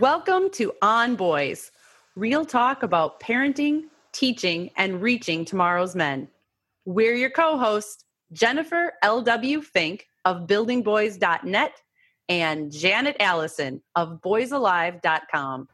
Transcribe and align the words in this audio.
Welcome 0.00 0.50
to 0.54 0.72
On 0.82 1.14
Boys, 1.14 1.70
real 2.16 2.44
talk 2.44 2.82
about 2.82 3.20
parenting, 3.20 3.82
teaching, 4.10 4.70
and 4.76 5.00
reaching 5.00 5.44
tomorrow's 5.44 5.94
men. 5.94 6.26
We're 6.84 7.14
your 7.14 7.30
co 7.30 7.56
hosts, 7.56 8.04
Jennifer 8.32 8.94
L.W. 9.04 9.62
Fink 9.62 10.08
of 10.24 10.48
buildingboys.net 10.48 11.80
and 12.28 12.72
Janet 12.72 13.16
Allison 13.20 13.80
of 13.94 14.20
boysalive.com. 14.20 15.68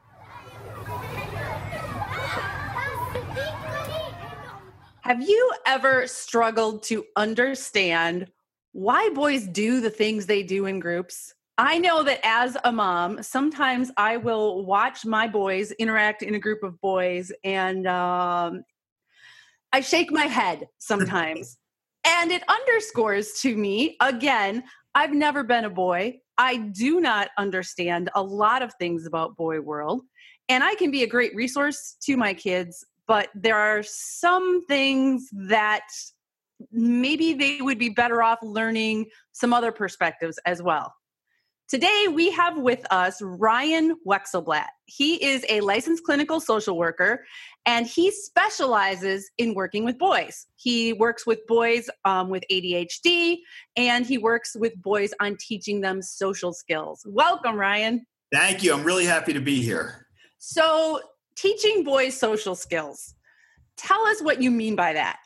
Have 5.00 5.22
you 5.22 5.52
ever 5.64 6.06
struggled 6.06 6.82
to 6.82 7.06
understand 7.16 8.30
why 8.72 9.08
boys 9.14 9.46
do 9.46 9.80
the 9.80 9.88
things 9.88 10.26
they 10.26 10.42
do 10.42 10.66
in 10.66 10.78
groups? 10.78 11.32
I 11.58 11.78
know 11.78 12.02
that 12.04 12.20
as 12.24 12.56
a 12.64 12.72
mom, 12.72 13.22
sometimes 13.22 13.90
I 13.96 14.16
will 14.16 14.64
watch 14.64 15.04
my 15.04 15.26
boys 15.26 15.72
interact 15.72 16.22
in 16.22 16.34
a 16.34 16.38
group 16.38 16.62
of 16.62 16.80
boys 16.80 17.32
and 17.44 17.86
um, 17.86 18.64
I 19.72 19.80
shake 19.80 20.10
my 20.10 20.26
head 20.26 20.68
sometimes. 20.78 21.58
and 22.04 22.30
it 22.32 22.42
underscores 22.48 23.40
to 23.42 23.54
me, 23.56 23.96
again, 24.00 24.64
I've 24.94 25.12
never 25.12 25.44
been 25.44 25.64
a 25.64 25.70
boy. 25.70 26.18
I 26.38 26.56
do 26.56 27.00
not 27.00 27.28
understand 27.36 28.10
a 28.14 28.22
lot 28.22 28.62
of 28.62 28.72
things 28.74 29.06
about 29.06 29.36
boy 29.36 29.60
world. 29.60 30.02
And 30.48 30.64
I 30.64 30.74
can 30.74 30.90
be 30.90 31.02
a 31.02 31.06
great 31.06 31.34
resource 31.34 31.96
to 32.04 32.16
my 32.16 32.34
kids, 32.34 32.84
but 33.06 33.28
there 33.34 33.56
are 33.56 33.82
some 33.82 34.64
things 34.66 35.28
that 35.32 35.84
maybe 36.72 37.34
they 37.34 37.60
would 37.60 37.78
be 37.78 37.90
better 37.90 38.22
off 38.22 38.38
learning 38.42 39.06
some 39.32 39.52
other 39.52 39.70
perspectives 39.72 40.38
as 40.46 40.62
well. 40.62 40.92
Today, 41.70 42.06
we 42.12 42.32
have 42.32 42.58
with 42.58 42.84
us 42.90 43.22
Ryan 43.22 43.94
Wexelblatt. 44.04 44.70
He 44.86 45.24
is 45.24 45.46
a 45.48 45.60
licensed 45.60 46.02
clinical 46.02 46.40
social 46.40 46.76
worker 46.76 47.24
and 47.64 47.86
he 47.86 48.10
specializes 48.10 49.30
in 49.38 49.54
working 49.54 49.84
with 49.84 49.96
boys. 49.96 50.48
He 50.56 50.92
works 50.92 51.28
with 51.28 51.46
boys 51.46 51.88
um, 52.04 52.28
with 52.28 52.42
ADHD 52.50 53.36
and 53.76 54.04
he 54.04 54.18
works 54.18 54.56
with 54.58 54.82
boys 54.82 55.14
on 55.20 55.36
teaching 55.36 55.80
them 55.80 56.02
social 56.02 56.52
skills. 56.52 57.06
Welcome, 57.06 57.54
Ryan. 57.54 58.04
Thank 58.32 58.64
you. 58.64 58.74
I'm 58.74 58.82
really 58.82 59.06
happy 59.06 59.32
to 59.32 59.40
be 59.40 59.62
here. 59.62 60.08
So, 60.38 61.00
teaching 61.36 61.84
boys 61.84 62.18
social 62.18 62.56
skills. 62.56 63.14
Tell 63.76 64.04
us 64.08 64.20
what 64.20 64.42
you 64.42 64.50
mean 64.50 64.74
by 64.74 64.94
that. 64.94 65.20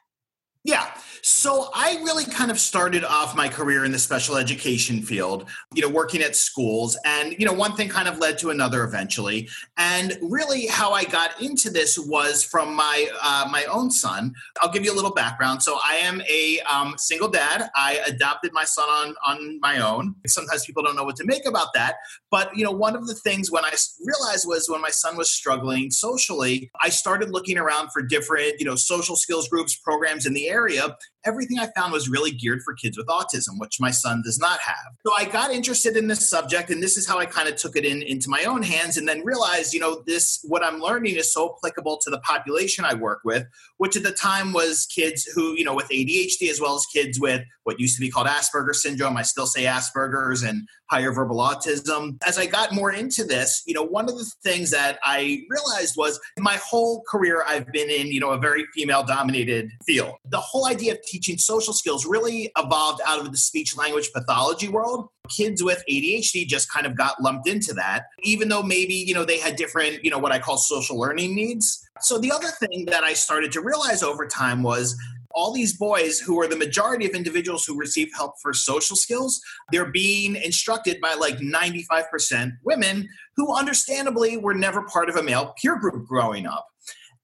Yeah. 0.65 0.91
So 1.21 1.69
I 1.75 1.97
really 2.03 2.25
kind 2.25 2.51
of 2.51 2.59
started 2.59 3.05
off 3.05 3.37
my 3.37 3.49
career 3.49 3.85
in 3.85 3.93
the 3.93 3.99
special 3.99 4.37
education 4.37 5.03
field, 5.03 5.49
you 5.75 5.83
know, 5.83 5.91
working 5.91 6.23
at 6.23 6.37
schools. 6.37 6.99
And, 7.05 7.35
you 7.39 7.45
know, 7.45 7.53
one 7.53 7.77
thing 7.77 7.91
kind 7.91 8.09
of 8.09 8.19
led 8.19 8.39
to 8.39 8.51
another 8.51 8.83
eventually. 8.83 9.49
And 9.77 10.19
really 10.23 10.67
how 10.67 10.93
I 10.93 11.05
got 11.05 11.41
into 11.41 11.69
this 11.69 11.99
was 11.99 12.43
from 12.43 12.75
my 12.75 13.09
uh, 13.23 13.47
my 13.51 13.65
own 13.65 13.91
son. 13.91 14.35
I'll 14.63 14.73
give 14.73 14.85
you 14.85 14.93
a 14.93 14.97
little 14.97 15.13
background. 15.13 15.63
So 15.63 15.79
I 15.85 15.97
am 15.97 16.23
a 16.23 16.61
um, 16.61 16.95
single 16.97 17.29
dad. 17.29 17.69
I 17.75 18.01
adopted 18.07 18.53
my 18.55 18.65
son 18.65 18.89
on, 18.89 19.15
on 19.27 19.61
my 19.61 19.81
own. 19.81 20.15
Sometimes 20.27 20.65
people 20.65 20.83
don't 20.83 20.97
know 20.97 21.05
what 21.05 21.17
to 21.17 21.25
make 21.27 21.47
about 21.47 21.75
that. 21.75 21.97
But, 22.31 22.57
you 22.57 22.65
know, 22.65 22.73
one 22.73 22.97
of 22.97 23.07
the 23.07 23.15
things 23.15 23.51
when 23.51 23.67
I 23.67 23.75
realized 24.03 24.47
was 24.47 24.69
when 24.69 24.81
my 24.81 24.91
son 24.91 25.17
was 25.17 25.29
struggling 25.29 25.91
socially, 25.91 26.71
I 26.81 26.89
started 26.89 27.31
looking 27.31 27.59
around 27.59 27.93
for 27.93 28.01
different, 28.01 28.55
you 28.59 28.65
know, 28.65 28.77
social 28.77 29.15
skills 29.15 29.47
groups, 29.49 29.77
programs 29.77 30.25
in 30.25 30.33
the 30.33 30.49
area 30.49 30.54
area 30.55 30.97
everything 31.25 31.59
I 31.59 31.69
found 31.77 31.93
was 31.93 32.09
really 32.09 32.31
geared 32.31 32.63
for 32.63 32.75
kids 32.75 32.97
with 32.97 33.07
autism, 33.07 33.59
which 33.59 33.81
my 33.81 33.91
son 33.91 34.23
does 34.25 34.39
not 34.39 34.61
have. 34.61 34.93
So 35.07 35.13
I 35.17 35.25
got 35.25 35.51
interested 35.51 35.97
in 35.97 36.09
this 36.09 36.29
subject, 36.29 36.71
and 36.71 36.83
this 36.83 36.97
is 36.97 37.07
how 37.07 37.19
I 37.19 37.27
kind 37.27 37.49
of 37.49 37.57
took 37.57 37.77
it 37.77 37.85
in 37.85 38.03
into 38.03 38.31
my 38.31 38.45
own 38.45 38.63
hands, 38.63 38.97
and 38.97 39.09
then 39.09 39.25
realized, 39.25 39.73
you 39.75 39.81
know, 39.81 40.03
this 40.07 40.41
what 40.47 40.65
I'm 40.65 40.81
learning 40.81 41.17
is 41.17 41.33
so 41.33 41.57
applicable 41.57 41.99
to 41.99 42.11
the 42.11 42.19
population 42.21 42.85
I 42.85 42.95
work 42.95 43.21
with, 43.25 43.47
which 43.79 43.97
at 43.97 44.03
the 44.03 44.13
time 44.13 44.53
was 44.53 44.87
kids 44.87 45.25
who, 45.25 45.55
you 45.57 45.65
know, 45.65 45.75
with 45.75 45.89
ADHD 45.89 46.51
as 46.51 46.61
well 46.61 46.75
as 46.75 46.87
kids 46.87 47.21
with 47.21 47.43
what 47.65 47.81
used 47.81 47.97
to 47.97 48.01
be 48.01 48.11
called 48.11 48.27
Asperger's 48.27 48.83
syndrome. 48.83 49.17
I 49.17 49.23
still 49.23 49.47
say 49.47 49.65
Asperger's 49.65 50.43
and 50.43 50.69
higher 50.91 51.13
verbal 51.13 51.39
autism. 51.39 52.17
As 52.27 52.39
I 52.39 52.47
got 52.47 52.73
more 52.73 52.93
into 52.93 53.25
this, 53.25 53.63
you 53.67 53.75
know, 53.75 53.83
one 53.83 54.05
of 54.05 54.17
the 54.17 54.31
things 54.43 54.71
that 54.71 54.99
I 55.03 55.43
realized 55.49 55.95
was 55.97 56.21
my 56.39 56.57
whole 56.57 57.03
career 57.09 57.43
I've 57.47 57.71
been 57.73 57.91
in, 57.91 58.09
you 58.09 58.21
know, 58.21 58.31
a 58.31 58.39
very 58.39 58.67
female 58.75 59.03
dominated 59.03 59.71
field. 59.87 60.15
The 60.27 60.39
whole 60.39 60.67
idea 60.67 60.93
of 60.93 61.03
teaching 61.15 61.39
social 61.39 61.73
skills 61.73 62.05
really 62.05 62.51
evolved 62.59 63.01
out 63.07 63.21
of 63.21 63.31
the 63.31 63.39
speech 63.39 63.77
language 63.77 64.11
pathology 64.13 64.67
world. 64.69 65.09
Kids 65.31 65.63
with 65.63 65.83
ADHD 65.89 66.45
just 66.47 66.71
kind 66.73 66.87
of 66.87 66.97
got 66.97 67.23
lumped 67.23 67.49
into 67.49 67.73
that, 67.75 68.07
even 68.25 68.49
though 68.49 68.63
maybe, 68.63 68.95
you 68.95 69.15
know, 69.15 69.25
they 69.25 69.39
had 69.39 69.55
different, 69.55 70.05
you 70.05 70.11
know, 70.11 70.19
what 70.19 70.33
I 70.33 70.41
call 70.41 70.57
social 70.57 70.99
learning 70.99 71.37
needs. 71.37 71.81
So 72.01 72.19
the 72.19 72.33
other 72.33 72.49
thing 72.49 72.87
that 72.87 73.05
I 73.05 73.13
started 73.13 73.53
to 73.53 73.61
realize 73.61 74.03
over 74.03 74.27
time 74.27 74.65
was 74.65 74.97
all 75.31 75.53
these 75.53 75.77
boys 75.77 76.19
who 76.19 76.41
are 76.41 76.49
the 76.49 76.57
majority 76.57 77.07
of 77.07 77.13
individuals 77.13 77.65
who 77.65 77.79
receive 77.79 78.09
help 78.15 78.35
for 78.43 78.53
social 78.53 78.97
skills, 78.97 79.41
they're 79.71 79.91
being 79.91 80.37
instructed 80.37 81.01
by 81.01 81.15
like 81.15 81.39
95% 81.39 82.53
women 82.65 83.09
who 83.37 83.55
understandably 83.55 84.37
were 84.37 84.55
never 84.55 84.83
part 84.83 85.09
of 85.09 85.17
a 85.17 85.23
male 85.23 85.55
peer 85.61 85.77
group 85.77 86.07
growing 86.07 86.47
up. 86.47 86.67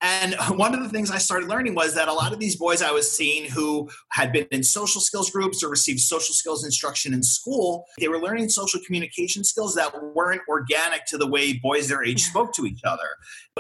And 0.03 0.35
one 0.57 0.75
of 0.75 0.83
the 0.83 0.89
things 0.89 1.11
I 1.11 1.19
started 1.19 1.49
learning 1.49 1.75
was 1.75 1.95
that 1.95 2.09
a 2.09 2.13
lot 2.13 2.33
of 2.33 2.39
these 2.39 2.57
boys 2.57 2.83
I 2.83 2.91
was 2.91 3.11
seeing 3.11 3.51
who 3.51 3.89
had 4.11 4.33
been 4.33 4.47
in 4.51 4.63
social 4.63 5.01
skills 5.01 5.31
groups 5.31 5.63
or 5.63 5.69
received 5.69 6.01
social 6.01 6.35
skills 6.35 6.65
instruction 6.65 7.15
in 7.15 7.23
school, 7.23 7.85
they 7.99 8.09
were 8.09 8.19
learning 8.19 8.49
social 8.49 8.81
communication 8.85 9.45
skills 9.45 9.75
that 9.75 9.93
weren't 10.15 10.43
organic 10.49 11.07
to 11.07 11.19
the 11.19 11.27
way 11.27 11.53
boys 11.55 11.89
their 11.89 12.05
age 12.05 12.23
spoke 12.23 12.53
to 12.55 12.67
each 12.67 12.81
other. 12.85 13.09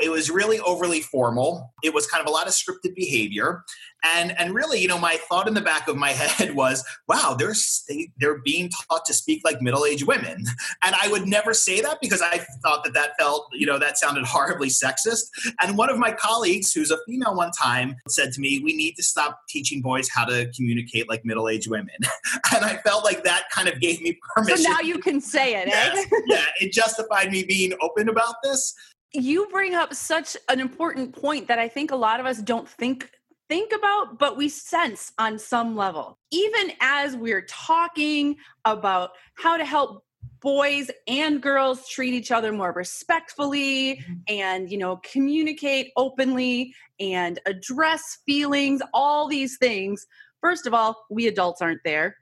It 0.01 0.11
was 0.11 0.31
really 0.31 0.61
overly 0.61 1.03
formal. 1.03 1.73
It 1.83 1.93
was 1.93 2.06
kind 2.06 2.23
of 2.23 2.28
a 2.28 2.33
lot 2.33 2.47
of 2.47 2.55
scripted 2.55 2.95
behavior. 2.95 3.65
And 4.05 4.38
and 4.38 4.55
really, 4.55 4.81
you 4.81 4.88
know, 4.88 4.99
my 4.99 5.16
thought 5.28 5.49
in 5.49 5.55
the 5.55 5.61
back 5.61 5.88
of 5.88 5.97
my 5.97 6.11
head 6.11 6.55
was, 6.55 6.84
wow, 7.09 7.34
they're 7.38 7.55
they, 7.88 8.11
they're 8.19 8.38
being 8.38 8.71
taught 8.88 9.05
to 9.06 9.15
speak 9.15 9.43
like 9.44 9.61
middle-aged 9.61 10.06
women. 10.06 10.44
And 10.83 10.94
I 11.00 11.09
would 11.09 11.27
never 11.27 11.55
say 11.55 11.81
that 11.81 11.99
because 12.00 12.22
I 12.22 12.39
thought 12.62 12.84
that 12.84 12.94
that 12.94 13.12
felt, 13.19 13.49
you 13.53 13.66
know, 13.66 13.78
that 13.78 13.99
sounded 13.99 14.25
horribly 14.25 14.69
sexist. 14.69 15.25
And 15.60 15.77
one 15.77 15.91
of 15.91 15.99
my 15.99 16.12
colleagues, 16.12 16.72
who's 16.72 16.91
a 16.91 16.99
female, 17.06 17.34
one 17.34 17.50
time 17.53 17.97
said 18.09 18.33
to 18.33 18.41
me, 18.41 18.60
"We 18.65 18.75
need 18.75 18.94
to 18.97 19.03
stop 19.03 19.41
teaching 19.49 19.81
boys 19.83 20.09
how 20.09 20.25
to 20.25 20.50
communicate 20.56 21.09
like 21.09 21.25
middle-aged 21.25 21.71
women." 21.71 21.97
and 22.55 22.65
I 22.65 22.77
felt 22.78 23.05
like 23.05 23.25
that 23.25 23.44
kind 23.50 23.69
of 23.69 23.81
gave 23.81 24.00
me 24.00 24.19
permission. 24.34 24.50
So 24.60 24.69
now 24.69 24.81
you 24.81 24.99
can 24.99 25.21
say 25.21 25.55
it, 25.55 25.69
yes. 25.69 26.06
eh? 26.12 26.16
yeah, 26.27 26.44
it 26.60 26.72
justified 26.72 27.31
me 27.31 27.44
being 27.44 27.72
open 27.81 28.09
about 28.09 28.37
this. 28.43 28.75
You 29.12 29.47
bring 29.50 29.75
up 29.75 29.94
such 29.94 30.37
an 30.49 30.60
important 30.60 31.15
point 31.15 31.49
that 31.49 31.59
I 31.59 31.69
think 31.69 31.91
a 31.91 31.97
lot 31.97 32.21
of 32.21 32.27
us 32.27 32.39
don't 32.39 32.69
think 32.69 33.10
think 33.50 33.72
about, 33.72 34.19
but 34.19 34.37
we 34.37 34.49
sense 34.49 35.12
on 35.19 35.38
some 35.38 35.77
level. 35.77 36.19
Even 36.31 36.72
as 36.81 37.16
we're 37.16 37.44
talking 37.50 38.37
about 38.65 39.11
how 39.34 39.57
to 39.57 39.65
help 39.65 40.04
boys 40.41 40.89
and 41.09 41.42
girls 41.42 41.89
treat 41.89 42.15
each 42.15 42.30
other 42.30 42.53
more 42.53 42.72
respectfully 42.72 43.97
mm-hmm. 43.97 44.15
and 44.28 44.71
you 44.71 44.78
know 44.78 44.98
communicate 45.03 45.92
openly 45.97 46.75
and 46.98 47.39
address 47.47 48.19
feelings 48.25 48.80
all 48.95 49.28
these 49.28 49.59
things 49.59 50.07
first 50.41 50.66
of 50.66 50.72
all 50.72 51.04
we 51.10 51.27
adults 51.27 51.60
aren't 51.60 51.83
there 51.84 52.16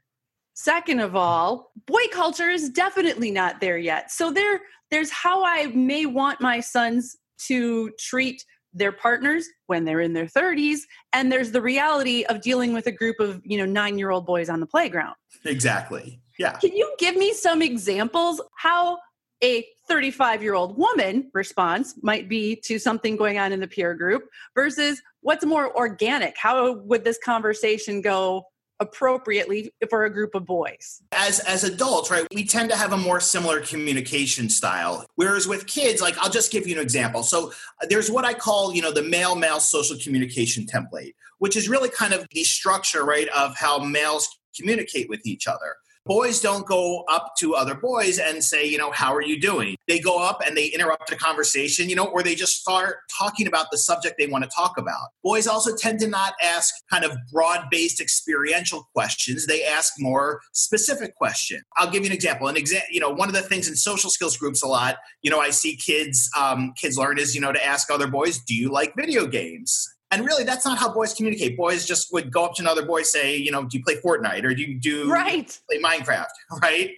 second 0.54 0.98
of 0.98 1.14
all 1.14 1.70
boy 1.86 2.02
culture 2.12 2.48
is 2.48 2.70
definitely 2.70 3.30
not 3.30 3.60
there 3.60 3.78
yet 3.78 4.10
so 4.10 4.32
there 4.32 4.60
there's 4.90 5.10
how 5.10 5.44
i 5.44 5.66
may 5.66 6.04
want 6.04 6.40
my 6.40 6.58
sons 6.58 7.16
to 7.38 7.90
treat 8.00 8.44
their 8.72 8.92
partners 8.92 9.46
when 9.66 9.84
they're 9.84 10.00
in 10.00 10.12
their 10.12 10.26
30s 10.26 10.80
and 11.12 11.32
there's 11.32 11.52
the 11.52 11.62
reality 11.62 12.24
of 12.24 12.40
dealing 12.40 12.72
with 12.72 12.86
a 12.86 12.92
group 12.92 13.18
of 13.18 13.40
you 13.44 13.58
know 13.58 13.64
nine 13.64 13.98
year 13.98 14.10
old 14.10 14.26
boys 14.26 14.48
on 14.48 14.60
the 14.60 14.66
playground. 14.66 15.14
Exactly. 15.44 16.20
Yeah. 16.38 16.52
Can 16.52 16.72
you 16.72 16.94
give 16.98 17.16
me 17.16 17.32
some 17.32 17.62
examples 17.62 18.40
how 18.56 18.98
a 19.42 19.66
35 19.88 20.42
year 20.42 20.54
old 20.54 20.76
woman 20.76 21.30
response 21.32 21.94
might 22.02 22.28
be 22.28 22.56
to 22.64 22.78
something 22.78 23.16
going 23.16 23.38
on 23.38 23.52
in 23.52 23.60
the 23.60 23.68
peer 23.68 23.94
group 23.94 24.24
versus 24.54 25.00
what's 25.20 25.44
more 25.44 25.74
organic? 25.76 26.36
How 26.36 26.74
would 26.74 27.04
this 27.04 27.18
conversation 27.24 28.00
go 28.00 28.44
appropriately 28.80 29.72
for 29.90 30.04
a 30.04 30.10
group 30.10 30.34
of 30.34 30.46
boys. 30.46 31.02
As 31.12 31.40
as 31.40 31.64
adults, 31.64 32.10
right, 32.10 32.26
we 32.34 32.44
tend 32.44 32.70
to 32.70 32.76
have 32.76 32.92
a 32.92 32.96
more 32.96 33.20
similar 33.20 33.60
communication 33.60 34.48
style. 34.48 35.06
Whereas 35.16 35.46
with 35.46 35.66
kids, 35.66 36.00
like 36.00 36.16
I'll 36.18 36.30
just 36.30 36.52
give 36.52 36.66
you 36.66 36.76
an 36.76 36.82
example. 36.82 37.22
So 37.22 37.52
uh, 37.82 37.86
there's 37.88 38.10
what 38.10 38.24
I 38.24 38.34
call, 38.34 38.74
you 38.74 38.82
know, 38.82 38.92
the 38.92 39.02
male 39.02 39.34
male 39.34 39.60
social 39.60 39.96
communication 39.98 40.66
template, 40.66 41.14
which 41.38 41.56
is 41.56 41.68
really 41.68 41.88
kind 41.88 42.12
of 42.12 42.26
the 42.30 42.44
structure, 42.44 43.04
right, 43.04 43.28
of 43.28 43.56
how 43.56 43.78
males 43.78 44.38
communicate 44.56 45.08
with 45.08 45.24
each 45.26 45.46
other 45.46 45.76
boys 46.08 46.40
don't 46.40 46.66
go 46.66 47.04
up 47.10 47.34
to 47.38 47.54
other 47.54 47.74
boys 47.74 48.18
and 48.18 48.42
say, 48.42 48.64
you 48.64 48.78
know, 48.78 48.90
how 48.90 49.14
are 49.14 49.22
you 49.22 49.38
doing? 49.38 49.76
They 49.86 50.00
go 50.00 50.18
up 50.18 50.40
and 50.44 50.56
they 50.56 50.66
interrupt 50.66 51.12
a 51.12 51.16
conversation, 51.16 51.88
you 51.90 51.94
know, 51.94 52.06
or 52.06 52.22
they 52.22 52.34
just 52.34 52.56
start 52.56 52.96
talking 53.16 53.46
about 53.46 53.66
the 53.70 53.76
subject 53.76 54.16
they 54.18 54.26
want 54.26 54.42
to 54.42 54.50
talk 54.50 54.78
about. 54.78 55.08
Boys 55.22 55.46
also 55.46 55.76
tend 55.76 56.00
to 56.00 56.08
not 56.08 56.32
ask 56.42 56.74
kind 56.90 57.04
of 57.04 57.12
broad 57.30 57.66
based 57.70 58.00
experiential 58.00 58.88
questions. 58.94 59.46
They 59.46 59.62
ask 59.64 59.92
more 59.98 60.40
specific 60.54 61.14
questions. 61.14 61.62
I'll 61.76 61.90
give 61.90 62.02
you 62.02 62.08
an 62.08 62.14
example. 62.14 62.48
An 62.48 62.56
example, 62.56 62.88
you 62.90 63.00
know, 63.00 63.10
one 63.10 63.28
of 63.28 63.34
the 63.34 63.42
things 63.42 63.68
in 63.68 63.76
social 63.76 64.08
skills 64.08 64.36
groups 64.38 64.62
a 64.62 64.66
lot, 64.66 64.96
you 65.22 65.30
know, 65.30 65.40
I 65.40 65.50
see 65.50 65.76
kids, 65.76 66.30
um, 66.38 66.72
kids 66.80 66.96
learn 66.96 67.18
is, 67.18 67.34
you 67.34 67.42
know, 67.42 67.52
to 67.52 67.64
ask 67.64 67.90
other 67.90 68.08
boys, 68.08 68.38
do 68.38 68.54
you 68.54 68.70
like 68.70 68.94
video 68.96 69.26
games? 69.26 69.86
And 70.10 70.24
really, 70.24 70.44
that's 70.44 70.64
not 70.64 70.78
how 70.78 70.92
boys 70.92 71.12
communicate. 71.12 71.56
Boys 71.56 71.86
just 71.86 72.12
would 72.12 72.32
go 72.32 72.46
up 72.46 72.54
to 72.54 72.62
another 72.62 72.84
boy, 72.84 73.02
say, 73.02 73.36
you 73.36 73.50
know, 73.50 73.64
do 73.64 73.76
you 73.76 73.84
play 73.84 73.96
Fortnite 73.96 74.44
or 74.44 74.54
do 74.54 74.62
you 74.62 74.78
do 74.78 75.10
right. 75.10 75.58
play 75.68 75.80
Minecraft, 75.80 76.26
right? 76.62 76.92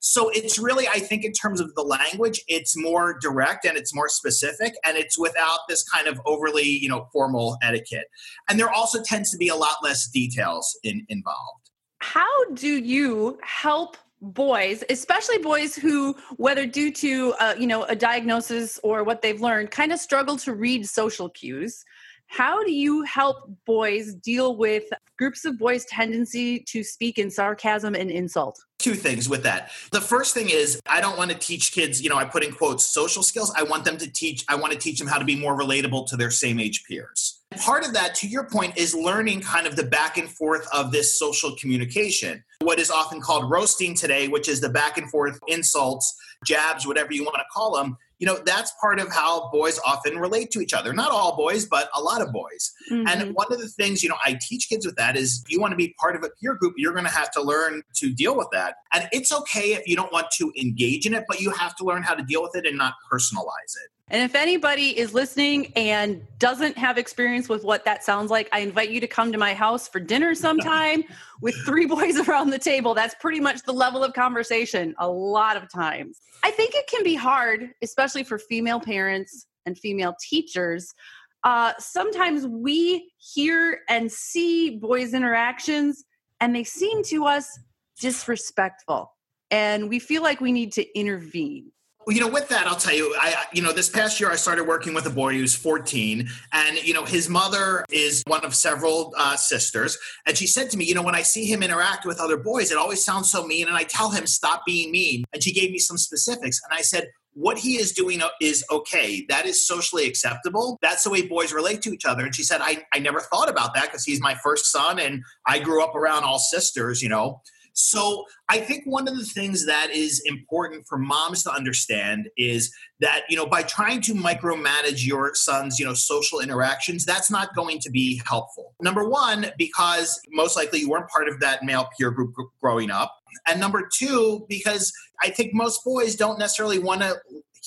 So 0.00 0.30
it's 0.30 0.58
really, 0.58 0.86
I 0.86 0.98
think, 1.00 1.24
in 1.24 1.32
terms 1.32 1.60
of 1.60 1.74
the 1.74 1.82
language, 1.82 2.40
it's 2.48 2.76
more 2.76 3.18
direct 3.20 3.64
and 3.64 3.76
it's 3.76 3.94
more 3.94 4.08
specific, 4.08 4.74
and 4.84 4.96
it's 4.96 5.18
without 5.18 5.60
this 5.68 5.82
kind 5.88 6.06
of 6.06 6.20
overly, 6.26 6.62
you 6.62 6.88
know, 6.88 7.08
formal 7.12 7.56
etiquette. 7.62 8.06
And 8.48 8.58
there 8.58 8.70
also 8.70 9.02
tends 9.02 9.30
to 9.32 9.36
be 9.36 9.48
a 9.48 9.56
lot 9.56 9.76
less 9.82 10.08
details 10.08 10.78
in, 10.84 11.04
involved. 11.08 11.70
How 12.00 12.44
do 12.54 12.68
you 12.68 13.38
help 13.42 13.96
boys 14.22 14.82
especially 14.88 15.36
boys 15.38 15.76
who 15.76 16.16
whether 16.38 16.66
due 16.66 16.90
to 16.90 17.34
uh, 17.38 17.54
you 17.58 17.66
know 17.66 17.84
a 17.84 17.94
diagnosis 17.94 18.80
or 18.82 19.04
what 19.04 19.20
they've 19.20 19.42
learned 19.42 19.70
kind 19.70 19.92
of 19.92 20.00
struggle 20.00 20.38
to 20.38 20.54
read 20.54 20.88
social 20.88 21.28
cues 21.28 21.84
how 22.28 22.62
do 22.62 22.72
you 22.72 23.02
help 23.02 23.50
boys 23.64 24.14
deal 24.14 24.56
with 24.56 24.84
groups 25.18 25.44
of 25.44 25.58
boys' 25.58 25.84
tendency 25.86 26.60
to 26.60 26.82
speak 26.82 27.18
in 27.18 27.30
sarcasm 27.30 27.94
and 27.94 28.10
insult? 28.10 28.58
Two 28.78 28.94
things 28.94 29.28
with 29.28 29.42
that. 29.44 29.70
The 29.90 30.00
first 30.00 30.34
thing 30.34 30.50
is 30.50 30.80
I 30.86 31.00
don't 31.00 31.16
want 31.16 31.30
to 31.30 31.38
teach 31.38 31.72
kids, 31.72 32.02
you 32.02 32.10
know, 32.10 32.16
I 32.16 32.24
put 32.24 32.44
in 32.44 32.52
quotes 32.52 32.84
social 32.86 33.22
skills. 33.22 33.52
I 33.56 33.62
want 33.62 33.84
them 33.84 33.96
to 33.98 34.10
teach, 34.10 34.44
I 34.48 34.56
want 34.56 34.72
to 34.72 34.78
teach 34.78 34.98
them 34.98 35.08
how 35.08 35.18
to 35.18 35.24
be 35.24 35.36
more 35.36 35.58
relatable 35.58 36.08
to 36.08 36.16
their 36.16 36.30
same 36.30 36.60
age 36.60 36.84
peers. 36.86 37.42
Part 37.58 37.86
of 37.86 37.94
that, 37.94 38.14
to 38.16 38.28
your 38.28 38.44
point, 38.50 38.76
is 38.76 38.94
learning 38.94 39.40
kind 39.40 39.66
of 39.66 39.76
the 39.76 39.84
back 39.84 40.18
and 40.18 40.28
forth 40.28 40.66
of 40.74 40.92
this 40.92 41.18
social 41.18 41.54
communication. 41.56 42.44
What 42.60 42.78
is 42.78 42.90
often 42.90 43.20
called 43.20 43.50
roasting 43.50 43.94
today, 43.94 44.28
which 44.28 44.48
is 44.48 44.60
the 44.60 44.68
back 44.68 44.98
and 44.98 45.08
forth 45.10 45.38
insults, 45.46 46.14
jabs, 46.44 46.86
whatever 46.86 47.12
you 47.12 47.24
want 47.24 47.36
to 47.36 47.44
call 47.52 47.76
them 47.76 47.96
you 48.18 48.26
know 48.26 48.38
that's 48.44 48.72
part 48.80 48.98
of 48.98 49.12
how 49.12 49.50
boys 49.50 49.78
often 49.86 50.18
relate 50.18 50.50
to 50.52 50.60
each 50.60 50.74
other. 50.74 50.92
Not 50.92 51.10
all 51.10 51.36
boys 51.36 51.66
but 51.66 51.88
a 51.94 52.00
lot 52.00 52.22
of 52.22 52.32
boys. 52.32 52.72
Mm-hmm. 52.90 53.06
and 53.08 53.34
one 53.34 53.46
of 53.50 53.58
the 53.58 53.68
things 53.68 54.02
you 54.02 54.08
know 54.08 54.16
i 54.24 54.38
teach 54.40 54.68
kids 54.68 54.86
with 54.86 54.96
that 54.96 55.16
is 55.16 55.44
you 55.48 55.60
want 55.60 55.72
to 55.72 55.76
be 55.76 55.94
part 55.98 56.14
of 56.14 56.22
a 56.22 56.30
peer 56.40 56.54
group 56.54 56.74
you're 56.76 56.92
going 56.92 57.04
to 57.04 57.10
have 57.10 57.30
to 57.32 57.42
learn 57.42 57.82
to 57.96 58.12
deal 58.12 58.36
with 58.36 58.48
that. 58.52 58.76
And 58.92 59.08
it's 59.12 59.32
okay 59.32 59.74
if 59.74 59.86
you 59.86 59.96
don't 59.96 60.12
want 60.12 60.28
to 60.38 60.52
engage 60.58 61.06
in 61.06 61.14
it 61.14 61.24
but 61.28 61.40
you 61.40 61.50
have 61.50 61.74
to 61.76 61.84
learn 61.84 62.02
how 62.02 62.14
to 62.14 62.22
deal 62.22 62.42
with 62.42 62.54
it 62.54 62.66
and 62.66 62.76
not 62.78 62.94
personalize 63.12 63.74
it 63.84 63.90
and 64.08 64.22
if 64.22 64.36
anybody 64.36 64.96
is 64.96 65.14
listening 65.14 65.72
and 65.74 66.22
doesn't 66.38 66.78
have 66.78 66.96
experience 66.96 67.48
with 67.48 67.64
what 67.64 67.84
that 67.86 68.04
sounds 68.04 68.30
like, 68.30 68.48
I 68.52 68.60
invite 68.60 68.90
you 68.90 69.00
to 69.00 69.08
come 69.08 69.32
to 69.32 69.38
my 69.38 69.52
house 69.52 69.88
for 69.88 69.98
dinner 69.98 70.32
sometime 70.34 71.02
with 71.40 71.56
three 71.64 71.86
boys 71.86 72.16
around 72.28 72.50
the 72.50 72.58
table. 72.58 72.94
That's 72.94 73.16
pretty 73.20 73.40
much 73.40 73.62
the 73.62 73.72
level 73.72 74.04
of 74.04 74.12
conversation 74.12 74.94
a 74.98 75.08
lot 75.08 75.56
of 75.56 75.70
times. 75.72 76.20
I 76.44 76.52
think 76.52 76.74
it 76.76 76.86
can 76.86 77.02
be 77.02 77.16
hard, 77.16 77.70
especially 77.82 78.22
for 78.22 78.38
female 78.38 78.78
parents 78.78 79.46
and 79.66 79.76
female 79.76 80.14
teachers. 80.20 80.94
Uh, 81.42 81.72
sometimes 81.80 82.46
we 82.46 83.12
hear 83.18 83.80
and 83.88 84.10
see 84.10 84.78
boys' 84.78 85.14
interactions 85.14 86.04
and 86.40 86.54
they 86.54 86.64
seem 86.64 87.02
to 87.04 87.24
us 87.24 87.58
disrespectful. 88.00 89.12
And 89.50 89.88
we 89.88 89.98
feel 89.98 90.22
like 90.22 90.40
we 90.40 90.52
need 90.52 90.72
to 90.72 90.98
intervene. 90.98 91.72
You 92.08 92.20
know, 92.20 92.28
with 92.28 92.48
that, 92.50 92.68
I'll 92.68 92.76
tell 92.76 92.94
you, 92.94 93.12
I, 93.18 93.46
you 93.52 93.62
know, 93.62 93.72
this 93.72 93.88
past 93.88 94.20
year 94.20 94.30
I 94.30 94.36
started 94.36 94.62
working 94.64 94.94
with 94.94 95.06
a 95.06 95.10
boy 95.10 95.32
who's 95.32 95.56
14, 95.56 96.28
and 96.52 96.76
you 96.84 96.94
know, 96.94 97.04
his 97.04 97.28
mother 97.28 97.84
is 97.90 98.22
one 98.28 98.44
of 98.44 98.54
several 98.54 99.12
uh, 99.18 99.34
sisters, 99.34 99.98
and 100.24 100.36
she 100.36 100.46
said 100.46 100.70
to 100.70 100.76
me, 100.76 100.84
you 100.84 100.94
know, 100.94 101.02
when 101.02 101.16
I 101.16 101.22
see 101.22 101.46
him 101.46 101.64
interact 101.64 102.06
with 102.06 102.20
other 102.20 102.36
boys, 102.36 102.70
it 102.70 102.78
always 102.78 103.04
sounds 103.04 103.28
so 103.28 103.44
mean, 103.44 103.66
and 103.66 103.76
I 103.76 103.82
tell 103.82 104.12
him 104.12 104.24
stop 104.28 104.62
being 104.64 104.92
mean, 104.92 105.24
and 105.32 105.42
she 105.42 105.52
gave 105.52 105.72
me 105.72 105.78
some 105.78 105.98
specifics, 105.98 106.60
and 106.62 106.78
I 106.78 106.82
said, 106.82 107.08
what 107.36 107.58
he 107.58 107.74
is 107.74 107.92
doing 107.92 108.22
is 108.40 108.64
okay. 108.70 109.26
That 109.28 109.44
is 109.44 109.66
socially 109.66 110.06
acceptable. 110.06 110.78
That's 110.80 111.04
the 111.04 111.10
way 111.10 111.22
boys 111.22 111.52
relate 111.52 111.82
to 111.82 111.92
each 111.92 112.06
other. 112.06 112.24
And 112.24 112.34
she 112.34 112.42
said, 112.42 112.62
I, 112.62 112.86
I 112.94 112.98
never 112.98 113.20
thought 113.20 113.50
about 113.50 113.74
that 113.74 113.84
because 113.84 114.04
he's 114.04 114.22
my 114.22 114.34
first 114.36 114.72
son 114.72 114.98
and 114.98 115.22
I 115.46 115.58
grew 115.58 115.84
up 115.84 115.94
around 115.94 116.24
all 116.24 116.38
sisters, 116.38 117.02
you 117.02 117.10
know. 117.10 117.42
So 117.78 118.24
I 118.48 118.58
think 118.58 118.84
one 118.86 119.06
of 119.06 119.18
the 119.18 119.24
things 119.24 119.66
that 119.66 119.90
is 119.90 120.22
important 120.24 120.86
for 120.88 120.96
moms 120.96 121.42
to 121.42 121.52
understand 121.52 122.30
is 122.38 122.74
that, 123.00 123.22
you 123.28 123.36
know, 123.36 123.44
by 123.46 123.62
trying 123.62 124.00
to 124.02 124.14
micromanage 124.14 125.06
your 125.06 125.34
son's, 125.34 125.78
you 125.78 125.84
know, 125.84 125.92
social 125.92 126.40
interactions, 126.40 127.04
that's 127.04 127.30
not 127.30 127.54
going 127.54 127.78
to 127.80 127.90
be 127.90 128.22
helpful. 128.26 128.72
Number 128.80 129.06
one, 129.06 129.52
because 129.58 130.18
most 130.30 130.56
likely 130.56 130.80
you 130.80 130.88
weren't 130.88 131.08
part 131.08 131.28
of 131.28 131.38
that 131.40 131.64
male 131.64 131.86
peer 131.98 132.10
group 132.10 132.34
growing 132.62 132.90
up. 132.90 133.14
And 133.46 133.60
number 133.60 133.86
two, 133.94 134.46
because 134.48 134.90
I 135.22 135.28
think 135.28 135.52
most 135.52 135.84
boys 135.84 136.16
don't 136.16 136.38
necessarily 136.38 136.78
want 136.78 137.02
to 137.02 137.20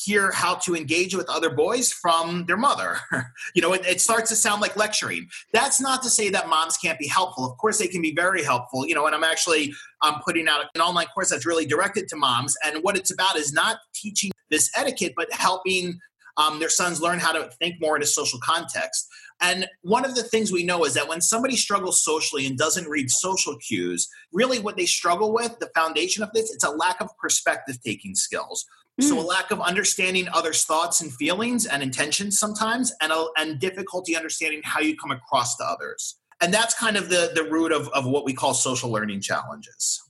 hear 0.04 0.32
how 0.32 0.56
to 0.56 0.76
engage 0.76 1.16
with 1.16 1.30
other 1.30 1.50
boys 1.50 1.92
from 1.92 2.46
their 2.46 2.58
mother. 2.58 2.98
you 3.56 3.62
know, 3.62 3.74
it, 3.74 3.86
it, 3.86 4.02
starts 4.02 4.30
to 4.30 4.36
sound 4.36 4.62
like 4.62 4.76
lecturing. 4.76 5.28
That's 5.54 5.82
not 5.82 6.02
to 6.04 6.10
say 6.10 6.30
that 6.30 6.48
moms 6.48 6.78
can't 6.78 7.00
be 7.00 7.08
helpful. 7.08 7.46
Of 7.46 7.58
course, 7.58 7.78
they 7.78 7.88
can 7.88 8.02
be 8.02 8.14
very 8.14 8.44
helpful. 8.44 8.88
You 8.88 8.96
know, 8.96 9.06
and 9.06 9.16
I'm 9.16 9.24
actually 9.24 9.74
I'm 10.02 10.22
putting 10.22 10.48
out 10.48 10.66
an 10.74 10.82
online 10.82 11.08
course 11.08 11.30
that's 11.30 11.46
really 11.46 11.66
directed 11.66 12.08
to 12.10 12.16
moms. 12.16 12.56
And 12.66 12.84
what 12.84 12.98
it's 12.98 13.12
about 13.12 13.36
is 13.36 13.52
not 13.54 13.80
teaching 13.94 14.32
this 14.50 14.70
etiquette, 14.76 15.14
but 15.16 15.32
helping 15.32 16.00
um, 16.38 16.60
their 16.60 16.70
sons 16.70 17.02
learn 17.02 17.20
how 17.20 17.34
to 17.34 17.50
think 17.60 17.76
more 17.82 17.96
in 17.96 18.02
a 18.02 18.08
social 18.08 18.40
context. 18.40 19.08
And 19.42 19.68
one 19.82 20.06
of 20.06 20.16
the 20.16 20.24
things 20.24 20.52
we 20.52 20.64
know 20.64 20.84
is 20.86 20.94
that 20.96 21.08
when 21.08 21.22
somebody 21.22 21.56
struggles 21.56 22.04
socially 22.04 22.46
and 22.46 22.58
doesn't 22.58 22.88
read 22.88 23.10
social 23.10 23.58
cues, 23.58 24.10
really 24.34 24.60
what 24.60 24.76
they 24.76 24.86
struggle 24.86 25.34
with, 25.34 25.58
the 25.60 25.70
foundation 25.76 26.24
of 26.24 26.32
this, 26.34 26.52
it's 26.52 26.64
a 26.64 26.72
lack 26.72 27.00
of 27.02 27.10
perspective 27.18 27.82
taking 27.82 28.16
skills. 28.16 28.66
So 29.02 29.20
a 29.20 29.24
mm. 29.24 29.28
lack 29.28 29.52
of 29.52 29.62
understanding 29.62 30.28
others' 30.34 30.66
thoughts 30.66 31.02
and 31.02 31.14
feelings 31.14 31.66
and 31.66 31.82
intentions 31.82 32.38
sometimes, 32.38 32.94
and 33.02 33.12
a, 33.12 33.28
and 33.38 33.60
difficulty 33.60 34.16
understanding 34.16 34.62
how 34.64 34.82
you 34.82 34.96
come 34.98 35.12
across 35.12 35.56
to 35.58 35.64
others. 35.64 36.16
And 36.42 36.54
that's 36.54 36.74
kind 36.74 36.98
of 36.98 37.10
the 37.10 37.32
the 37.34 37.44
root 37.44 37.72
of, 37.72 37.88
of 37.90 38.06
what 38.06 38.26
we 38.26 38.34
call 38.34 38.54
social 38.54 38.92
learning 38.92 39.22
challenges. 39.22 40.02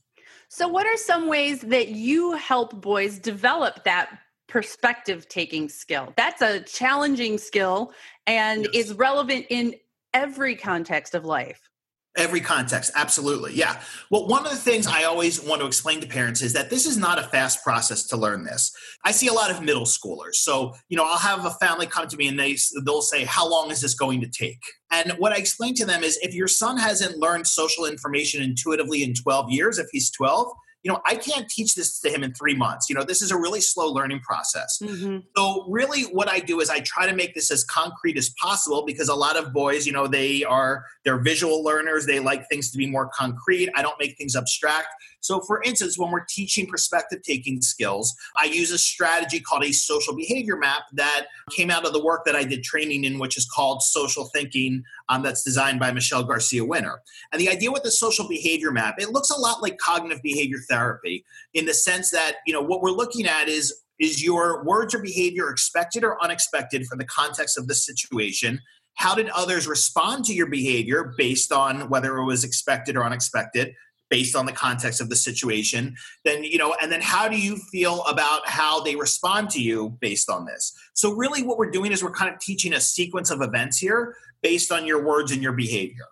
So, 0.48 0.66
what 0.66 0.86
are 0.86 0.96
some 0.96 1.28
ways 1.28 1.60
that 1.60 1.88
you 1.88 2.32
help 2.32 2.80
boys 2.80 3.18
develop 3.20 3.84
that 3.84 4.10
perspective 4.48 5.28
taking 5.28 5.68
skill? 5.68 6.12
That's 6.16 6.42
a 6.42 6.60
challenging 6.60 7.38
skill 7.38 7.92
and 8.26 8.66
yes. 8.72 8.86
is 8.86 8.94
relevant 8.94 9.46
in 9.48 9.76
every 10.12 10.56
context 10.56 11.14
of 11.14 11.24
life. 11.24 11.69
Every 12.16 12.40
context, 12.40 12.90
absolutely. 12.96 13.54
Yeah. 13.54 13.80
Well, 14.10 14.26
one 14.26 14.44
of 14.44 14.50
the 14.50 14.56
things 14.56 14.88
I 14.88 15.04
always 15.04 15.40
want 15.40 15.60
to 15.60 15.66
explain 15.66 16.00
to 16.00 16.08
parents 16.08 16.42
is 16.42 16.52
that 16.54 16.68
this 16.68 16.84
is 16.84 16.96
not 16.96 17.20
a 17.20 17.22
fast 17.22 17.62
process 17.62 18.04
to 18.08 18.16
learn 18.16 18.42
this. 18.42 18.72
I 19.04 19.12
see 19.12 19.28
a 19.28 19.32
lot 19.32 19.52
of 19.52 19.62
middle 19.62 19.84
schoolers. 19.84 20.34
So, 20.34 20.74
you 20.88 20.96
know, 20.96 21.04
I'll 21.04 21.18
have 21.18 21.44
a 21.44 21.52
family 21.64 21.86
come 21.86 22.08
to 22.08 22.16
me 22.16 22.26
and 22.26 22.38
they 22.38 22.56
they'll 22.84 23.00
say, 23.00 23.24
"How 23.24 23.48
long 23.48 23.70
is 23.70 23.80
this 23.80 23.94
going 23.94 24.20
to 24.22 24.26
take?" 24.26 24.58
And 24.90 25.12
what 25.18 25.32
I 25.32 25.36
explain 25.36 25.74
to 25.76 25.86
them 25.86 26.02
is 26.02 26.18
if 26.20 26.34
your 26.34 26.48
son 26.48 26.76
hasn't 26.78 27.18
learned 27.18 27.46
social 27.46 27.86
information 27.86 28.42
intuitively 28.42 29.04
in 29.04 29.14
12 29.14 29.50
years, 29.50 29.78
if 29.78 29.86
he's 29.92 30.10
12, 30.10 30.48
you 30.82 30.90
know, 30.90 31.00
I 31.04 31.16
can't 31.16 31.48
teach 31.48 31.74
this 31.74 32.00
to 32.00 32.08
him 32.08 32.22
in 32.22 32.32
three 32.32 32.54
months. 32.54 32.88
You 32.88 32.96
know, 32.96 33.04
this 33.04 33.20
is 33.20 33.30
a 33.30 33.36
really 33.36 33.60
slow 33.60 33.86
learning 33.92 34.20
process. 34.20 34.78
Mm-hmm. 34.82 35.18
So, 35.36 35.66
really, 35.68 36.04
what 36.04 36.28
I 36.28 36.40
do 36.40 36.60
is 36.60 36.70
I 36.70 36.80
try 36.80 37.06
to 37.06 37.14
make 37.14 37.34
this 37.34 37.50
as 37.50 37.64
concrete 37.64 38.16
as 38.16 38.30
possible 38.40 38.84
because 38.86 39.08
a 39.08 39.14
lot 39.14 39.36
of 39.36 39.52
boys, 39.52 39.86
you 39.86 39.92
know, 39.92 40.06
they 40.06 40.42
are 40.44 40.84
they're 41.04 41.20
visual 41.20 41.62
learners. 41.62 42.06
They 42.06 42.18
like 42.18 42.48
things 42.48 42.70
to 42.70 42.78
be 42.78 42.86
more 42.86 43.10
concrete. 43.14 43.70
I 43.74 43.82
don't 43.82 43.98
make 43.98 44.16
things 44.16 44.34
abstract. 44.34 44.88
So, 45.20 45.40
for 45.40 45.62
instance, 45.62 45.98
when 45.98 46.10
we're 46.10 46.24
teaching 46.28 46.66
perspective 46.66 47.20
taking 47.22 47.60
skills, 47.60 48.14
I 48.38 48.46
use 48.46 48.70
a 48.70 48.78
strategy 48.78 49.40
called 49.40 49.64
a 49.64 49.72
social 49.72 50.16
behavior 50.16 50.56
map 50.56 50.82
that 50.94 51.26
came 51.50 51.70
out 51.70 51.86
of 51.86 51.92
the 51.92 52.02
work 52.02 52.24
that 52.24 52.34
I 52.34 52.44
did 52.44 52.62
training 52.62 53.04
in, 53.04 53.18
which 53.18 53.36
is 53.36 53.46
called 53.46 53.82
social 53.82 54.24
thinking, 54.34 54.82
um, 55.08 55.22
that's 55.22 55.42
designed 55.42 55.80
by 55.80 55.92
Michelle 55.92 56.24
Garcia 56.24 56.64
Winner. 56.64 57.00
And 57.32 57.40
the 57.40 57.48
idea 57.48 57.70
with 57.70 57.82
the 57.82 57.90
social 57.90 58.26
behavior 58.26 58.70
map, 58.70 58.96
it 58.98 59.10
looks 59.10 59.30
a 59.30 59.38
lot 59.38 59.62
like 59.62 59.78
cognitive 59.78 60.22
behavior 60.22 60.58
therapy 60.68 61.24
in 61.54 61.66
the 61.66 61.74
sense 61.74 62.10
that, 62.10 62.36
you 62.46 62.52
know, 62.52 62.62
what 62.62 62.82
we're 62.82 62.90
looking 62.90 63.26
at 63.26 63.48
is 63.48 63.82
is 63.98 64.24
your 64.24 64.64
words 64.64 64.94
or 64.94 65.02
behavior 65.02 65.50
expected 65.50 66.02
or 66.02 66.22
unexpected 66.24 66.86
for 66.86 66.96
the 66.96 67.04
context 67.04 67.58
of 67.58 67.68
the 67.68 67.74
situation 67.74 68.60
how 68.94 69.14
did 69.14 69.30
others 69.30 69.66
respond 69.66 70.24
to 70.26 70.34
your 70.34 70.46
behavior 70.46 71.14
based 71.16 71.52
on 71.52 71.88
whether 71.88 72.18
it 72.18 72.24
was 72.24 72.44
expected 72.44 72.96
or 72.96 73.04
unexpected 73.04 73.74
based 74.10 74.36
on 74.36 74.44
the 74.44 74.52
context 74.52 75.00
of 75.00 75.08
the 75.08 75.16
situation 75.16 75.94
then 76.24 76.44
you 76.44 76.58
know 76.58 76.74
and 76.82 76.90
then 76.90 77.00
how 77.00 77.28
do 77.28 77.40
you 77.40 77.56
feel 77.56 78.02
about 78.04 78.46
how 78.46 78.80
they 78.80 78.96
respond 78.96 79.50
to 79.50 79.60
you 79.60 79.96
based 80.00 80.30
on 80.30 80.44
this? 80.44 80.72
So 80.94 81.12
really 81.14 81.42
what 81.42 81.58
we're 81.58 81.70
doing 81.70 81.92
is 81.92 82.02
we're 82.02 82.10
kind 82.10 82.32
of 82.32 82.40
teaching 82.40 82.74
a 82.74 82.80
sequence 82.80 83.30
of 83.30 83.42
events 83.42 83.78
here 83.78 84.16
based 84.42 84.72
on 84.72 84.86
your 84.86 85.04
words 85.04 85.32
and 85.32 85.42
your 85.42 85.52
behavior. 85.52 86.06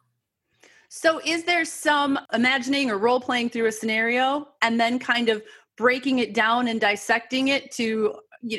So 0.89 1.21
is 1.25 1.45
there 1.45 1.65
some 1.65 2.19
imagining 2.33 2.91
or 2.91 2.99
role 2.99 3.21
playing 3.21 3.51
through 3.51 3.67
a 3.67 3.73
scenario 3.73 4.49
and 4.63 4.81
then 4.81 4.99
kind 4.99 5.29
of 5.29 5.43
breaking 5.77 6.19
it 6.19 6.35
down 6.35 6.69
and 6.69 6.81
dissecting 6.81 7.49
it 7.49 7.71
to 7.73 8.15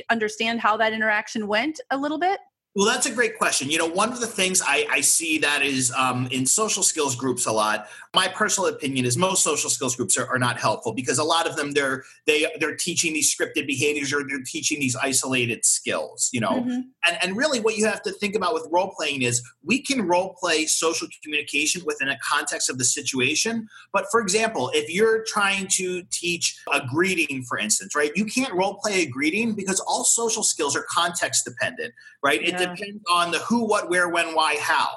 understand 0.09 0.59
how 0.59 0.77
that 0.77 0.93
interaction 0.93 1.47
went 1.47 1.79
a 1.91 1.97
little 1.97 2.19
bit 2.19 2.39
well, 2.75 2.85
that's 2.85 3.07
a 3.07 3.11
great 3.11 3.37
question. 3.37 3.69
You 3.71 3.79
know, 3.79 3.87
one 3.87 4.13
of 4.13 4.19
the 4.19 4.27
things 4.27 4.61
I, 4.63 4.85
I 4.91 5.01
see 5.01 5.39
that 5.39 5.63
is 5.63 5.91
um, 5.97 6.27
in 6.31 6.45
social 6.45 6.83
skills 6.83 7.15
groups 7.15 7.47
a 7.47 7.51
lot. 7.51 7.89
My 8.13 8.27
personal 8.27 8.69
opinion 8.69 9.05
is 9.05 9.17
most 9.17 9.43
social 9.43 9.71
skills 9.71 9.95
groups 9.95 10.17
are, 10.19 10.27
are, 10.27 10.37
not 10.39 10.59
helpful 10.59 10.93
because 10.93 11.17
a 11.17 11.23
lot 11.23 11.47
of 11.47 11.55
them 11.55 11.71
they're 11.71 12.03
they 12.25 12.45
they're 12.59 12.75
teaching 12.75 13.13
these 13.13 13.35
scripted 13.35 13.67
behaviors 13.67 14.13
or 14.13 14.23
they're 14.27 14.41
teaching 14.45 14.79
these 14.79 14.95
isolated 14.95 15.65
skills. 15.65 16.29
You 16.31 16.41
know, 16.41 16.61
mm-hmm. 16.61 16.81
and 17.07 17.17
and 17.21 17.35
really 17.35 17.59
what 17.59 17.75
you 17.75 17.85
have 17.85 18.03
to 18.03 18.11
think 18.11 18.35
about 18.35 18.53
with 18.53 18.67
role 18.71 18.93
playing 18.95 19.23
is 19.23 19.43
we 19.63 19.81
can 19.81 20.07
role 20.07 20.35
play 20.39 20.65
social 20.65 21.07
communication 21.23 21.81
within 21.85 22.07
a 22.07 22.17
context 22.19 22.69
of 22.69 22.77
the 22.77 22.85
situation. 22.85 23.67
But 23.91 24.05
for 24.11 24.21
example, 24.21 24.69
if 24.73 24.93
you're 24.93 25.23
trying 25.25 25.67
to 25.71 26.03
teach 26.11 26.59
a 26.71 26.81
greeting, 26.87 27.43
for 27.43 27.57
instance, 27.57 27.95
right, 27.95 28.11
you 28.15 28.25
can't 28.25 28.53
role 28.53 28.75
play 28.75 29.01
a 29.01 29.05
greeting 29.07 29.53
because 29.53 29.79
all 29.81 30.03
social 30.03 30.43
skills 30.43 30.75
are 30.75 30.85
context 30.89 31.45
dependent, 31.45 31.93
right? 32.23 32.41
Yeah. 32.41 32.49
It 32.49 32.58
depends 32.59 33.03
on 33.11 33.31
the 33.31 33.39
who, 33.39 33.65
what, 33.65 33.89
where, 33.89 34.09
when, 34.09 34.35
why, 34.35 34.57
how. 34.59 34.89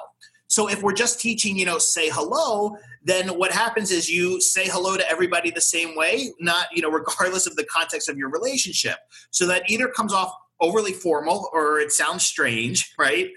So 0.47 0.69
if 0.69 0.83
we're 0.83 0.93
just 0.93 1.19
teaching, 1.19 1.57
you 1.57 1.65
know, 1.65 1.79
say 1.79 2.09
hello, 2.09 2.77
then 3.03 3.29
what 3.29 3.51
happens 3.51 3.91
is 3.91 4.09
you 4.09 4.39
say 4.39 4.67
hello 4.67 4.97
to 4.97 5.09
everybody 5.09 5.49
the 5.49 5.61
same 5.61 5.95
way, 5.95 6.31
not, 6.39 6.67
you 6.71 6.81
know, 6.81 6.91
regardless 6.91 7.47
of 7.47 7.55
the 7.55 7.65
context 7.65 8.07
of 8.07 8.17
your 8.17 8.29
relationship. 8.29 8.97
So 9.31 9.47
that 9.47 9.69
either 9.69 9.87
comes 9.87 10.13
off 10.13 10.33
overly 10.61 10.93
formal 10.93 11.49
or 11.53 11.79
it 11.79 11.91
sounds 11.91 12.23
strange, 12.23 12.93
right? 12.99 13.29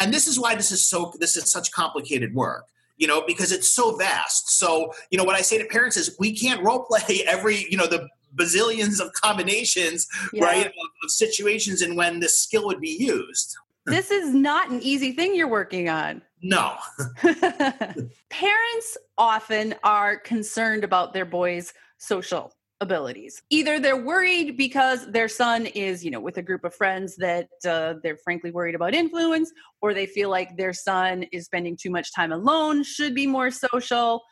And 0.00 0.12
this 0.12 0.26
is 0.26 0.38
why 0.38 0.54
this 0.54 0.72
is 0.72 0.88
so 0.88 1.12
this 1.20 1.36
is 1.36 1.50
such 1.50 1.70
complicated 1.70 2.34
work 2.34 2.64
you 2.96 3.06
know 3.06 3.22
because 3.26 3.52
it's 3.52 3.70
so 3.70 3.96
vast 3.96 4.58
so 4.58 4.92
you 5.10 5.18
know 5.18 5.24
what 5.24 5.34
i 5.34 5.40
say 5.40 5.58
to 5.58 5.64
parents 5.64 5.96
is 5.96 6.16
we 6.18 6.32
can't 6.32 6.62
role 6.62 6.84
play 6.84 7.24
every 7.26 7.66
you 7.70 7.76
know 7.76 7.86
the 7.86 8.08
bazillions 8.36 9.00
of 9.00 9.12
combinations 9.12 10.06
yeah. 10.32 10.44
right 10.44 10.66
of, 10.66 10.72
of 11.02 11.10
situations 11.10 11.82
and 11.82 11.96
when 11.96 12.20
this 12.20 12.38
skill 12.38 12.66
would 12.66 12.80
be 12.80 12.96
used 12.98 13.56
this 13.86 14.10
is 14.10 14.34
not 14.34 14.70
an 14.70 14.80
easy 14.82 15.12
thing 15.12 15.34
you're 15.34 15.48
working 15.48 15.88
on. 15.88 16.22
No. 16.46 16.74
Parents 18.28 18.98
often 19.16 19.74
are 19.82 20.18
concerned 20.18 20.84
about 20.84 21.14
their 21.14 21.24
boys' 21.24 21.72
social 21.96 22.52
abilities. 22.82 23.42
Either 23.48 23.80
they're 23.80 23.96
worried 23.96 24.58
because 24.58 25.10
their 25.10 25.26
son 25.26 25.64
is, 25.64 26.04
you 26.04 26.10
know, 26.10 26.20
with 26.20 26.36
a 26.36 26.42
group 26.42 26.64
of 26.64 26.74
friends 26.74 27.16
that 27.16 27.48
uh, 27.66 27.94
they're 28.02 28.18
frankly 28.18 28.50
worried 28.50 28.74
about 28.74 28.92
influence, 28.92 29.50
or 29.80 29.94
they 29.94 30.04
feel 30.04 30.28
like 30.28 30.56
their 30.58 30.74
son 30.74 31.22
is 31.32 31.46
spending 31.46 31.78
too 31.80 31.90
much 31.90 32.14
time 32.14 32.30
alone, 32.30 32.82
should 32.82 33.14
be 33.14 33.26
more 33.26 33.50
social. 33.50 34.22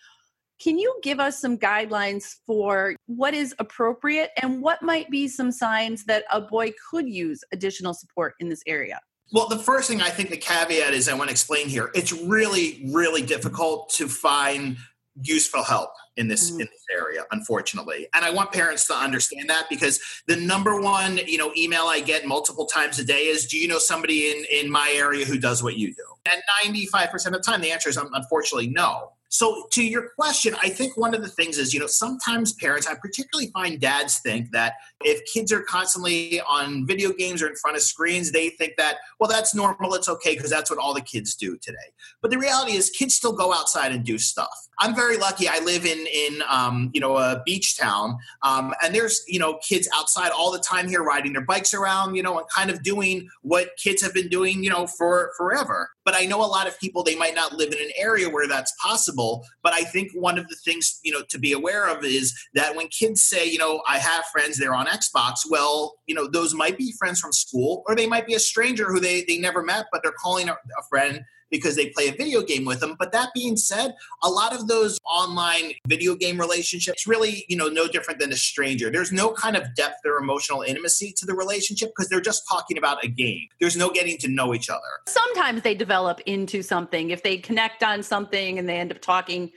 Can 0.62 0.78
you 0.78 0.94
give 1.02 1.18
us 1.18 1.40
some 1.40 1.56
guidelines 1.56 2.37
for 2.47 2.94
what 3.06 3.32
is 3.32 3.54
appropriate 3.59 4.30
and 4.40 4.61
what 4.62 4.82
might 4.82 5.11
be 5.11 5.28
some 5.28 5.50
signs 5.50 6.04
that 6.04 6.25
a 6.30 6.42
boy 6.42 6.73
could 6.90 7.09
use 7.09 7.40
additional 7.52 7.94
support 7.94 8.35
in 8.38 8.50
this 8.50 8.62
area? 8.66 9.00
Well, 9.33 9.49
the 9.49 9.59
first 9.59 9.89
thing 9.89 10.01
I 10.03 10.11
think 10.11 10.31
the 10.31 10.37
caveat 10.37 10.93
is 10.93 11.09
I 11.09 11.15
want 11.15 11.29
to 11.29 11.33
explain 11.33 11.69
here. 11.69 11.91
It's 11.95 12.12
really, 12.12 12.83
really 12.93 13.23
difficult 13.23 13.89
to 13.95 14.09
find 14.09 14.77
useful 15.21 15.62
help 15.62 15.91
in 16.17 16.29
this 16.29 16.51
mm-hmm. 16.51 16.62
in 16.62 16.67
this 16.67 16.85
area 16.91 17.23
unfortunately 17.33 18.09
and 18.15 18.25
i 18.25 18.31
want 18.31 18.51
parents 18.51 18.87
to 18.87 18.95
understand 18.95 19.49
that 19.49 19.67
because 19.69 20.01
the 20.27 20.37
number 20.37 20.81
one 20.81 21.19
you 21.27 21.37
know 21.37 21.53
email 21.55 21.83
i 21.83 22.01
get 22.01 22.27
multiple 22.27 22.65
times 22.65 22.99
a 22.99 23.05
day 23.05 23.27
is 23.27 23.47
do 23.47 23.59
you 23.59 23.69
know 23.69 23.79
somebody 23.79 24.31
in 24.31 24.45
in 24.51 24.71
my 24.71 24.91
area 24.97 25.27
who 25.27 25.39
does 25.39 25.62
what 25.62 25.77
you 25.77 25.93
do 25.93 26.05
and 26.31 26.41
95% 26.65 27.27
of 27.27 27.33
the 27.33 27.41
time 27.41 27.61
the 27.61 27.71
answer 27.71 27.91
is 27.91 27.99
unfortunately 27.99 28.69
no 28.69 29.12
so, 29.33 29.67
to 29.71 29.83
your 29.83 30.11
question, 30.11 30.55
I 30.62 30.69
think 30.69 30.99
one 30.99 31.15
of 31.15 31.23
the 31.23 31.29
things 31.29 31.57
is, 31.57 31.73
you 31.73 31.81
know, 31.81 31.87
sometimes 31.87 32.53
parents, 32.53 32.87
I 32.87 32.95
particularly 32.95 33.51
find 33.51 33.81
dads 33.81 34.19
think 34.19 34.51
that 34.51 34.75
if 35.01 35.25
kids 35.25 35.51
are 35.55 35.62
constantly 35.62 36.43
on 36.43 36.87
video 36.87 37.15
games 37.15 37.41
or 37.41 37.49
in 37.49 37.57
front 37.57 37.79
of 37.79 37.83
screens, 37.83 38.31
they 38.31 38.51
think 38.51 38.77
that, 38.77 38.97
well, 39.19 39.31
that's 39.31 39.55
normal, 39.55 39.95
it's 39.95 40.07
okay, 40.07 40.35
because 40.35 40.51
that's 40.51 40.69
what 40.69 40.79
all 40.79 40.93
the 40.93 41.01
kids 41.01 41.35
do 41.35 41.57
today. 41.57 41.79
But 42.21 42.31
the 42.31 42.37
reality 42.37 42.73
is, 42.73 42.91
kids 42.91 43.15
still 43.15 43.33
go 43.33 43.55
outside 43.55 43.91
and 43.91 44.05
do 44.05 44.19
stuff. 44.19 44.69
I'm 44.79 44.95
very 44.95 45.17
lucky. 45.17 45.49
I 45.49 45.61
live 45.61 45.87
in, 45.87 46.07
in 46.07 46.43
um, 46.47 46.91
you 46.93 47.01
know, 47.01 47.17
a 47.17 47.43
beach 47.47 47.79
town, 47.79 48.19
um, 48.43 48.75
and 48.85 48.95
there's, 48.95 49.25
you 49.29 49.39
know, 49.39 49.55
kids 49.67 49.89
outside 49.97 50.31
all 50.33 50.53
the 50.53 50.59
time 50.59 50.89
here 50.89 51.03
riding 51.03 51.33
their 51.33 51.47
bikes 51.47 51.73
around, 51.73 52.17
you 52.17 52.23
know, 52.23 52.37
and 52.39 52.47
kind 52.51 52.69
of 52.69 52.83
doing 52.83 53.31
what 53.41 53.71
kids 53.83 54.03
have 54.03 54.12
been 54.12 54.29
doing, 54.29 54.62
you 54.62 54.69
know, 54.69 54.87
for 54.87 55.33
forever. 55.39 55.89
But 56.04 56.14
I 56.14 56.25
know 56.25 56.44
a 56.44 56.47
lot 56.47 56.66
of 56.66 56.78
people, 56.80 57.02
they 57.02 57.14
might 57.14 57.35
not 57.35 57.52
live 57.52 57.73
in 57.73 57.78
an 57.78 57.92
area 57.97 58.28
where 58.28 58.49
that's 58.49 58.73
possible. 58.82 59.44
But 59.62 59.73
I 59.73 59.82
think 59.82 60.11
one 60.14 60.38
of 60.38 60.49
the 60.49 60.56
things, 60.64 61.00
you 61.02 61.12
know, 61.12 61.23
to 61.28 61.38
be 61.38 61.52
aware 61.52 61.88
of 61.88 62.04
is 62.04 62.35
that 62.54 62.75
when 62.76 62.88
kids 62.88 63.23
say, 63.23 63.47
you 63.47 63.59
know, 63.59 63.82
I 63.88 63.99
have 63.99 64.25
friends, 64.26 64.59
they're 64.59 64.75
on 64.75 64.87
Xbox, 64.87 65.40
well, 65.49 65.94
you 66.06 66.14
know, 66.14 66.28
those 66.28 66.54
might 66.54 66.76
be 66.76 66.92
friends 66.99 67.21
from 67.21 67.32
school 67.32 67.82
or 67.87 67.94
they 67.94 68.06
might 68.06 68.26
be 68.26 68.35
a 68.35 68.40
stranger 68.40 68.87
who 68.87 69.00
they, 69.00 69.25
they 69.26 69.38
never 69.38 69.62
met, 69.62 69.87
but 69.92 70.02
they're 70.02 70.12
calling 70.12 70.49
a, 70.49 70.52
a 70.52 70.82
friend 70.88 71.25
because 71.52 71.76
they 71.76 71.90
play 71.90 72.09
a 72.09 72.12
video 72.12 72.42
game 72.42 72.64
with 72.64 72.80
them. 72.80 72.97
But 72.99 73.12
that 73.12 73.28
being 73.32 73.56
said, 73.56 73.94
a 74.25 74.28
lot 74.28 74.52
of 74.52 74.66
those 74.66 74.99
online 75.04 75.75
video 75.87 76.16
game 76.16 76.40
relationships 76.40 77.06
really, 77.06 77.44
you 77.49 77.56
know, 77.56 77.68
no 77.68 77.87
different 77.87 78.18
than 78.18 78.32
a 78.32 78.37
stranger. 78.37 78.90
There's 78.90 79.12
no 79.12 79.32
kind 79.32 79.56
of 79.56 79.73
depth 79.76 80.00
or 80.04 80.16
emotional 80.16 80.62
intimacy 80.62 81.12
to 81.18 81.26
the 81.26 81.35
relationship 81.35 81.90
because 81.90 82.09
they're 82.09 82.21
just 82.21 82.42
talking 82.49 82.78
about 82.78 83.04
a 83.04 83.09
game. 83.09 83.47
There's 83.61 83.76
no 83.76 83.90
getting 83.90 84.18
to 84.18 84.28
know 84.28 84.54
each 84.54 84.68
other. 84.68 84.80
Sometimes 85.06 85.62
they 85.62 85.75
develop 85.75 86.21
into 86.26 86.62
something 86.62 87.11
if 87.11 87.23
they 87.23 87.37
connect 87.37 87.85
on 87.85 88.02
something 88.02 88.59
and 88.59 88.68
they 88.68 88.78
end 88.78 88.90
up 88.90 89.00
talking 89.00 89.52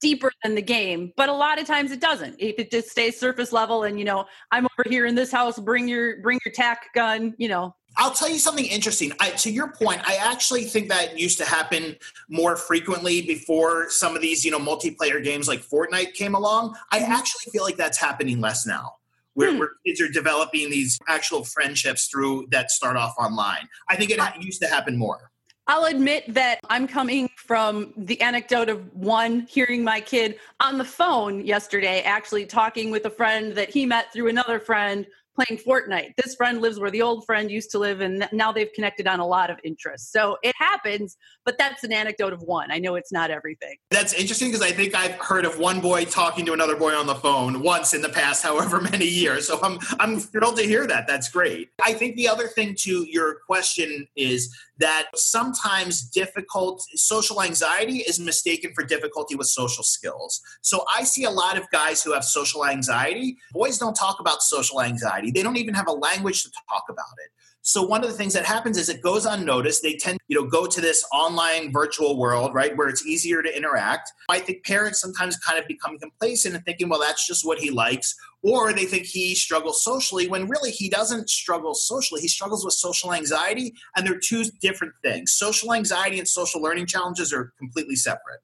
deeper 0.00 0.30
than 0.42 0.54
the 0.54 0.60
game 0.60 1.12
but 1.16 1.30
a 1.30 1.32
lot 1.32 1.58
of 1.58 1.66
times 1.66 1.90
it 1.90 2.00
doesn't 2.00 2.34
if 2.38 2.58
it 2.58 2.70
just 2.70 2.90
stays 2.90 3.18
surface 3.18 3.52
level 3.52 3.84
and 3.84 3.98
you 3.98 4.04
know 4.04 4.26
i'm 4.50 4.66
over 4.66 4.86
here 4.90 5.06
in 5.06 5.14
this 5.14 5.32
house 5.32 5.58
bring 5.58 5.88
your 5.88 6.20
bring 6.20 6.38
your 6.44 6.52
tack 6.52 6.92
gun 6.94 7.32
you 7.38 7.48
know 7.48 7.74
I'll 7.96 8.12
tell 8.12 8.28
you 8.28 8.38
something 8.38 8.64
interesting. 8.64 9.12
I, 9.20 9.30
to 9.30 9.50
your 9.50 9.72
point, 9.72 10.00
I 10.04 10.16
actually 10.16 10.64
think 10.64 10.88
that 10.88 11.18
used 11.18 11.38
to 11.38 11.44
happen 11.44 11.96
more 12.28 12.56
frequently 12.56 13.22
before 13.22 13.88
some 13.90 14.16
of 14.16 14.22
these, 14.22 14.44
you 14.44 14.50
know, 14.50 14.58
multiplayer 14.58 15.22
games 15.22 15.48
like 15.48 15.60
Fortnite 15.60 16.14
came 16.14 16.34
along. 16.34 16.76
I 16.90 17.00
mm-hmm. 17.00 17.12
actually 17.12 17.50
feel 17.52 17.62
like 17.62 17.76
that's 17.76 17.98
happening 17.98 18.40
less 18.40 18.66
now, 18.66 18.96
where, 19.34 19.52
hmm. 19.52 19.58
where 19.58 19.70
kids 19.86 20.00
are 20.00 20.08
developing 20.08 20.70
these 20.70 20.98
actual 21.08 21.44
friendships 21.44 22.06
through 22.06 22.48
that 22.50 22.70
start 22.70 22.96
off 22.96 23.14
online. 23.18 23.68
I 23.88 23.96
think 23.96 24.10
it 24.10 24.20
used 24.40 24.60
to 24.62 24.68
happen 24.68 24.96
more. 24.96 25.30
I'll 25.66 25.86
admit 25.86 26.24
that 26.34 26.60
I'm 26.68 26.86
coming 26.86 27.30
from 27.36 27.94
the 27.96 28.20
anecdote 28.20 28.68
of 28.68 28.94
one 28.94 29.46
hearing 29.48 29.82
my 29.82 29.98
kid 30.00 30.38
on 30.60 30.76
the 30.76 30.84
phone 30.84 31.44
yesterday, 31.46 32.02
actually 32.02 32.44
talking 32.44 32.90
with 32.90 33.06
a 33.06 33.10
friend 33.10 33.54
that 33.54 33.70
he 33.70 33.86
met 33.86 34.12
through 34.12 34.28
another 34.28 34.60
friend 34.60 35.06
playing 35.34 35.60
Fortnite. 35.60 36.14
This 36.22 36.34
friend 36.34 36.60
lives 36.60 36.78
where 36.78 36.90
the 36.90 37.02
old 37.02 37.24
friend 37.26 37.50
used 37.50 37.70
to 37.72 37.78
live, 37.78 38.00
and 38.00 38.28
now 38.32 38.52
they've 38.52 38.72
connected 38.74 39.06
on 39.06 39.20
a 39.20 39.26
lot 39.26 39.50
of 39.50 39.58
interests. 39.64 40.12
So 40.12 40.38
it 40.42 40.54
happens, 40.56 41.16
but 41.44 41.58
that's 41.58 41.84
an 41.84 41.92
anecdote 41.92 42.32
of 42.32 42.42
one. 42.42 42.70
I 42.70 42.78
know 42.78 42.94
it's 42.94 43.12
not 43.12 43.30
everything. 43.30 43.76
That's 43.90 44.12
interesting 44.12 44.48
because 44.48 44.62
I 44.62 44.72
think 44.72 44.94
I've 44.94 45.12
heard 45.12 45.44
of 45.44 45.58
one 45.58 45.80
boy 45.80 46.04
talking 46.04 46.46
to 46.46 46.52
another 46.52 46.76
boy 46.76 46.94
on 46.94 47.06
the 47.06 47.14
phone 47.14 47.62
once 47.62 47.94
in 47.94 48.02
the 48.02 48.08
past, 48.08 48.42
however 48.42 48.80
many 48.92 49.06
years. 49.06 49.48
So 49.48 49.58
I'm 49.62 49.78
I'm 49.98 50.18
thrilled 50.18 50.56
to 50.56 50.62
hear 50.62 50.86
that. 50.86 51.06
That's 51.06 51.28
great. 51.28 51.70
I 51.84 51.92
think 51.92 52.16
the 52.16 52.28
other 52.28 52.46
thing 52.46 52.74
to 52.80 53.04
your 53.10 53.36
question 53.46 54.06
is 54.16 54.54
that 54.78 55.06
sometimes 55.14 56.02
difficult 56.02 56.82
social 56.94 57.42
anxiety 57.42 57.98
is 57.98 58.18
mistaken 58.18 58.72
for 58.74 58.84
difficulty 58.84 59.36
with 59.36 59.46
social 59.46 59.84
skills. 59.84 60.40
So 60.62 60.84
I 60.92 61.04
see 61.04 61.24
a 61.24 61.30
lot 61.30 61.56
of 61.56 61.70
guys 61.70 62.02
who 62.02 62.12
have 62.12 62.24
social 62.24 62.66
anxiety. 62.66 63.36
Boys 63.52 63.78
don't 63.78 63.94
talk 63.94 64.20
about 64.20 64.42
social 64.42 64.82
anxiety. 64.82 65.23
They 65.30 65.42
don't 65.42 65.56
even 65.56 65.74
have 65.74 65.88
a 65.88 65.92
language 65.92 66.42
to 66.44 66.50
talk 66.68 66.84
about 66.88 67.04
it. 67.24 67.30
So 67.66 67.82
one 67.82 68.04
of 68.04 68.10
the 68.10 68.16
things 68.16 68.34
that 68.34 68.44
happens 68.44 68.76
is 68.76 68.90
it 68.90 69.00
goes 69.00 69.24
unnoticed. 69.24 69.82
They 69.82 69.96
tend, 69.96 70.18
you 70.28 70.38
know, 70.38 70.46
go 70.46 70.66
to 70.66 70.80
this 70.82 71.02
online 71.14 71.72
virtual 71.72 72.18
world, 72.18 72.52
right, 72.52 72.76
where 72.76 72.88
it's 72.88 73.06
easier 73.06 73.42
to 73.42 73.56
interact. 73.56 74.12
I 74.28 74.38
think 74.38 74.66
parents 74.66 75.00
sometimes 75.00 75.38
kind 75.38 75.58
of 75.58 75.66
become 75.66 75.98
complacent 75.98 76.54
and 76.54 76.62
thinking, 76.66 76.90
well, 76.90 77.00
that's 77.00 77.26
just 77.26 77.46
what 77.46 77.58
he 77.58 77.70
likes, 77.70 78.14
or 78.42 78.74
they 78.74 78.84
think 78.84 79.06
he 79.06 79.34
struggles 79.34 79.82
socially 79.82 80.28
when 80.28 80.46
really 80.46 80.70
he 80.70 80.90
doesn't 80.90 81.30
struggle 81.30 81.74
socially. 81.74 82.20
He 82.20 82.28
struggles 82.28 82.66
with 82.66 82.74
social 82.74 83.14
anxiety, 83.14 83.72
and 83.96 84.06
they're 84.06 84.18
two 84.18 84.44
different 84.60 84.92
things. 85.02 85.32
Social 85.32 85.72
anxiety 85.72 86.18
and 86.18 86.28
social 86.28 86.60
learning 86.60 86.84
challenges 86.84 87.32
are 87.32 87.54
completely 87.58 87.96
separate. 87.96 88.40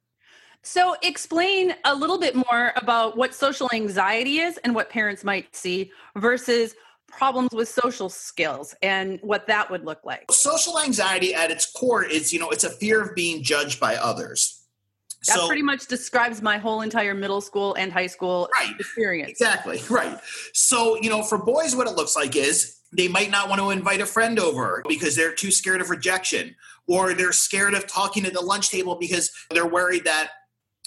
So, 0.63 0.95
explain 1.03 1.75
a 1.85 1.95
little 1.95 2.19
bit 2.19 2.35
more 2.37 2.73
about 2.77 3.17
what 3.17 3.35
social 3.35 3.69
anxiety 3.73 4.41
is 4.41 4.59
and 4.59 4.75
what 4.75 4.91
parents 4.91 5.25
might 5.25 5.55
see 5.57 5.91
versus 6.17 6.75
problems 7.09 7.51
with 7.53 7.69
social 7.69 8.09
skills 8.09 8.75
and 8.83 9.19
what 9.23 9.47
that 9.47 9.71
would 9.71 9.85
look 9.85 10.05
like. 10.05 10.31
Social 10.31 10.79
anxiety 10.79 11.35
at 11.35 11.51
its 11.51 11.71
core 11.71 12.05
is, 12.05 12.33
you 12.33 12.39
know, 12.39 12.51
it's 12.51 12.65
a 12.65 12.71
fear 12.71 13.03
of 13.03 13.15
being 13.15 13.43
judged 13.43 13.81
by 13.81 13.97
others. 13.97 14.65
That 15.27 15.37
so, 15.37 15.47
pretty 15.47 15.63
much 15.63 15.87
describes 15.87 16.41
my 16.41 16.57
whole 16.57 16.81
entire 16.81 17.15
middle 17.15 17.41
school 17.41 17.75
and 17.75 17.93
high 17.93 18.07
school 18.07 18.49
right, 18.59 18.75
experience. 18.79 19.31
Exactly, 19.31 19.81
right. 19.91 20.19
So, 20.55 20.97
you 21.01 21.11
know, 21.11 21.23
for 21.23 21.37
boys, 21.37 21.77
what 21.77 21.87
it 21.87 21.95
looks 21.95 22.17
like 22.17 22.37
is 22.37 22.79
they 22.93 23.09
might 23.09 23.31
not 23.31 23.49
want 23.49 23.61
to 23.61 23.71
invite 23.71 24.01
a 24.01 24.07
friend 24.07 24.39
over 24.39 24.83
because 24.89 25.17
they're 25.17 25.35
too 25.35 25.51
scared 25.51 25.81
of 25.83 25.91
rejection, 25.91 26.57
or 26.87 27.13
they're 27.13 27.33
scared 27.33 27.75
of 27.75 27.87
talking 27.87 28.25
at 28.25 28.33
the 28.33 28.41
lunch 28.41 28.71
table 28.71 28.97
because 28.97 29.31
they're 29.51 29.67
worried 29.67 30.05
that 30.05 30.31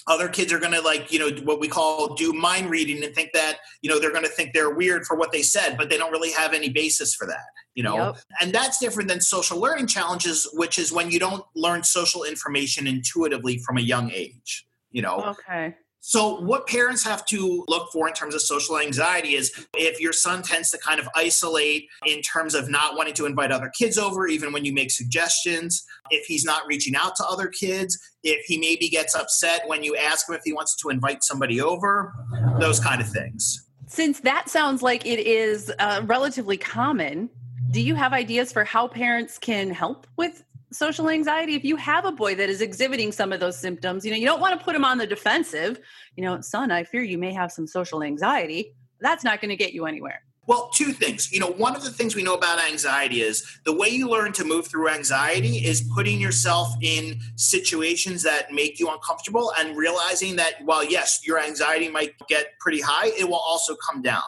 other 0.06 0.28
kids 0.28 0.52
are 0.52 0.58
going 0.58 0.72
to 0.72 0.80
like 0.80 1.12
you 1.12 1.18
know 1.18 1.30
what 1.44 1.60
we 1.60 1.68
call 1.68 2.14
do 2.14 2.32
mind 2.32 2.70
reading 2.70 3.02
and 3.02 3.14
think 3.14 3.30
that 3.32 3.58
you 3.82 3.90
know 3.90 3.98
they're 3.98 4.12
going 4.12 4.24
to 4.24 4.30
think 4.30 4.52
they're 4.52 4.74
weird 4.74 5.04
for 5.04 5.16
what 5.16 5.32
they 5.32 5.42
said 5.42 5.76
but 5.76 5.88
they 5.88 5.96
don't 5.96 6.12
really 6.12 6.32
have 6.32 6.52
any 6.52 6.68
basis 6.68 7.14
for 7.14 7.26
that 7.26 7.44
you 7.74 7.82
know? 7.82 7.96
Yep. 7.96 8.16
and 8.40 8.54
that's 8.54 8.78
different 8.78 9.08
than 9.08 9.20
social 9.20 9.58
learning 9.58 9.86
challenges 9.86 10.48
which 10.54 10.78
is 10.78 10.92
when 10.92 11.10
you 11.10 11.18
don't 11.18 11.44
learn 11.54 11.82
social 11.82 12.24
information 12.24 12.86
intuitively 12.86 13.58
from 13.58 13.78
a 13.78 13.82
young 13.82 14.10
age 14.10 14.66
you 14.90 15.02
know? 15.02 15.34
Okay 15.40 15.74
so, 16.06 16.38
what 16.42 16.66
parents 16.66 17.02
have 17.04 17.24
to 17.28 17.64
look 17.66 17.90
for 17.90 18.06
in 18.06 18.12
terms 18.12 18.34
of 18.34 18.42
social 18.42 18.78
anxiety 18.78 19.36
is 19.36 19.66
if 19.74 20.02
your 20.02 20.12
son 20.12 20.42
tends 20.42 20.70
to 20.72 20.78
kind 20.78 21.00
of 21.00 21.08
isolate 21.16 21.88
in 22.04 22.20
terms 22.20 22.54
of 22.54 22.68
not 22.68 22.94
wanting 22.94 23.14
to 23.14 23.24
invite 23.24 23.50
other 23.50 23.70
kids 23.70 23.96
over, 23.96 24.26
even 24.26 24.52
when 24.52 24.66
you 24.66 24.74
make 24.74 24.90
suggestions, 24.90 25.82
if 26.10 26.26
he's 26.26 26.44
not 26.44 26.66
reaching 26.66 26.94
out 26.94 27.16
to 27.16 27.24
other 27.24 27.46
kids, 27.46 27.98
if 28.22 28.44
he 28.44 28.58
maybe 28.58 28.90
gets 28.90 29.14
upset 29.14 29.62
when 29.66 29.82
you 29.82 29.96
ask 29.96 30.28
him 30.28 30.34
if 30.34 30.42
he 30.44 30.52
wants 30.52 30.76
to 30.76 30.90
invite 30.90 31.24
somebody 31.24 31.62
over, 31.62 32.12
those 32.60 32.78
kind 32.78 33.00
of 33.00 33.08
things. 33.08 33.66
Since 33.86 34.20
that 34.20 34.50
sounds 34.50 34.82
like 34.82 35.06
it 35.06 35.20
is 35.20 35.72
uh, 35.78 36.02
relatively 36.04 36.58
common, 36.58 37.30
do 37.70 37.80
you 37.80 37.94
have 37.94 38.12
ideas 38.12 38.52
for 38.52 38.62
how 38.62 38.88
parents 38.88 39.38
can 39.38 39.70
help 39.70 40.06
with 40.18 40.44
social 40.74 41.08
anxiety 41.08 41.54
if 41.54 41.64
you 41.64 41.76
have 41.76 42.04
a 42.04 42.12
boy 42.12 42.34
that 42.34 42.48
is 42.48 42.60
exhibiting 42.60 43.12
some 43.12 43.32
of 43.32 43.40
those 43.40 43.58
symptoms 43.58 44.04
you 44.04 44.10
know 44.10 44.16
you 44.16 44.26
don't 44.26 44.40
want 44.40 44.58
to 44.58 44.64
put 44.64 44.74
him 44.74 44.84
on 44.84 44.98
the 44.98 45.06
defensive 45.06 45.80
you 46.16 46.24
know 46.24 46.40
son 46.40 46.70
i 46.70 46.82
fear 46.82 47.02
you 47.02 47.18
may 47.18 47.32
have 47.32 47.52
some 47.52 47.66
social 47.66 48.02
anxiety 48.02 48.74
that's 49.00 49.24
not 49.24 49.40
going 49.40 49.50
to 49.50 49.56
get 49.56 49.72
you 49.72 49.86
anywhere 49.86 50.22
well, 50.46 50.68
two 50.74 50.92
things. 50.92 51.32
You 51.32 51.40
know, 51.40 51.50
one 51.50 51.74
of 51.74 51.84
the 51.84 51.90
things 51.90 52.14
we 52.14 52.22
know 52.22 52.34
about 52.34 52.62
anxiety 52.62 53.22
is 53.22 53.60
the 53.64 53.74
way 53.74 53.88
you 53.88 54.10
learn 54.10 54.32
to 54.34 54.44
move 54.44 54.66
through 54.66 54.88
anxiety 54.88 55.56
is 55.58 55.90
putting 55.94 56.20
yourself 56.20 56.68
in 56.82 57.18
situations 57.36 58.22
that 58.24 58.52
make 58.52 58.78
you 58.78 58.90
uncomfortable 58.92 59.52
and 59.58 59.76
realizing 59.76 60.36
that 60.36 60.54
while, 60.64 60.84
yes, 60.84 61.20
your 61.24 61.38
anxiety 61.38 61.88
might 61.88 62.12
get 62.28 62.58
pretty 62.60 62.80
high, 62.80 63.10
it 63.18 63.24
will 63.24 63.42
also 63.46 63.74
come 63.74 64.02
down. 64.02 64.22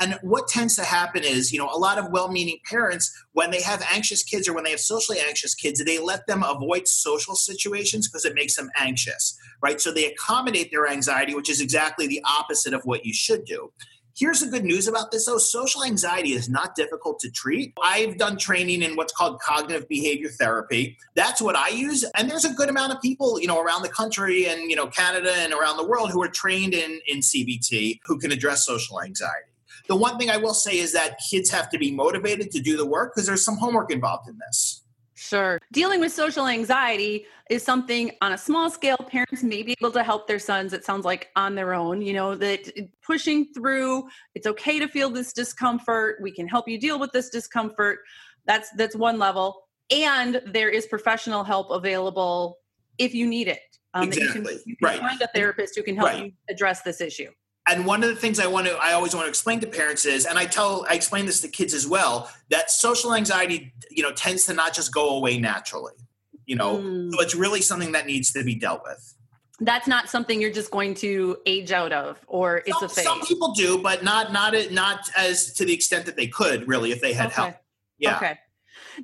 And 0.00 0.18
what 0.22 0.48
tends 0.48 0.76
to 0.76 0.84
happen 0.84 1.22
is, 1.22 1.52
you 1.52 1.58
know, 1.58 1.68
a 1.70 1.76
lot 1.76 1.98
of 1.98 2.10
well 2.10 2.32
meaning 2.32 2.58
parents, 2.68 3.12
when 3.32 3.50
they 3.50 3.60
have 3.60 3.86
anxious 3.92 4.22
kids 4.22 4.48
or 4.48 4.54
when 4.54 4.64
they 4.64 4.70
have 4.70 4.80
socially 4.80 5.18
anxious 5.20 5.54
kids, 5.54 5.84
they 5.84 5.98
let 5.98 6.26
them 6.26 6.42
avoid 6.42 6.88
social 6.88 7.34
situations 7.34 8.08
because 8.08 8.24
it 8.24 8.34
makes 8.34 8.56
them 8.56 8.70
anxious, 8.76 9.38
right? 9.62 9.80
So 9.80 9.92
they 9.92 10.06
accommodate 10.06 10.70
their 10.70 10.88
anxiety, 10.88 11.34
which 11.34 11.50
is 11.50 11.60
exactly 11.60 12.06
the 12.06 12.24
opposite 12.24 12.72
of 12.72 12.82
what 12.84 13.04
you 13.04 13.12
should 13.12 13.44
do. 13.44 13.70
Here's 14.16 14.40
the 14.40 14.48
good 14.48 14.64
news 14.64 14.88
about 14.88 15.12
this 15.12 15.26
though 15.26 15.38
social 15.38 15.84
anxiety 15.84 16.32
is 16.32 16.48
not 16.48 16.74
difficult 16.74 17.20
to 17.20 17.30
treat. 17.30 17.72
I've 17.82 18.18
done 18.18 18.36
training 18.36 18.82
in 18.82 18.96
what's 18.96 19.12
called 19.12 19.40
cognitive 19.40 19.88
behavior 19.88 20.28
therapy. 20.28 20.98
That's 21.14 21.40
what 21.40 21.56
I 21.56 21.68
use. 21.68 22.04
And 22.16 22.28
there's 22.30 22.44
a 22.44 22.52
good 22.52 22.68
amount 22.68 22.92
of 22.92 23.00
people, 23.00 23.40
you 23.40 23.46
know, 23.46 23.60
around 23.60 23.82
the 23.82 23.88
country 23.88 24.46
and, 24.46 24.68
you 24.68 24.76
know, 24.76 24.88
Canada 24.88 25.32
and 25.36 25.52
around 25.52 25.76
the 25.76 25.86
world 25.86 26.10
who 26.10 26.22
are 26.22 26.28
trained 26.28 26.74
in, 26.74 27.00
in 27.06 27.20
CBT 27.20 28.00
who 28.04 28.18
can 28.18 28.32
address 28.32 28.66
social 28.66 29.00
anxiety. 29.00 29.49
The 29.88 29.96
one 29.96 30.18
thing 30.18 30.30
I 30.30 30.36
will 30.36 30.54
say 30.54 30.78
is 30.78 30.92
that 30.92 31.18
kids 31.30 31.50
have 31.50 31.68
to 31.70 31.78
be 31.78 31.90
motivated 31.90 32.50
to 32.52 32.60
do 32.60 32.76
the 32.76 32.86
work 32.86 33.14
because 33.14 33.26
there's 33.26 33.44
some 33.44 33.56
homework 33.56 33.90
involved 33.92 34.28
in 34.28 34.38
this. 34.38 34.82
Sure. 35.20 35.60
Dealing 35.70 36.00
with 36.00 36.12
social 36.12 36.46
anxiety 36.46 37.26
is 37.50 37.62
something 37.62 38.10
on 38.22 38.32
a 38.32 38.38
small 38.38 38.70
scale 38.70 38.96
parents 38.96 39.42
may 39.42 39.62
be 39.62 39.76
able 39.78 39.92
to 39.92 40.02
help 40.02 40.26
their 40.26 40.38
sons 40.38 40.72
it 40.72 40.82
sounds 40.82 41.04
like 41.04 41.28
on 41.36 41.54
their 41.54 41.74
own, 41.74 42.00
you 42.00 42.14
know, 42.14 42.34
that 42.36 42.72
pushing 43.02 43.52
through, 43.52 44.08
it's 44.34 44.46
okay 44.46 44.78
to 44.78 44.88
feel 44.88 45.10
this 45.10 45.34
discomfort, 45.34 46.16
we 46.22 46.32
can 46.32 46.48
help 46.48 46.66
you 46.68 46.80
deal 46.80 46.98
with 46.98 47.12
this 47.12 47.28
discomfort. 47.28 47.98
That's 48.46 48.70
that's 48.78 48.96
one 48.96 49.18
level. 49.18 49.64
And 49.90 50.40
there 50.46 50.70
is 50.70 50.86
professional 50.86 51.44
help 51.44 51.70
available 51.70 52.56
if 52.96 53.14
you 53.14 53.26
need 53.26 53.48
it. 53.48 53.60
Um, 53.92 54.04
exactly. 54.04 54.40
You 54.40 54.46
can, 54.46 54.58
you 54.64 54.76
can 54.76 54.88
right. 54.88 55.00
find 55.00 55.20
a 55.20 55.28
therapist 55.34 55.76
who 55.76 55.82
can 55.82 55.96
help 55.96 56.08
right. 56.08 56.24
you 56.24 56.32
address 56.48 56.80
this 56.80 57.02
issue 57.02 57.28
and 57.70 57.86
one 57.86 58.02
of 58.02 58.08
the 58.08 58.16
things 58.16 58.40
I 58.40 58.46
want 58.46 58.66
to 58.66 58.76
I 58.76 58.92
always 58.92 59.14
want 59.14 59.26
to 59.26 59.28
explain 59.28 59.60
to 59.60 59.66
parents 59.66 60.04
is, 60.04 60.26
and 60.26 60.38
I 60.38 60.44
tell 60.44 60.86
I 60.90 60.94
explain 60.94 61.26
this 61.26 61.40
to 61.42 61.48
kids 61.48 61.72
as 61.72 61.86
well, 61.86 62.30
that 62.50 62.70
social 62.70 63.14
anxiety, 63.14 63.72
you 63.90 64.02
know, 64.02 64.12
tends 64.12 64.44
to 64.46 64.54
not 64.54 64.74
just 64.74 64.92
go 64.92 65.16
away 65.16 65.38
naturally. 65.38 65.94
You 66.46 66.56
know, 66.56 66.78
mm. 66.78 67.12
so 67.12 67.20
it's 67.20 67.34
really 67.34 67.60
something 67.60 67.92
that 67.92 68.06
needs 68.06 68.32
to 68.32 68.42
be 68.42 68.56
dealt 68.56 68.82
with. 68.84 69.14
That's 69.60 69.86
not 69.86 70.08
something 70.08 70.40
you're 70.40 70.50
just 70.50 70.70
going 70.70 70.94
to 70.94 71.36
age 71.46 71.70
out 71.70 71.92
of, 71.92 72.18
or 72.26 72.62
it's 72.66 72.72
some, 72.78 72.84
a 72.84 72.88
phase. 72.88 73.04
Some 73.04 73.20
people 73.20 73.52
do, 73.52 73.78
but 73.78 74.02
not 74.02 74.32
not 74.32 74.54
not 74.72 75.08
as 75.16 75.52
to 75.54 75.64
the 75.64 75.72
extent 75.72 76.06
that 76.06 76.16
they 76.16 76.26
could 76.26 76.66
really 76.66 76.90
if 76.90 77.00
they 77.00 77.12
had 77.12 77.26
okay. 77.26 77.34
help. 77.42 77.54
Yeah. 77.98 78.16
Okay. 78.16 78.38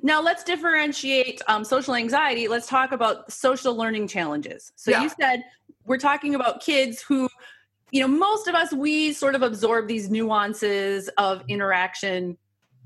Now 0.01 0.21
let's 0.21 0.43
differentiate 0.43 1.41
um, 1.47 1.63
social 1.63 1.95
anxiety. 1.95 2.47
Let's 2.47 2.67
talk 2.67 2.91
about 2.91 3.31
social 3.31 3.75
learning 3.75 4.07
challenges. 4.09 4.73
So 4.75 4.91
yeah. 4.91 5.03
you 5.03 5.09
said 5.09 5.43
we're 5.85 5.97
talking 5.97 6.35
about 6.35 6.61
kids 6.61 7.01
who 7.01 7.29
you 7.91 8.01
know, 8.01 8.07
most 8.07 8.47
of 8.47 8.55
us, 8.55 8.73
we 8.73 9.13
sort 9.13 9.35
of 9.35 9.41
absorb 9.41 9.87
these 9.87 10.09
nuances 10.09 11.09
of 11.17 11.43
interaction 11.47 12.37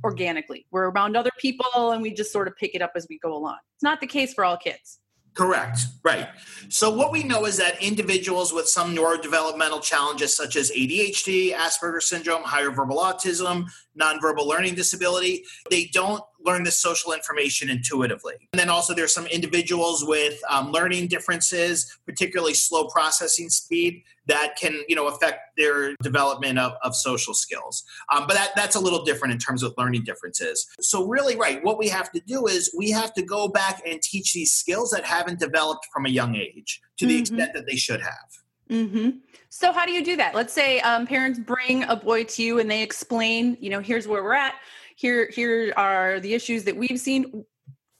organically. 0.04 0.66
We're 0.72 0.90
around 0.90 1.16
other 1.16 1.32
people 1.40 1.92
and 1.92 2.02
we 2.02 2.14
just 2.14 2.32
sort 2.32 2.48
of 2.48 2.56
pick 2.56 2.76
it 2.76 2.82
up 2.82 2.94
as 2.96 3.08
we 3.10 3.20
go 3.20 3.36
along. 3.36 3.58
It's 3.76 3.84
not 3.84 4.00
the 4.00 4.08
case 4.08 4.34
for 4.34 4.44
all 4.44 4.58
kids. 4.58 5.00
Correct. 5.34 5.80
Right. 6.04 6.28
So, 6.68 6.94
what 6.94 7.12
we 7.12 7.24
know 7.24 7.46
is 7.46 7.56
that 7.56 7.82
individuals 7.82 8.52
with 8.52 8.68
some 8.68 8.94
neurodevelopmental 8.94 9.82
challenges, 9.82 10.36
such 10.36 10.58
as 10.58 10.72
ADHD, 10.72 11.54
Asperger's 11.54 12.10
syndrome, 12.10 12.44
higher 12.44 12.70
verbal 12.70 12.98
autism, 12.98 13.68
nonverbal 14.00 14.48
learning 14.48 14.76
disability, 14.76 15.44
they 15.70 15.90
don't 15.94 16.24
learn 16.44 16.64
this 16.64 16.82
social 16.82 17.14
information 17.14 17.70
intuitively. 17.70 18.36
And 18.54 18.60
then 18.60 18.70
also, 18.70 18.94
there's 18.94 19.14
some 19.14 19.28
individuals 19.28 20.04
with 20.06 20.40
um, 20.50 20.72
learning 20.72 21.08
differences, 21.08 21.98
particularly 22.06 22.54
slow 22.54 22.88
processing 22.88 23.50
speed, 23.50 24.04
that 24.28 24.56
can 24.56 24.82
you 24.88 24.96
know 24.96 25.08
affect 25.08 25.40
their 25.58 25.96
development 26.04 26.60
of, 26.60 26.74
of 26.84 26.96
social 26.96 27.34
skills. 27.34 27.84
Um, 28.14 28.26
but 28.28 28.36
that, 28.36 28.52
that's 28.56 28.76
a 28.76 28.80
little 28.80 29.04
different 29.04 29.34
in 29.34 29.40
terms 29.40 29.64
of 29.64 29.74
learning 29.78 30.04
differences. 30.04 30.68
So, 30.80 31.08
really, 31.08 31.36
right, 31.36 31.64
what 31.64 31.78
we 31.78 31.88
have 31.90 32.12
to 32.12 32.22
do 32.22 32.48
is 32.48 32.74
we 32.78 32.92
have 32.92 33.14
to 33.16 33.22
go 33.22 33.48
back 33.48 33.82
and 33.86 34.02
teach 34.02 34.34
these 34.34 34.54
skills 34.54 34.92
that 34.92 35.04
haven't 35.04 35.40
developed 35.40 35.88
from 35.94 36.06
a 36.06 36.10
young 36.10 36.36
age 36.36 36.82
to 36.98 37.06
the 37.06 37.14
mm-hmm. 37.14 37.22
extent 37.22 37.54
that 37.54 37.66
they 37.68 37.76
should 37.76 38.02
have. 38.02 38.42
Mm-hmm. 38.72 39.18
So, 39.50 39.74
how 39.74 39.86
do 39.86 39.92
you 39.92 40.04
do 40.04 40.16
that? 40.16 40.34
Let's 40.34 40.54
say 40.54 40.80
um, 40.80 41.06
parents 41.06 41.40
bring 41.40 41.84
a 41.84 41.96
boy 41.96 42.24
to 42.24 42.44
you 42.44 42.60
and 42.60 42.72
they 42.72 42.82
explain, 42.82 43.58
you 43.60 43.70
know, 43.70 43.82
here's 43.82 44.08
where 44.08 44.24
we're 44.24 44.34
at 44.34 44.56
here 45.02 45.30
here 45.34 45.74
are 45.76 46.20
the 46.20 46.34
issues 46.34 46.64
that 46.64 46.78
we've 46.78 47.00
seen 47.00 47.44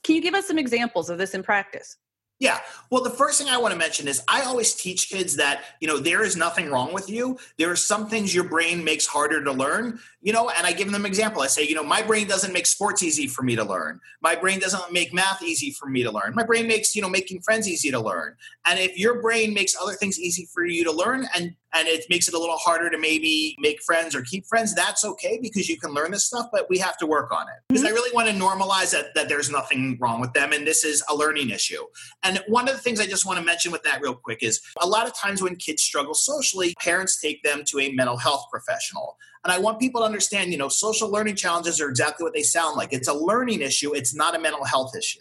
can 0.04 0.14
you 0.16 0.22
give 0.22 0.34
us 0.34 0.46
some 0.46 0.58
examples 0.58 1.10
of 1.10 1.18
this 1.18 1.34
in 1.34 1.42
practice 1.42 1.96
yeah. 2.38 2.58
Well, 2.90 3.04
the 3.04 3.10
first 3.10 3.40
thing 3.40 3.48
I 3.48 3.56
want 3.56 3.70
to 3.70 3.78
mention 3.78 4.08
is 4.08 4.20
I 4.26 4.42
always 4.42 4.74
teach 4.74 5.08
kids 5.08 5.36
that, 5.36 5.62
you 5.80 5.86
know, 5.86 5.98
there 5.98 6.24
is 6.24 6.36
nothing 6.36 6.70
wrong 6.72 6.92
with 6.92 7.08
you. 7.08 7.38
There 7.56 7.70
are 7.70 7.76
some 7.76 8.08
things 8.08 8.34
your 8.34 8.42
brain 8.42 8.82
makes 8.82 9.06
harder 9.06 9.44
to 9.44 9.52
learn, 9.52 10.00
you 10.22 10.32
know, 10.32 10.50
and 10.50 10.66
I 10.66 10.72
give 10.72 10.90
them 10.90 11.04
an 11.04 11.06
example. 11.06 11.42
I 11.42 11.48
say, 11.48 11.66
you 11.66 11.74
know, 11.74 11.82
my 11.82 12.00
brain 12.00 12.28
doesn't 12.28 12.52
make 12.52 12.66
sports 12.66 13.02
easy 13.02 13.26
for 13.26 13.42
me 13.42 13.56
to 13.56 13.64
learn. 13.64 14.00
My 14.22 14.36
brain 14.36 14.60
doesn't 14.60 14.92
make 14.92 15.12
math 15.12 15.42
easy 15.42 15.72
for 15.72 15.88
me 15.88 16.04
to 16.04 16.12
learn. 16.12 16.34
My 16.34 16.44
brain 16.44 16.68
makes, 16.68 16.94
you 16.94 17.02
know, 17.02 17.08
making 17.08 17.42
friends 17.42 17.68
easy 17.68 17.90
to 17.90 17.98
learn. 17.98 18.36
And 18.64 18.78
if 18.78 18.96
your 18.96 19.20
brain 19.20 19.52
makes 19.52 19.76
other 19.80 19.94
things 19.94 20.20
easy 20.20 20.48
for 20.54 20.64
you 20.64 20.84
to 20.84 20.92
learn 20.92 21.26
and 21.34 21.56
and 21.74 21.88
it 21.88 22.04
makes 22.10 22.28
it 22.28 22.34
a 22.34 22.38
little 22.38 22.58
harder 22.58 22.90
to 22.90 22.98
maybe 22.98 23.56
make 23.58 23.82
friends 23.82 24.14
or 24.14 24.22
keep 24.22 24.46
friends, 24.46 24.74
that's 24.74 25.04
okay 25.04 25.38
because 25.40 25.68
you 25.70 25.78
can 25.78 25.92
learn 25.92 26.10
this 26.10 26.26
stuff, 26.26 26.48
but 26.52 26.68
we 26.68 26.76
have 26.78 26.98
to 26.98 27.06
work 27.06 27.32
on 27.32 27.48
it. 27.48 27.54
Because 27.68 27.82
mm-hmm. 27.82 27.88
I 27.88 27.92
really 27.92 28.14
want 28.14 28.28
to 28.28 28.34
normalize 28.34 28.92
that, 28.92 29.14
that 29.14 29.28
there's 29.28 29.50
nothing 29.50 29.96
wrong 29.98 30.20
with 30.20 30.34
them 30.34 30.52
and 30.52 30.66
this 30.66 30.84
is 30.84 31.02
a 31.08 31.14
learning 31.14 31.48
issue. 31.48 31.82
And 32.22 32.42
one 32.46 32.68
of 32.68 32.74
the 32.74 32.80
things 32.82 33.00
I 33.00 33.06
just 33.06 33.24
want 33.24 33.38
to 33.38 33.44
mention 33.44 33.72
with 33.72 33.82
that 33.84 34.02
real 34.02 34.14
quick 34.14 34.42
is 34.42 34.60
a 34.82 34.86
lot 34.86 35.06
of 35.06 35.14
times 35.14 35.42
when 35.42 35.56
kids 35.56 35.82
struggle 35.82 36.14
socially, 36.14 36.74
parents 36.78 37.18
take 37.18 37.42
them 37.42 37.62
to 37.68 37.80
a 37.80 37.90
mental 37.92 38.18
health 38.18 38.44
professional. 38.50 39.16
And 39.44 39.52
I 39.52 39.58
want 39.58 39.80
people 39.80 40.02
to 40.02 40.04
understand, 40.04 40.52
you 40.52 40.58
know, 40.58 40.68
social 40.68 41.10
learning 41.10 41.36
challenges 41.36 41.80
are 41.80 41.88
exactly 41.88 42.24
what 42.24 42.32
they 42.32 42.42
sound 42.42 42.76
like. 42.76 42.92
It's 42.92 43.08
a 43.08 43.14
learning 43.14 43.60
issue, 43.60 43.94
it's 43.94 44.14
not 44.14 44.36
a 44.36 44.38
mental 44.38 44.64
health 44.64 44.96
issue. 44.96 45.20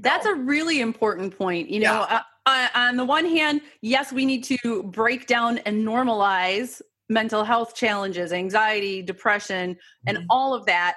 That's 0.00 0.26
a 0.26 0.34
really 0.34 0.80
important 0.80 1.36
point. 1.36 1.70
You 1.70 1.80
know, 1.80 2.06
yeah. 2.08 2.22
uh, 2.46 2.68
on 2.74 2.96
the 2.96 3.04
one 3.04 3.24
hand, 3.24 3.62
yes, 3.80 4.12
we 4.12 4.24
need 4.26 4.44
to 4.44 4.82
break 4.84 5.26
down 5.26 5.58
and 5.58 5.86
normalize 5.86 6.80
mental 7.08 7.44
health 7.44 7.74
challenges, 7.74 8.32
anxiety, 8.32 9.02
depression, 9.02 9.76
and 10.06 10.18
mm-hmm. 10.18 10.26
all 10.28 10.54
of 10.54 10.66
that. 10.66 10.96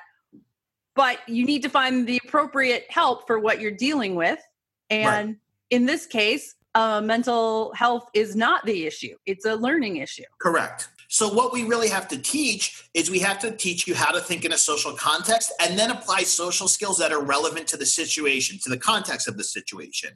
But 0.96 1.20
you 1.28 1.46
need 1.46 1.62
to 1.64 1.70
find 1.70 2.08
the 2.08 2.20
appropriate 2.26 2.86
help 2.90 3.28
for 3.28 3.40
what 3.40 3.62
you're 3.62 3.72
dealing 3.72 4.16
with. 4.16 4.40
And 4.90 5.28
right. 5.30 5.38
in 5.70 5.86
this 5.86 6.06
case, 6.06 6.56
uh, 6.76 7.02
mental 7.02 7.74
health 7.74 8.10
is 8.14 8.36
not 8.36 8.66
the 8.66 8.86
issue, 8.86 9.16
it's 9.26 9.46
a 9.46 9.56
learning 9.56 9.98
issue. 9.98 10.24
Correct. 10.42 10.90
So, 11.12 11.28
what 11.28 11.52
we 11.52 11.64
really 11.64 11.90
have 11.90 12.08
to 12.10 12.20
teach 12.20 12.88
is 12.94 13.10
we 13.10 13.18
have 13.20 13.40
to 13.40 13.50
teach 13.50 13.88
you 13.88 13.96
how 13.96 14.12
to 14.12 14.22
think 14.22 14.46
in 14.46 14.54
a 14.54 14.58
social 14.58 14.94
context 14.94 15.52
and 15.60 15.78
then 15.78 15.90
apply 15.90 16.20
social 16.20 16.68
skills 16.68 17.00
that 17.00 17.12
are 17.12 17.20
relevant 17.20 17.68
to 17.70 17.78
the 17.78 17.86
situation, 17.86 18.60
to 18.60 18.70
the 18.70 18.78
context 18.78 19.28
of 19.28 19.36
the 19.36 19.44
situation. 19.44 20.12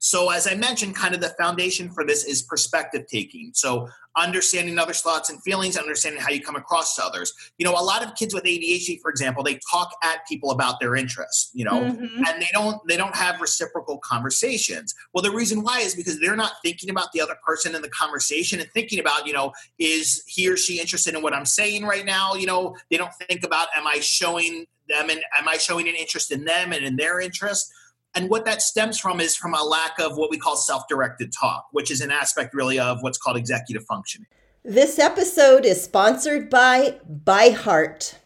So, 0.00 0.30
as 0.30 0.46
I 0.46 0.54
mentioned, 0.54 0.94
kind 0.94 1.14
of 1.14 1.20
the 1.20 1.30
foundation 1.30 1.90
for 1.90 2.04
this 2.04 2.24
is 2.24 2.42
perspective 2.42 3.06
taking. 3.08 3.50
So, 3.54 3.88
understanding 4.16 4.78
others' 4.78 5.00
thoughts 5.00 5.30
and 5.30 5.42
feelings, 5.42 5.76
understanding 5.76 6.20
how 6.20 6.30
you 6.30 6.40
come 6.40 6.56
across 6.56 6.96
to 6.96 7.04
others. 7.04 7.32
You 7.58 7.64
know, 7.64 7.72
a 7.72 7.82
lot 7.82 8.04
of 8.04 8.14
kids 8.14 8.34
with 8.34 8.44
ADHD, 8.44 9.00
for 9.00 9.10
example, 9.10 9.42
they 9.42 9.58
talk 9.70 9.90
at 10.02 10.26
people 10.28 10.50
about 10.50 10.80
their 10.80 10.94
interests. 10.94 11.50
You 11.52 11.64
know, 11.64 11.80
mm-hmm. 11.80 12.24
and 12.26 12.42
they 12.42 12.48
don't 12.52 12.80
they 12.86 12.96
don't 12.96 13.14
have 13.16 13.40
reciprocal 13.40 13.98
conversations. 13.98 14.94
Well, 15.12 15.22
the 15.22 15.32
reason 15.32 15.62
why 15.62 15.80
is 15.80 15.94
because 15.94 16.20
they're 16.20 16.36
not 16.36 16.52
thinking 16.62 16.90
about 16.90 17.12
the 17.12 17.20
other 17.20 17.36
person 17.44 17.74
in 17.74 17.82
the 17.82 17.90
conversation 17.90 18.60
and 18.60 18.70
thinking 18.70 19.00
about, 19.00 19.26
you 19.26 19.32
know, 19.32 19.52
is 19.78 20.22
he 20.26 20.48
or 20.48 20.56
she 20.56 20.80
interested 20.80 21.14
in 21.14 21.22
what 21.22 21.34
I'm 21.34 21.46
saying 21.46 21.84
right 21.84 22.04
now? 22.04 22.34
You 22.34 22.46
know, 22.46 22.76
they 22.90 22.96
don't 22.96 23.12
think 23.28 23.44
about, 23.44 23.68
am 23.76 23.86
I 23.86 23.98
showing 24.00 24.66
them 24.88 25.10
and 25.10 25.20
am 25.38 25.48
I 25.48 25.56
showing 25.56 25.88
an 25.88 25.94
interest 25.94 26.30
in 26.30 26.44
them 26.44 26.72
and 26.72 26.84
in 26.84 26.96
their 26.96 27.20
interest? 27.20 27.72
And 28.18 28.28
what 28.28 28.44
that 28.46 28.62
stems 28.62 28.98
from 28.98 29.20
is 29.20 29.36
from 29.36 29.54
a 29.54 29.62
lack 29.62 30.00
of 30.00 30.16
what 30.16 30.28
we 30.28 30.38
call 30.38 30.56
self 30.56 30.88
directed 30.88 31.32
talk, 31.32 31.68
which 31.70 31.88
is 31.88 32.00
an 32.00 32.10
aspect 32.10 32.52
really 32.52 32.76
of 32.76 33.00
what's 33.00 33.16
called 33.16 33.36
executive 33.36 33.84
functioning. 33.84 34.26
This 34.64 34.98
episode 34.98 35.64
is 35.64 35.80
sponsored 35.80 36.50
by 36.50 36.98
ByHeart. 37.08 38.16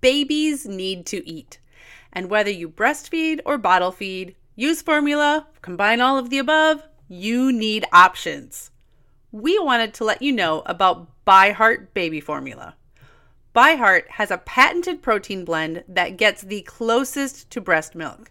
Babies 0.00 0.64
need 0.64 1.04
to 1.08 1.28
eat. 1.28 1.60
And 2.10 2.30
whether 2.30 2.50
you 2.50 2.70
breastfeed 2.70 3.40
or 3.44 3.58
bottle 3.58 3.92
feed, 3.92 4.34
use 4.56 4.80
formula, 4.80 5.46
combine 5.60 6.00
all 6.00 6.16
of 6.16 6.30
the 6.30 6.38
above, 6.38 6.82
you 7.06 7.52
need 7.52 7.84
options. 7.92 8.70
We 9.30 9.58
wanted 9.58 9.92
to 9.92 10.04
let 10.04 10.22
you 10.22 10.32
know 10.32 10.62
about 10.64 11.06
ByHeart 11.26 11.88
Baby 11.92 12.22
Formula. 12.22 12.76
ByHeart 13.54 14.08
has 14.08 14.30
a 14.30 14.38
patented 14.38 15.02
protein 15.02 15.44
blend 15.44 15.84
that 15.86 16.16
gets 16.16 16.40
the 16.40 16.62
closest 16.62 17.50
to 17.50 17.60
breast 17.60 17.94
milk. 17.94 18.30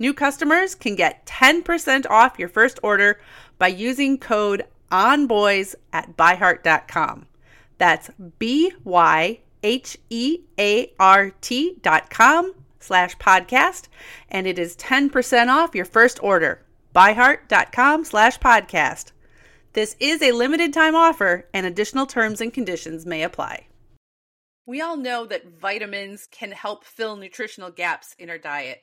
New 0.00 0.14
customers 0.14 0.74
can 0.74 0.96
get 0.96 1.26
10% 1.26 2.06
off 2.08 2.38
your 2.38 2.48
first 2.48 2.80
order 2.82 3.20
by 3.58 3.68
using 3.68 4.16
code 4.16 4.64
ONBOYS 4.90 5.74
at 5.92 6.16
byheart.com. 6.16 7.26
That's 7.76 8.10
B 8.38 8.72
Y 8.82 9.40
H 9.62 9.98
E 10.08 10.40
A 10.58 10.90
R 10.98 11.30
T 11.42 11.76
dot 11.82 12.08
com 12.08 12.54
slash 12.78 13.16
podcast, 13.18 13.88
and 14.30 14.46
it 14.46 14.58
is 14.58 14.74
10% 14.76 15.48
off 15.48 15.74
your 15.74 15.84
first 15.84 16.22
order. 16.22 16.64
Byheart.com 16.94 18.04
slash 18.04 18.38
podcast. 18.38 19.12
This 19.74 19.96
is 20.00 20.22
a 20.22 20.32
limited 20.32 20.72
time 20.72 20.96
offer, 20.96 21.46
and 21.52 21.66
additional 21.66 22.06
terms 22.06 22.40
and 22.40 22.52
conditions 22.52 23.04
may 23.04 23.22
apply. 23.22 23.66
We 24.66 24.80
all 24.80 24.96
know 24.96 25.26
that 25.26 25.58
vitamins 25.60 26.26
can 26.30 26.52
help 26.52 26.84
fill 26.84 27.16
nutritional 27.16 27.70
gaps 27.70 28.14
in 28.18 28.30
our 28.30 28.38
diet. 28.38 28.82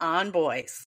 on 0.00 0.30
boys. 0.30 0.86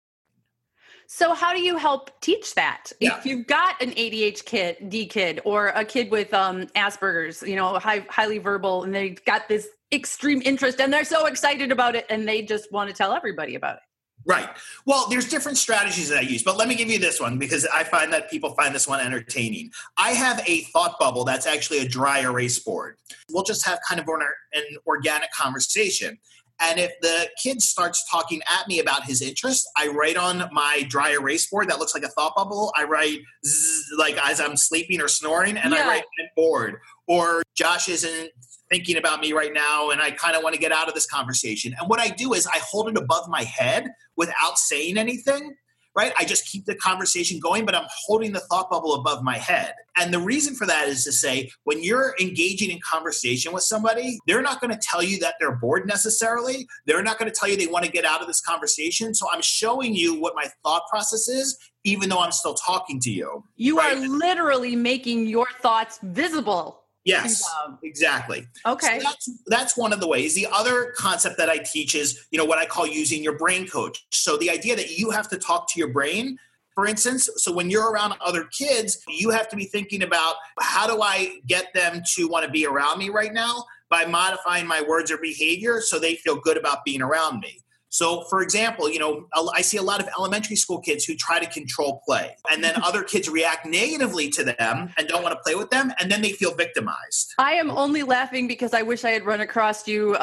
So 1.08 1.34
how 1.34 1.54
do 1.54 1.62
you 1.62 1.76
help 1.76 2.22
teach 2.22 2.56
that? 2.56 2.94
Yeah. 3.02 3.18
If 3.18 3.26
you've 3.26 3.46
got 3.46 3.82
an 3.82 3.92
ADHD 3.92 4.46
kid, 4.46 4.90
D 4.90 5.06
kid, 5.06 5.42
or 5.44 5.68
a 5.68 5.84
kid 5.84 6.10
with 6.10 6.34
um, 6.34 6.68
Asperger's, 6.68 7.44
you 7.44 7.58
know, 7.58 7.78
high, 7.80 8.06
highly 8.10 8.38
verbal, 8.38 8.84
and 8.84 8.96
they've 8.96 9.24
got 9.26 9.50
this 9.50 9.68
extreme 9.92 10.42
interest, 10.46 10.80
and 10.80 10.94
they're 10.94 11.04
so 11.04 11.26
excited 11.26 11.70
about 11.70 11.96
it, 11.98 12.06
and 12.10 12.26
they 12.26 12.42
just 12.42 12.72
want 12.72 12.90
to 12.90 12.96
tell 12.96 13.14
everybody 13.14 13.56
about 13.56 13.76
it. 13.76 13.82
Right. 14.26 14.50
Well, 14.86 15.08
there's 15.10 15.28
different 15.28 15.58
strategies 15.58 16.10
that 16.10 16.20
I 16.20 16.22
use, 16.22 16.44
but 16.44 16.58
let 16.58 16.68
me 16.68 16.76
give 16.76 16.90
you 16.90 17.00
this 17.00 17.20
one 17.20 17.38
because 17.38 17.66
I 17.66 17.84
find 17.84 18.14
that 18.14 18.30
people 18.30 18.54
find 18.54 18.74
this 18.74 18.88
one 18.88 19.00
entertaining. 19.00 19.72
I 19.98 20.12
have 20.12 20.42
a 20.48 20.62
thought 20.66 21.00
bubble 21.00 21.26
that's 21.26 21.48
actually 21.48 21.80
a 21.80 21.88
dry 21.88 22.20
erase 22.20 22.60
board. 22.60 22.98
We'll 23.32 23.44
just 23.44 23.66
have 23.66 23.80
kind 23.88 24.00
of 24.00 24.08
an, 24.08 24.22
an 24.54 24.64
organic 24.86 25.32
conversation. 25.32 26.20
And 26.62 26.80
if 26.80 26.91
the 27.02 27.30
kid 27.41 27.62
starts 27.62 28.08
talking 28.10 28.41
at 28.50 28.67
me 28.67 28.80
about 28.80 29.04
his 29.04 29.21
interest, 29.21 29.67
I 29.78 29.88
write 29.88 30.17
on 30.17 30.47
my 30.52 30.86
dry 30.88 31.12
erase 31.12 31.50
board 31.50 31.69
that 31.69 31.80
looks 31.80 31.93
like 31.93 32.04
a 32.04 32.10
thought 32.10 32.36
bubble. 32.36 32.71
I 32.78 32.84
write 32.84 33.19
zzz, 33.45 33.91
like 33.97 34.17
as 34.24 34.39
I'm 34.39 34.56
sleeping 34.56 35.02
or 35.02 35.08
snoring, 35.08 35.58
and 35.58 35.74
yeah. 35.74 35.84
I 35.84 35.88
write 35.88 36.04
bored. 36.36 36.78
Or 37.08 37.43
Josh 37.56 37.89
isn't 37.89 38.32
thinking 38.69 38.97
about 38.97 39.19
me 39.19 39.34
right 39.34 39.52
now, 39.52 39.89
and 39.89 40.02
I 40.02 40.12
kind 40.12 40.36
of 40.36 40.43
want 40.43 40.56
to 40.56 40.62
get 40.62 40.71
out 40.71 40.88
of 40.88 40.93
this 40.93 41.08
conversation. 41.08 41.76
And 41.80 41.89
what 41.89 42.00
I 42.00 42.10
do 42.10 42.34
is 42.34 42.47
I 42.47 42.60
hold 42.60 42.89
it 42.89 42.97
above 42.97 43.28
my 43.28 43.43
head 43.43 43.89
without 44.15 44.58
saying 44.58 44.97
anything 44.97 45.56
right? 45.95 46.13
I 46.17 46.26
just 46.26 46.47
keep 46.47 46.65
the 46.65 46.76
conversation 46.76 47.39
going, 47.39 47.65
but 47.65 47.76
I'm 47.76 47.88
holding 48.06 48.32
the 48.32 48.39
thought 48.39 48.69
bubble 48.69 48.95
above 48.95 49.24
my 49.24 49.38
head. 49.38 49.74
And 49.97 50.13
the 50.13 50.19
reason 50.19 50.56
for 50.56 50.65
that 50.67 50.88
is 50.88 51.04
to 51.06 51.12
say, 51.12 51.51
when 51.63 51.84
you're 51.84 52.15
engaging 52.19 52.71
in 52.71 52.80
conversation 52.80 53.54
with 53.54 53.63
somebody, 53.63 54.19
they're 54.27 54.41
not 54.41 54.62
going 54.62 54.71
to 54.71 54.80
tell 54.82 55.04
you 55.04 55.19
that 55.19 55.36
they're 55.39 55.56
bored 55.56 55.88
necessarily. 55.88 56.67
They're 56.86 57.04
not 57.04 57.19
going 57.19 57.32
to 57.32 57.38
tell 57.38 57.49
you 57.49 57.58
they 57.58 57.67
want 57.67 57.86
to 57.86 57.91
get 57.91 58.06
out 58.06 58.21
of 58.21 58.27
this 58.27 58.41
conversation. 58.41 59.13
So 59.13 59.27
I'm 59.32 59.41
showing 59.41 59.93
you 59.93 60.19
what 60.19 60.34
my 60.36 60.47
thought 60.63 60.84
process 60.89 61.27
is, 61.27 61.58
even 61.84 62.10
though 62.10 62.19
I'm 62.19 62.32
still 62.32 62.54
talking 62.54 62.99
to 63.01 63.12
you. 63.12 63.43
You 63.56 63.77
right? 63.77 63.97
are 63.97 64.08
literally 64.08 64.75
making 64.75 65.27
your 65.27 65.47
thoughts 65.62 65.99
visible 66.01 66.82
Yes, 67.04 67.43
exactly. 67.84 68.47
Okay. 68.65 68.99
So 68.99 69.04
that's 69.04 69.30
that's 69.47 69.77
one 69.77 69.91
of 69.91 69.99
the 69.99 70.08
ways. 70.08 70.36
The 70.36 70.47
other 70.51 70.93
concept 70.95 71.38
that 71.38 71.49
I 71.49 71.58
teach 71.58 71.95
is, 71.95 72.27
you 72.32 72.38
know, 72.38 72.45
what 72.45 72.60
I 72.60 72.65
call 72.65 72.86
using 72.86 73.23
your 73.23 73.38
brain 73.38 73.67
coach. 73.67 74.06
So 74.12 74.38
the 74.38 74.51
idea 74.51 74.75
that 74.75 74.97
you 74.97 75.10
have 75.10 75.27
to 75.30 75.38
talk 75.38 75.67
to 75.71 75.80
your 75.80 75.88
brain, 75.88 76.38
for 76.75 76.88
instance, 76.88 77.29
so 77.38 77.51
when 77.51 77.69
you're 77.69 77.91
around 77.91 78.13
other 78.21 78.45
kids, 78.45 78.99
you 79.07 79.29
have 79.29 79.49
to 79.49 79.55
be 79.55 79.65
thinking 79.65 80.03
about 80.03 80.36
how 80.60 80.88
do 80.88 81.01
I 81.01 81.39
get 81.47 81.73
them 81.73 82.01
to 82.15 82.27
want 82.27 82.45
to 82.45 82.51
be 82.51 82.65
around 82.65 82.99
me 82.99 83.10
right 83.10 83.34
now 83.34 83.65
by 83.89 84.05
modifying 84.05 84.65
my 84.65 84.81
words 84.81 85.12
or 85.12 85.17
behavior 85.17 85.81
so 85.81 85.99
they 85.99 86.15
feel 86.15 86.38
good 86.38 86.57
about 86.57 86.86
being 86.86 87.01
around 87.01 87.41
me. 87.41 87.62
So, 87.91 88.23
for 88.29 88.41
example, 88.41 88.89
you 88.89 88.99
know, 88.99 89.27
I 89.53 89.62
see 89.62 89.75
a 89.75 89.81
lot 89.81 89.99
of 89.99 90.07
elementary 90.17 90.55
school 90.55 90.79
kids 90.79 91.03
who 91.03 91.13
try 91.13 91.39
to 91.39 91.45
control 91.45 92.01
play, 92.07 92.38
and 92.49 92.63
then 92.63 92.75
other 92.84 93.03
kids 93.03 93.29
react 93.29 93.65
negatively 93.65 94.29
to 94.29 94.45
them 94.45 94.93
and 94.97 95.07
don't 95.10 95.21
want 95.21 95.36
to 95.36 95.41
play 95.43 95.55
with 95.55 95.69
them, 95.71 95.91
and 95.99 96.10
then 96.10 96.21
they 96.21 96.31
feel 96.31 96.55
victimized. 96.55 97.34
I 97.38 97.53
am 97.53 97.69
only 97.69 98.03
laughing 98.03 98.47
because 98.47 98.73
I 98.73 98.81
wish 98.81 99.03
I 99.03 99.10
had 99.10 99.25
run 99.25 99.41
across 99.41 99.89
you 99.89 100.15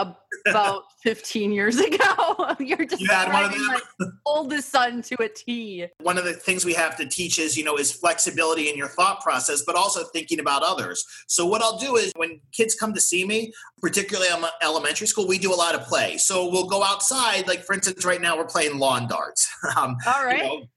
about 0.46 0.84
15 1.02 1.52
years 1.52 1.78
ago. 1.78 2.56
You're 2.58 2.84
just 2.84 3.00
you 3.00 3.08
had 3.08 3.32
one 3.32 3.44
of 3.44 3.56
my 3.98 4.06
oldest 4.26 4.70
son 4.70 5.02
to 5.02 5.22
a 5.22 5.28
T. 5.28 5.86
One 6.00 6.18
of 6.18 6.24
the 6.24 6.34
things 6.34 6.64
we 6.64 6.74
have 6.74 6.96
to 6.96 7.06
teach 7.06 7.38
is, 7.38 7.56
you 7.56 7.64
know, 7.64 7.76
is 7.76 7.92
flexibility 7.92 8.68
in 8.68 8.76
your 8.76 8.88
thought 8.88 9.20
process, 9.20 9.62
but 9.62 9.76
also 9.76 10.04
thinking 10.04 10.40
about 10.40 10.62
others. 10.62 11.04
So 11.26 11.46
what 11.46 11.62
I'll 11.62 11.78
do 11.78 11.96
is 11.96 12.12
when 12.16 12.40
kids 12.52 12.74
come 12.74 12.94
to 12.94 13.00
see 13.00 13.24
me, 13.24 13.52
particularly 13.80 14.28
in 14.30 14.44
elementary 14.62 15.06
school, 15.06 15.26
we 15.26 15.38
do 15.38 15.52
a 15.52 15.56
lot 15.56 15.74
of 15.74 15.82
play. 15.82 16.16
So 16.18 16.50
we'll 16.50 16.68
go 16.68 16.82
outside, 16.82 17.46
like 17.46 17.64
for 17.64 17.74
instance, 17.74 18.04
right 18.04 18.20
now 18.20 18.36
we're 18.36 18.46
playing 18.46 18.78
lawn 18.78 19.08
darts. 19.08 19.48
Um, 19.76 19.96
All 20.06 20.24
right. 20.24 20.42
You 20.42 20.60
know, 20.60 20.68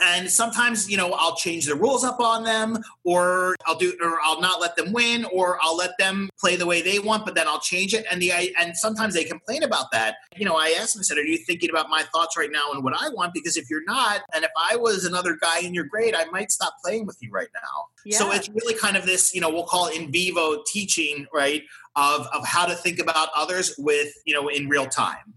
and 0.00 0.30
sometimes 0.30 0.90
you 0.90 0.96
know 0.96 1.12
i'll 1.12 1.36
change 1.36 1.66
the 1.66 1.74
rules 1.74 2.04
up 2.04 2.20
on 2.20 2.44
them 2.44 2.78
or 3.04 3.54
i'll 3.66 3.76
do 3.76 3.96
or 4.00 4.18
i'll 4.22 4.40
not 4.40 4.60
let 4.60 4.76
them 4.76 4.92
win 4.92 5.24
or 5.32 5.58
i'll 5.62 5.76
let 5.76 5.96
them 5.98 6.28
play 6.38 6.56
the 6.56 6.66
way 6.66 6.82
they 6.82 6.98
want 6.98 7.24
but 7.24 7.34
then 7.34 7.46
i'll 7.48 7.60
change 7.60 7.94
it. 7.94 8.04
And 8.10 8.20
the 8.20 8.32
and 8.58 8.76
sometimes 8.76 9.14
they 9.14 9.24
complain 9.24 9.62
about 9.62 9.90
that. 9.92 10.16
You 10.36 10.44
know 10.44 10.56
i 10.56 10.74
asked 10.78 10.94
them 10.94 11.00
i 11.00 11.04
said 11.04 11.18
are 11.18 11.24
you 11.24 11.38
thinking 11.38 11.70
about 11.70 11.88
my 11.88 12.02
thoughts 12.12 12.36
right 12.36 12.50
now 12.50 12.72
and 12.72 12.82
what 12.82 12.94
i 13.00 13.08
want? 13.10 13.34
Because 13.34 13.56
if 13.56 13.70
you're 13.70 13.84
not 13.84 14.22
and 14.34 14.44
if 14.44 14.50
i 14.70 14.76
was 14.76 15.04
another 15.04 15.36
guy 15.40 15.60
in 15.60 15.74
your 15.74 15.84
grade 15.84 16.14
i 16.14 16.24
might 16.26 16.50
stop 16.50 16.74
playing 16.84 17.06
with 17.06 17.18
you 17.20 17.30
right 17.30 17.48
now. 17.54 17.60
Yeah. 18.04 18.18
so 18.18 18.32
it's 18.32 18.48
really 18.48 18.74
kind 18.74 18.96
of 18.96 19.06
this 19.06 19.34
you 19.34 19.40
know 19.40 19.50
we'll 19.50 19.66
call 19.66 19.88
it 19.88 19.96
in 19.98 20.10
vivo 20.10 20.62
teaching 20.66 21.26
right 21.32 21.62
of 21.96 22.26
of 22.32 22.46
how 22.46 22.66
to 22.66 22.74
think 22.74 22.98
about 22.98 23.28
others 23.36 23.74
with 23.78 24.12
you 24.26 24.34
know 24.34 24.48
in 24.48 24.68
real 24.68 24.86
time. 24.86 25.34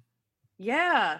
Yeah 0.57 1.19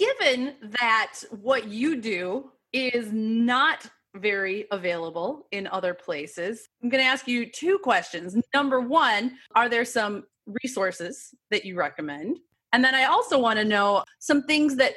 given 0.00 0.54
that 0.80 1.12
what 1.42 1.68
you 1.68 2.00
do 2.00 2.50
is 2.72 3.12
not 3.12 3.86
very 4.16 4.66
available 4.72 5.46
in 5.52 5.66
other 5.66 5.92
places, 5.92 6.68
I'm 6.82 6.88
going 6.88 7.02
to 7.02 7.08
ask 7.08 7.28
you 7.28 7.46
two 7.46 7.78
questions. 7.78 8.34
Number 8.54 8.80
one, 8.80 9.32
are 9.54 9.68
there 9.68 9.84
some 9.84 10.24
resources 10.64 11.34
that 11.50 11.64
you 11.64 11.76
recommend? 11.76 12.38
And 12.72 12.82
then 12.82 12.94
I 12.94 13.04
also 13.04 13.38
want 13.38 13.58
to 13.58 13.64
know 13.64 14.04
some 14.18 14.44
things 14.44 14.76
that 14.76 14.94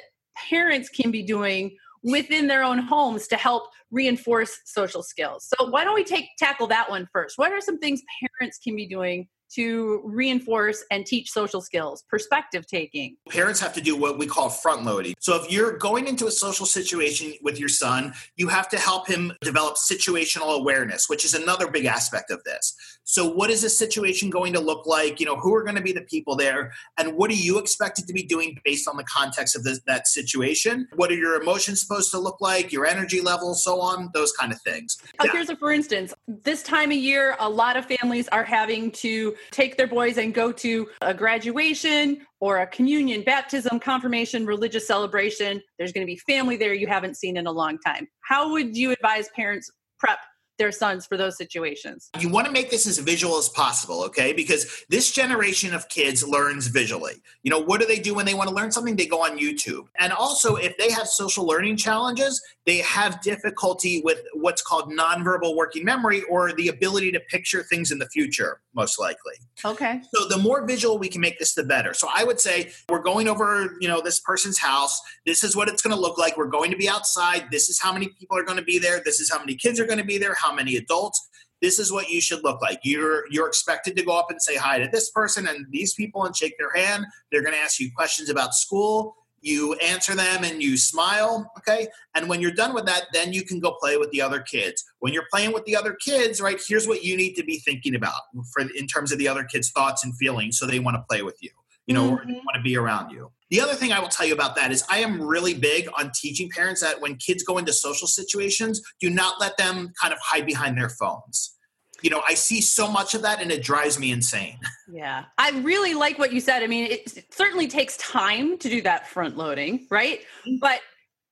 parents 0.48 0.88
can 0.88 1.10
be 1.10 1.22
doing 1.22 1.76
within 2.02 2.46
their 2.46 2.64
own 2.64 2.78
homes 2.78 3.28
to 3.28 3.36
help 3.36 3.64
reinforce 3.90 4.58
social 4.64 5.02
skills. 5.02 5.46
So 5.48 5.68
why 5.70 5.84
don't 5.84 5.94
we 5.94 6.04
take 6.04 6.26
tackle 6.38 6.66
that 6.68 6.88
one 6.88 7.08
first? 7.12 7.38
What 7.38 7.52
are 7.52 7.60
some 7.60 7.78
things 7.78 8.02
parents 8.38 8.58
can 8.58 8.74
be 8.74 8.86
doing 8.86 9.28
to 9.54 10.00
reinforce 10.04 10.84
and 10.90 11.06
teach 11.06 11.30
social 11.30 11.60
skills, 11.60 12.04
perspective 12.08 12.66
taking. 12.66 13.16
Parents 13.28 13.60
have 13.60 13.72
to 13.74 13.80
do 13.80 13.96
what 13.96 14.18
we 14.18 14.26
call 14.26 14.48
front 14.48 14.84
loading. 14.84 15.14
So 15.20 15.36
if 15.42 15.50
you're 15.50 15.76
going 15.78 16.08
into 16.08 16.26
a 16.26 16.30
social 16.30 16.66
situation 16.66 17.34
with 17.42 17.58
your 17.58 17.68
son, 17.68 18.14
you 18.36 18.48
have 18.48 18.68
to 18.70 18.78
help 18.78 19.06
him 19.06 19.32
develop 19.40 19.76
situational 19.76 20.58
awareness, 20.58 21.08
which 21.08 21.24
is 21.24 21.34
another 21.34 21.70
big 21.70 21.84
aspect 21.84 22.30
of 22.30 22.42
this. 22.44 22.74
So 23.04 23.28
what 23.28 23.50
is 23.50 23.62
this 23.62 23.76
situation 23.78 24.30
going 24.30 24.52
to 24.54 24.60
look 24.60 24.86
like? 24.86 25.20
You 25.20 25.26
know, 25.26 25.36
who 25.36 25.54
are 25.54 25.62
going 25.62 25.76
to 25.76 25.82
be 25.82 25.92
the 25.92 26.02
people 26.02 26.36
there 26.36 26.72
and 26.98 27.16
what 27.16 27.30
are 27.30 27.34
you 27.34 27.58
expected 27.58 28.06
to 28.06 28.12
be 28.12 28.22
doing 28.22 28.58
based 28.64 28.88
on 28.88 28.96
the 28.96 29.04
context 29.04 29.56
of 29.56 29.62
this, 29.62 29.80
that 29.86 30.08
situation? 30.08 30.88
What 30.96 31.10
are 31.10 31.16
your 31.16 31.40
emotions 31.40 31.80
supposed 31.80 32.10
to 32.12 32.18
look 32.18 32.40
like? 32.40 32.72
Your 32.72 32.86
energy 32.86 33.20
level, 33.20 33.54
so 33.54 33.80
on, 33.80 34.10
those 34.14 34.32
kind 34.32 34.52
of 34.52 34.60
things. 34.62 34.96
Uh, 35.18 35.24
yeah. 35.24 35.32
Here's 35.32 35.50
a 35.50 35.56
for 35.56 35.72
instance. 35.72 36.14
This 36.26 36.62
time 36.62 36.90
of 36.90 36.96
year, 36.96 37.36
a 37.38 37.48
lot 37.48 37.76
of 37.76 37.86
families 37.86 38.28
are 38.28 38.44
having 38.44 38.90
to 38.92 39.34
take 39.50 39.76
their 39.76 39.86
boys 39.86 40.18
and 40.18 40.34
go 40.34 40.52
to 40.52 40.88
a 41.00 41.14
graduation 41.14 42.26
or 42.40 42.58
a 42.58 42.66
communion, 42.66 43.22
baptism, 43.22 43.78
confirmation, 43.80 44.46
religious 44.46 44.86
celebration. 44.86 45.60
There's 45.78 45.92
going 45.92 46.06
to 46.06 46.12
be 46.12 46.20
family 46.28 46.56
there 46.56 46.74
you 46.74 46.86
haven't 46.86 47.16
seen 47.16 47.36
in 47.36 47.46
a 47.46 47.52
long 47.52 47.78
time. 47.78 48.06
How 48.22 48.50
would 48.50 48.76
you 48.76 48.92
advise 48.92 49.28
parents 49.34 49.70
prep 49.98 50.18
their 50.58 50.72
sons 50.72 51.06
for 51.06 51.16
those 51.16 51.36
situations. 51.36 52.10
You 52.18 52.28
want 52.28 52.46
to 52.46 52.52
make 52.52 52.70
this 52.70 52.86
as 52.86 52.98
visual 52.98 53.38
as 53.38 53.48
possible, 53.48 54.02
okay? 54.04 54.32
Because 54.32 54.84
this 54.88 55.10
generation 55.10 55.74
of 55.74 55.88
kids 55.88 56.26
learns 56.26 56.68
visually. 56.68 57.22
You 57.42 57.50
know, 57.50 57.58
what 57.58 57.80
do 57.80 57.86
they 57.86 57.98
do 57.98 58.14
when 58.14 58.26
they 58.26 58.34
want 58.34 58.48
to 58.48 58.54
learn 58.54 58.70
something? 58.70 58.96
They 58.96 59.06
go 59.06 59.22
on 59.24 59.38
YouTube. 59.38 59.86
And 59.98 60.12
also, 60.12 60.56
if 60.56 60.76
they 60.76 60.90
have 60.90 61.06
social 61.06 61.46
learning 61.46 61.76
challenges, 61.76 62.42
they 62.66 62.78
have 62.78 63.20
difficulty 63.20 64.00
with 64.04 64.20
what's 64.34 64.62
called 64.62 64.90
nonverbal 64.90 65.56
working 65.56 65.84
memory 65.84 66.22
or 66.24 66.52
the 66.52 66.68
ability 66.68 67.12
to 67.12 67.20
picture 67.20 67.62
things 67.62 67.90
in 67.90 67.98
the 67.98 68.08
future, 68.08 68.60
most 68.74 68.98
likely. 68.98 69.34
Okay. 69.64 70.00
So 70.12 70.28
the 70.28 70.38
more 70.38 70.66
visual 70.66 70.98
we 70.98 71.08
can 71.08 71.20
make 71.20 71.38
this, 71.38 71.54
the 71.54 71.64
better. 71.64 71.94
So 71.94 72.08
I 72.14 72.24
would 72.24 72.40
say 72.40 72.72
we're 72.88 73.02
going 73.02 73.28
over, 73.28 73.76
you 73.80 73.88
know, 73.88 74.00
this 74.00 74.20
person's 74.20 74.58
house. 74.58 75.00
This 75.26 75.44
is 75.44 75.54
what 75.54 75.68
it's 75.68 75.82
going 75.82 75.94
to 75.94 76.00
look 76.00 76.18
like. 76.18 76.36
We're 76.36 76.46
going 76.46 76.70
to 76.70 76.76
be 76.76 76.88
outside. 76.88 77.46
This 77.50 77.68
is 77.68 77.80
how 77.80 77.92
many 77.92 78.08
people 78.08 78.38
are 78.38 78.44
going 78.44 78.58
to 78.58 78.64
be 78.64 78.78
there. 78.78 79.02
This 79.04 79.20
is 79.20 79.30
how 79.30 79.38
many 79.38 79.54
kids 79.54 79.78
are 79.78 79.86
going 79.86 79.98
to 79.98 80.04
be 80.04 80.18
there 80.18 80.34
how 80.44 80.54
many 80.54 80.76
adults. 80.76 81.28
This 81.62 81.78
is 81.78 81.90
what 81.90 82.10
you 82.10 82.20
should 82.20 82.44
look 82.44 82.60
like. 82.60 82.80
You're 82.84 83.24
you're 83.30 83.46
expected 83.46 83.96
to 83.96 84.04
go 84.04 84.18
up 84.18 84.30
and 84.30 84.40
say 84.40 84.56
hi 84.56 84.78
to 84.78 84.88
this 84.92 85.10
person 85.10 85.46
and 85.46 85.66
these 85.70 85.94
people 85.94 86.24
and 86.24 86.36
shake 86.36 86.56
their 86.58 86.72
hand. 86.74 87.06
They're 87.30 87.42
going 87.42 87.54
to 87.54 87.60
ask 87.60 87.80
you 87.80 87.90
questions 87.96 88.28
about 88.28 88.54
school. 88.54 89.16
You 89.40 89.74
answer 89.74 90.14
them 90.14 90.42
and 90.42 90.62
you 90.62 90.76
smile 90.78 91.50
okay? 91.58 91.88
And 92.14 92.28
when 92.28 92.40
you're 92.40 92.50
done 92.50 92.74
with 92.74 92.86
that 92.86 93.04
then 93.12 93.32
you 93.32 93.44
can 93.44 93.60
go 93.60 93.76
play 93.80 93.96
with 93.96 94.10
the 94.10 94.22
other 94.22 94.40
kids. 94.40 94.84
When 95.00 95.12
you're 95.12 95.26
playing 95.32 95.52
with 95.52 95.64
the 95.64 95.76
other 95.76 95.94
kids 95.94 96.40
right 96.40 96.60
here's 96.66 96.88
what 96.88 97.04
you 97.04 97.16
need 97.16 97.34
to 97.34 97.44
be 97.44 97.58
thinking 97.58 97.94
about 97.94 98.20
for 98.52 98.62
in 98.74 98.86
terms 98.86 99.12
of 99.12 99.18
the 99.18 99.28
other 99.28 99.44
kids 99.44 99.70
thoughts 99.70 100.04
and 100.04 100.16
feelings 100.16 100.58
so 100.58 100.66
they 100.66 100.80
want 100.80 100.96
to 100.96 101.04
play 101.08 101.22
with 101.22 101.36
you 101.42 101.50
you 101.86 101.94
know 101.94 102.16
mm-hmm. 102.16 102.32
want 102.32 102.54
to 102.54 102.62
be 102.62 102.76
around 102.76 103.10
you 103.10 103.30
the 103.54 103.60
other 103.60 103.74
thing 103.74 103.92
I 103.92 104.00
will 104.00 104.08
tell 104.08 104.26
you 104.26 104.34
about 104.34 104.56
that 104.56 104.72
is 104.72 104.82
I 104.90 104.98
am 104.98 105.22
really 105.22 105.54
big 105.54 105.88
on 105.96 106.10
teaching 106.12 106.50
parents 106.50 106.80
that 106.80 107.00
when 107.00 107.14
kids 107.14 107.44
go 107.44 107.56
into 107.56 107.72
social 107.72 108.08
situations, 108.08 108.82
do 108.98 109.08
not 109.08 109.40
let 109.40 109.56
them 109.58 109.92
kind 110.00 110.12
of 110.12 110.18
hide 110.20 110.44
behind 110.44 110.76
their 110.76 110.88
phones. 110.88 111.54
You 112.02 112.10
know, 112.10 112.20
I 112.28 112.34
see 112.34 112.60
so 112.60 112.90
much 112.90 113.14
of 113.14 113.22
that 113.22 113.40
and 113.40 113.52
it 113.52 113.62
drives 113.62 113.96
me 113.96 114.10
insane. 114.10 114.58
Yeah. 114.92 115.24
I 115.38 115.50
really 115.60 115.94
like 115.94 116.18
what 116.18 116.32
you 116.32 116.40
said. 116.40 116.62
I 116.62 116.66
mean, 116.66 116.84
it, 116.84 117.16
it 117.16 117.32
certainly 117.32 117.66
takes 117.66 117.96
time 117.96 118.58
to 118.58 118.68
do 118.68 118.82
that 118.82 119.08
front 119.08 119.36
loading, 119.36 119.86
right? 119.90 120.20
Mm-hmm. 120.46 120.58
But 120.60 120.80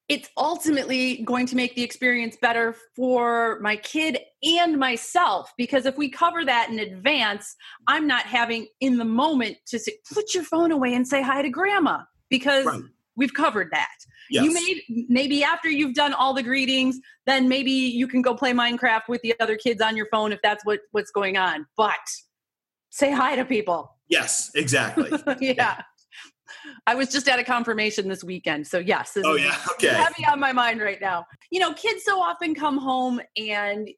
it's 0.08 0.28
ultimately 0.37 1.22
going 1.24 1.46
to 1.46 1.56
make 1.56 1.74
the 1.74 1.82
experience 1.82 2.37
better 2.40 2.74
for 2.96 3.58
my 3.61 3.76
kid 3.76 4.18
and 4.42 4.78
myself 4.78 5.52
because 5.56 5.87
if 5.87 5.96
we 5.96 6.11
cover 6.11 6.44
that 6.44 6.68
in 6.70 6.80
advance 6.80 7.54
i'm 7.87 8.06
not 8.06 8.24
having 8.24 8.66
in 8.80 8.98
the 8.98 9.04
moment 9.04 9.56
to 9.66 9.78
say 9.78 9.92
put 10.12 10.35
your 10.35 10.44
phone 10.44 10.72
away 10.72 10.92
and 10.92 11.06
say 11.06 11.22
hi 11.22 11.40
to 11.40 11.48
grandma 11.48 12.00
because 12.33 12.64
right. 12.64 12.83
we've 13.14 13.35
covered 13.35 13.68
that 13.71 13.95
yes. 14.31 14.45
you 14.45 14.53
may 14.53 15.07
maybe 15.09 15.45
after 15.45 15.68
you've 15.68 15.95
done 15.95 16.14
all 16.14 16.33
the 16.33 16.42
greetings 16.42 16.99
then 17.27 17.49
maybe 17.49 17.71
you 17.71 18.09
can 18.09 18.23
go 18.23 18.35
play 18.35 18.53
minecraft 18.53 19.03
with 19.09 19.21
the 19.23 19.35
other 19.38 19.57
kids 19.57 19.81
on 19.81 19.97
your 19.97 20.07
phone 20.11 20.33
if 20.33 20.40
that's 20.42 20.64
what 20.64 20.81
what's 20.92 21.11
going 21.11 21.37
on 21.37 21.66
but 21.77 21.92
say 22.90 23.12
hi 23.12 23.37
to 23.37 23.45
people 23.45 23.95
yes 24.09 24.51
exactly 24.55 25.11
yeah 25.40 25.83
I 26.87 26.95
was 26.95 27.09
just 27.09 27.29
at 27.29 27.38
a 27.38 27.45
confirmation 27.45 28.09
this 28.09 28.25
weekend. 28.25 28.66
So, 28.66 28.79
yes. 28.79 29.16
oh, 29.25 29.35
yeah. 29.35 29.57
Okay. 29.73 29.88
Heavy 29.88 30.25
on 30.27 30.38
my 30.38 30.53
mind 30.53 30.81
right 30.81 31.01
now. 31.01 31.27
You 31.51 31.61
know, 31.61 31.73
kids 31.75 32.05
so 32.05 32.21
often 32.21 32.55
come 32.55 32.79
home 32.79 33.21
and 33.37 33.88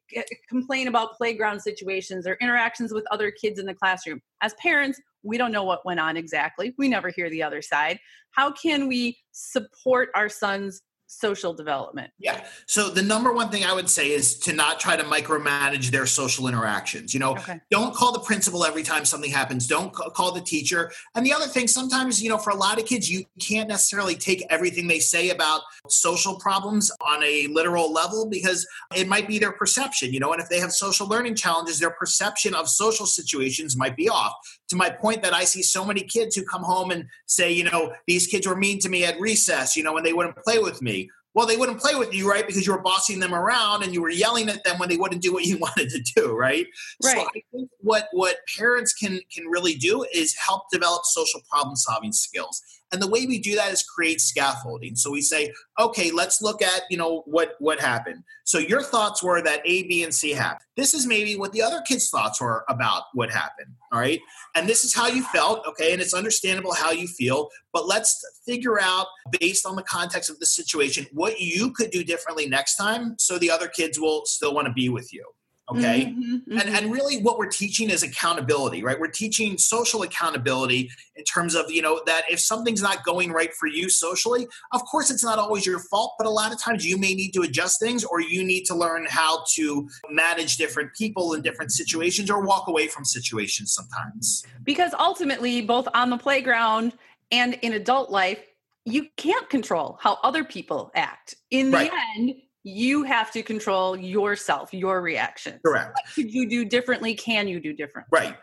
complain 0.49 0.87
about 0.87 1.15
playground 1.15 1.59
situations 1.59 2.25
or 2.25 2.37
interactions 2.41 2.93
with 2.93 3.05
other 3.11 3.31
kids 3.31 3.59
in 3.59 3.65
the 3.65 3.73
classroom. 3.73 4.21
As 4.41 4.53
parents, 4.55 4.99
we 5.25 5.37
don't 5.37 5.51
know 5.51 5.63
what 5.63 5.85
went 5.85 5.99
on 5.99 6.15
exactly. 6.15 6.73
We 6.77 6.87
never 6.87 7.09
hear 7.09 7.29
the 7.29 7.43
other 7.43 7.61
side. 7.61 7.99
How 8.31 8.51
can 8.51 8.87
we 8.87 9.17
support 9.31 10.09
our 10.15 10.29
sons 10.29 10.81
social 11.07 11.53
development? 11.53 12.11
Yeah. 12.19 12.45
So 12.67 12.89
the 12.89 13.01
number 13.01 13.31
one 13.33 13.49
thing 13.49 13.63
I 13.63 13.73
would 13.73 13.89
say 13.89 14.11
is 14.11 14.39
to 14.39 14.53
not 14.53 14.79
try 14.79 14.95
to 14.95 15.03
micromanage 15.03 15.91
their 15.91 16.05
social 16.05 16.47
interactions. 16.47 17.13
You 17.13 17.19
know, 17.19 17.31
okay. 17.31 17.59
don't 17.69 17.93
call 17.93 18.11
the 18.11 18.19
principal 18.19 18.65
every 18.65 18.83
time 18.83 19.05
something 19.05 19.31
happens. 19.31 19.67
Don't 19.67 19.93
call 19.93 20.31
the 20.31 20.41
teacher. 20.41 20.91
And 21.13 21.25
the 21.25 21.33
other 21.33 21.45
thing, 21.45 21.67
sometimes, 21.67 22.21
you 22.21 22.29
know, 22.29 22.37
for 22.37 22.49
a 22.49 22.55
lot 22.55 22.79
of 22.79 22.85
kids, 22.85 23.09
you 23.09 23.25
can't 23.39 23.69
necessarily 23.69 24.15
take 24.15 24.43
everything 24.49 24.87
they 24.87 24.99
say 24.99 25.29
about 25.29 25.61
social 25.89 26.39
problems 26.39 26.91
on 27.01 27.23
a 27.23 27.47
literal 27.47 27.91
level 27.93 28.27
because 28.27 28.67
it 28.95 29.07
might 29.07 29.27
be 29.27 29.39
their 29.39 29.51
perception, 29.51 30.13
you 30.13 30.19
know, 30.19 30.33
and 30.33 30.41
if 30.41 30.49
they 30.49 30.59
have 30.59 30.71
social 30.71 31.07
learning 31.07 31.35
challenges, 31.35 31.79
their 31.79 31.91
perception 31.91 32.55
of 32.55 32.67
social 32.67 33.05
situations 33.05 33.77
might 33.77 33.95
be 33.95 34.09
off. 34.09 34.33
To 34.69 34.75
my 34.75 34.89
point 34.89 35.21
that 35.23 35.33
I 35.33 35.43
see 35.43 35.61
so 35.61 35.85
many 35.85 36.01
kids 36.01 36.35
who 36.35 36.43
come 36.43 36.63
home 36.63 36.89
and 36.89 37.05
say, 37.27 37.51
you 37.51 37.63
know, 37.63 37.93
these 38.07 38.25
kids 38.25 38.47
were 38.47 38.55
mean 38.55 38.79
to 38.79 38.89
me 38.89 39.05
at 39.05 39.19
recess, 39.19 39.75
you 39.75 39.83
know, 39.83 39.95
and 39.97 40.05
they 40.05 40.13
wouldn't 40.13 40.37
play 40.37 40.57
with 40.57 40.81
me 40.81 41.09
well, 41.35 41.45
they 41.45 41.57
wouldn't 41.57 41.81
play 41.81 41.95
with 41.95 42.13
you, 42.13 42.29
right? 42.29 42.47
Because 42.47 42.65
you 42.65 42.71
were 42.71 42.81
bossing 42.81 43.19
them 43.19 43.35
around 43.35 43.83
and 43.83 43.93
you 43.93 44.01
were 44.01 44.09
yelling 44.09 44.47
at 44.47 44.63
them 44.63 44.79
when 44.79 44.87
they 44.87 44.95
wouldn't 44.95 45.21
do 45.21 45.33
what 45.33 45.43
you 45.43 45.57
wanted 45.59 45.89
to 45.89 45.99
do, 46.15 46.33
right? 46.33 46.65
Right. 47.03 47.17
So 47.17 47.21
I 47.21 47.41
think 47.51 47.69
what 47.79 48.07
what 48.13 48.37
parents 48.57 48.93
can 48.93 49.19
can 49.31 49.45
really 49.47 49.75
do 49.75 50.05
is 50.13 50.33
help 50.33 50.63
develop 50.71 51.03
social 51.03 51.41
problem 51.49 51.75
solving 51.75 52.13
skills. 52.13 52.61
And 52.95 53.01
the 53.01 53.09
way 53.09 53.25
we 53.25 53.39
do 53.39 53.55
that 53.55 53.73
is 53.73 53.83
create 53.83 54.21
scaffolding. 54.21 54.95
So 54.95 55.11
we 55.11 55.19
say, 55.19 55.51
okay, 55.77 56.11
let's 56.11 56.41
look 56.41 56.61
at, 56.61 56.83
you 56.89 56.95
know, 56.95 57.23
what 57.25 57.55
what 57.59 57.77
happened. 57.81 58.23
So 58.45 58.57
your 58.57 58.81
thoughts 58.81 59.21
were 59.21 59.41
that 59.41 59.59
A, 59.65 59.83
B, 59.83 60.01
and 60.01 60.15
C 60.15 60.31
happened. 60.31 60.61
This 60.77 60.93
is 60.93 61.05
maybe 61.05 61.35
what 61.35 61.51
the 61.51 61.61
other 61.61 61.81
kids' 61.81 62.09
thoughts 62.09 62.39
were 62.39 62.63
about 62.69 63.03
what 63.13 63.29
happened. 63.29 63.73
All 63.91 63.99
right. 63.99 64.21
And 64.55 64.69
this 64.69 64.85
is 64.85 64.95
how 64.95 65.07
you 65.07 65.23
felt. 65.25 65.67
Okay. 65.67 65.91
And 65.91 66.01
it's 66.01 66.13
understandable 66.13 66.73
how 66.73 66.91
you 66.91 67.05
feel. 67.05 67.49
But 67.73 67.85
let's 67.85 68.23
figure 68.45 68.79
out, 68.81 69.07
based 69.41 69.65
on 69.65 69.75
the 69.75 69.83
context 69.83 70.29
of 70.29 70.39
the 70.39 70.45
situation, 70.45 71.05
what 71.11 71.41
you 71.41 71.71
could 71.71 71.91
do 71.91 72.01
differently 72.05 72.47
next 72.47 72.77
time 72.77 73.17
so 73.19 73.37
the 73.37 73.51
other 73.51 73.67
kids 73.67 73.99
will 73.99 74.25
still 74.25 74.55
want 74.55 74.67
to 74.67 74.73
be 74.73 74.87
with 74.87 75.13
you 75.13 75.25
okay 75.69 76.05
mm-hmm, 76.05 76.35
mm-hmm. 76.35 76.59
And, 76.59 76.69
and 76.69 76.91
really 76.91 77.21
what 77.21 77.37
we're 77.37 77.49
teaching 77.49 77.89
is 77.89 78.03
accountability 78.03 78.83
right 78.83 78.99
we're 78.99 79.07
teaching 79.07 79.57
social 79.57 80.03
accountability 80.03 80.91
in 81.15 81.23
terms 81.23 81.55
of 81.55 81.71
you 81.71 81.81
know 81.81 82.01
that 82.05 82.23
if 82.29 82.39
something's 82.39 82.81
not 82.81 83.03
going 83.03 83.31
right 83.31 83.53
for 83.53 83.67
you 83.67 83.89
socially 83.89 84.47
of 84.73 84.83
course 84.85 85.09
it's 85.09 85.23
not 85.23 85.39
always 85.39 85.65
your 85.65 85.79
fault 85.79 86.13
but 86.17 86.27
a 86.27 86.29
lot 86.29 86.51
of 86.51 86.61
times 86.61 86.85
you 86.85 86.97
may 86.97 87.13
need 87.13 87.31
to 87.31 87.41
adjust 87.41 87.79
things 87.79 88.03
or 88.03 88.21
you 88.21 88.43
need 88.43 88.65
to 88.65 88.75
learn 88.75 89.07
how 89.09 89.43
to 89.53 89.87
manage 90.09 90.57
different 90.57 90.93
people 90.93 91.33
in 91.33 91.41
different 91.41 91.71
situations 91.71 92.29
or 92.29 92.41
walk 92.45 92.67
away 92.67 92.87
from 92.87 93.03
situations 93.03 93.73
sometimes 93.73 94.45
because 94.63 94.93
ultimately 94.99 95.61
both 95.61 95.87
on 95.93 96.09
the 96.09 96.17
playground 96.17 96.93
and 97.31 97.55
in 97.61 97.73
adult 97.73 98.11
life 98.11 98.39
you 98.85 99.07
can't 99.17 99.49
control 99.49 99.97
how 99.99 100.19
other 100.21 100.43
people 100.43 100.91
act 100.93 101.35
in 101.49 101.71
the 101.71 101.77
right. 101.77 101.91
end 102.15 102.35
you 102.65 103.03
have 103.03 103.31
to 103.31 103.43
control 103.43 103.95
yourself, 103.95 104.73
your 104.73 104.99
reaction. 104.99 105.59
Correct. 105.63 105.93
What 105.93 106.15
could 106.15 106.33
you 106.33 106.49
do 106.49 106.65
differently? 106.65 107.13
Can 107.13 107.47
you 107.47 107.59
do 107.59 107.73
different? 107.73 108.07
Right. 108.11 108.35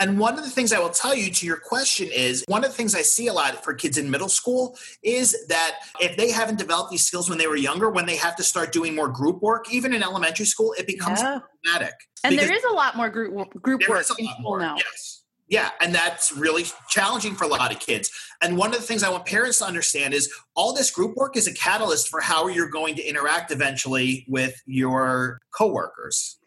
And 0.00 0.18
one 0.18 0.36
of 0.36 0.44
the 0.44 0.50
things 0.50 0.72
I 0.72 0.80
will 0.80 0.90
tell 0.90 1.14
you 1.14 1.30
to 1.32 1.46
your 1.46 1.56
question 1.56 2.08
is 2.12 2.44
one 2.48 2.64
of 2.64 2.70
the 2.70 2.76
things 2.76 2.94
I 2.96 3.02
see 3.02 3.28
a 3.28 3.32
lot 3.32 3.64
for 3.64 3.74
kids 3.74 3.96
in 3.96 4.10
middle 4.10 4.28
school 4.28 4.76
is 5.02 5.46
that 5.46 5.76
if 6.00 6.16
they 6.16 6.30
haven't 6.30 6.58
developed 6.58 6.90
these 6.90 7.04
skills 7.04 7.28
when 7.28 7.38
they 7.38 7.46
were 7.46 7.56
younger, 7.56 7.88
when 7.88 8.06
they 8.06 8.16
have 8.16 8.34
to 8.36 8.42
start 8.42 8.72
doing 8.72 8.96
more 8.96 9.08
group 9.08 9.42
work, 9.42 9.72
even 9.72 9.94
in 9.94 10.02
elementary 10.02 10.46
school, 10.46 10.74
it 10.76 10.86
becomes 10.86 11.20
yeah. 11.20 11.38
problematic. 11.38 11.94
And 12.24 12.36
there 12.36 12.52
is 12.52 12.64
a 12.64 12.72
lot 12.72 12.96
more 12.96 13.08
group 13.08 13.62
group 13.62 13.88
work 13.88 14.04
in 14.18 14.26
school 14.26 14.58
now. 14.58 14.76
Yes. 14.76 15.22
Yeah, 15.48 15.70
and 15.80 15.94
that's 15.94 16.30
really 16.30 16.66
challenging 16.88 17.34
for 17.34 17.44
a 17.44 17.48
lot 17.48 17.72
of 17.72 17.80
kids. 17.80 18.10
And 18.42 18.56
one 18.56 18.70
of 18.70 18.76
the 18.76 18.82
things 18.82 19.02
I 19.02 19.08
want 19.08 19.24
parents 19.24 19.58
to 19.58 19.64
understand 19.64 20.12
is 20.12 20.30
all 20.54 20.74
this 20.74 20.90
group 20.90 21.16
work 21.16 21.36
is 21.36 21.46
a 21.46 21.54
catalyst 21.54 22.08
for 22.08 22.20
how 22.20 22.48
you're 22.48 22.68
going 22.68 22.94
to 22.96 23.02
interact 23.02 23.50
eventually 23.50 24.26
with 24.28 24.60
your 24.66 25.40
coworkers. 25.50 26.38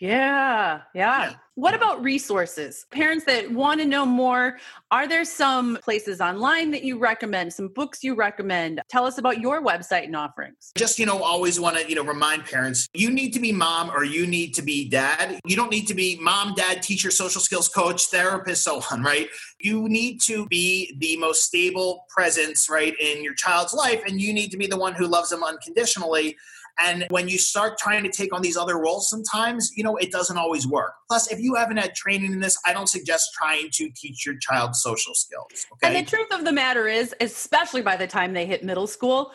Yeah, 0.00 0.80
yeah, 0.92 1.24
yeah. 1.24 1.34
What 1.56 1.72
about 1.72 2.02
resources? 2.02 2.84
Parents 2.90 3.24
that 3.26 3.48
want 3.48 3.80
to 3.80 3.86
know 3.86 4.04
more, 4.04 4.58
are 4.90 5.06
there 5.06 5.24
some 5.24 5.78
places 5.84 6.20
online 6.20 6.72
that 6.72 6.82
you 6.82 6.98
recommend, 6.98 7.52
some 7.52 7.68
books 7.68 8.02
you 8.02 8.16
recommend? 8.16 8.82
Tell 8.88 9.06
us 9.06 9.18
about 9.18 9.40
your 9.40 9.62
website 9.62 10.04
and 10.04 10.16
offerings. 10.16 10.72
Just, 10.76 10.98
you 10.98 11.06
know, 11.06 11.22
always 11.22 11.60
want 11.60 11.76
to, 11.78 11.88
you 11.88 11.94
know, 11.94 12.02
remind 12.02 12.44
parents, 12.44 12.88
you 12.92 13.08
need 13.08 13.30
to 13.34 13.40
be 13.40 13.52
mom 13.52 13.90
or 13.90 14.02
you 14.02 14.26
need 14.26 14.52
to 14.54 14.62
be 14.62 14.88
dad. 14.88 15.38
You 15.46 15.54
don't 15.54 15.70
need 15.70 15.86
to 15.86 15.94
be 15.94 16.18
mom, 16.20 16.54
dad, 16.54 16.82
teacher, 16.82 17.12
social 17.12 17.40
skills 17.40 17.68
coach, 17.68 18.06
therapist, 18.06 18.64
so 18.64 18.82
on, 18.90 19.04
right? 19.04 19.28
You 19.60 19.88
need 19.88 20.20
to 20.22 20.46
be 20.46 20.96
the 20.98 21.16
most 21.18 21.44
stable 21.44 22.04
presence, 22.08 22.68
right, 22.68 22.94
in 22.98 23.22
your 23.22 23.34
child's 23.34 23.72
life 23.72 24.02
and 24.08 24.20
you 24.20 24.32
need 24.32 24.50
to 24.50 24.56
be 24.56 24.66
the 24.66 24.76
one 24.76 24.94
who 24.94 25.06
loves 25.06 25.28
them 25.28 25.44
unconditionally 25.44 26.36
and 26.78 27.06
when 27.10 27.28
you 27.28 27.38
start 27.38 27.78
trying 27.78 28.02
to 28.02 28.10
take 28.10 28.34
on 28.34 28.42
these 28.42 28.56
other 28.56 28.78
roles, 28.78 29.08
sometimes, 29.08 29.70
you 29.76 29.84
know, 29.84 29.96
it 29.96 30.10
doesn't 30.10 30.36
always 30.36 30.66
work. 30.66 30.92
Plus, 31.08 31.30
if 31.30 31.38
you 31.38 31.54
haven't 31.54 31.76
had 31.76 31.94
training 31.94 32.32
in 32.32 32.40
this, 32.40 32.58
I 32.66 32.72
don't 32.72 32.88
suggest 32.88 33.30
trying 33.34 33.68
to 33.72 33.90
teach 33.94 34.26
your 34.26 34.36
child 34.38 34.74
social 34.74 35.14
skills. 35.14 35.66
Okay. 35.74 35.96
And 35.96 36.06
the 36.06 36.10
truth 36.10 36.32
of 36.32 36.44
the 36.44 36.52
matter 36.52 36.88
is, 36.88 37.14
especially 37.20 37.82
by 37.82 37.96
the 37.96 38.06
time 38.06 38.32
they 38.32 38.46
hit 38.46 38.64
middle 38.64 38.86
school, 38.86 39.32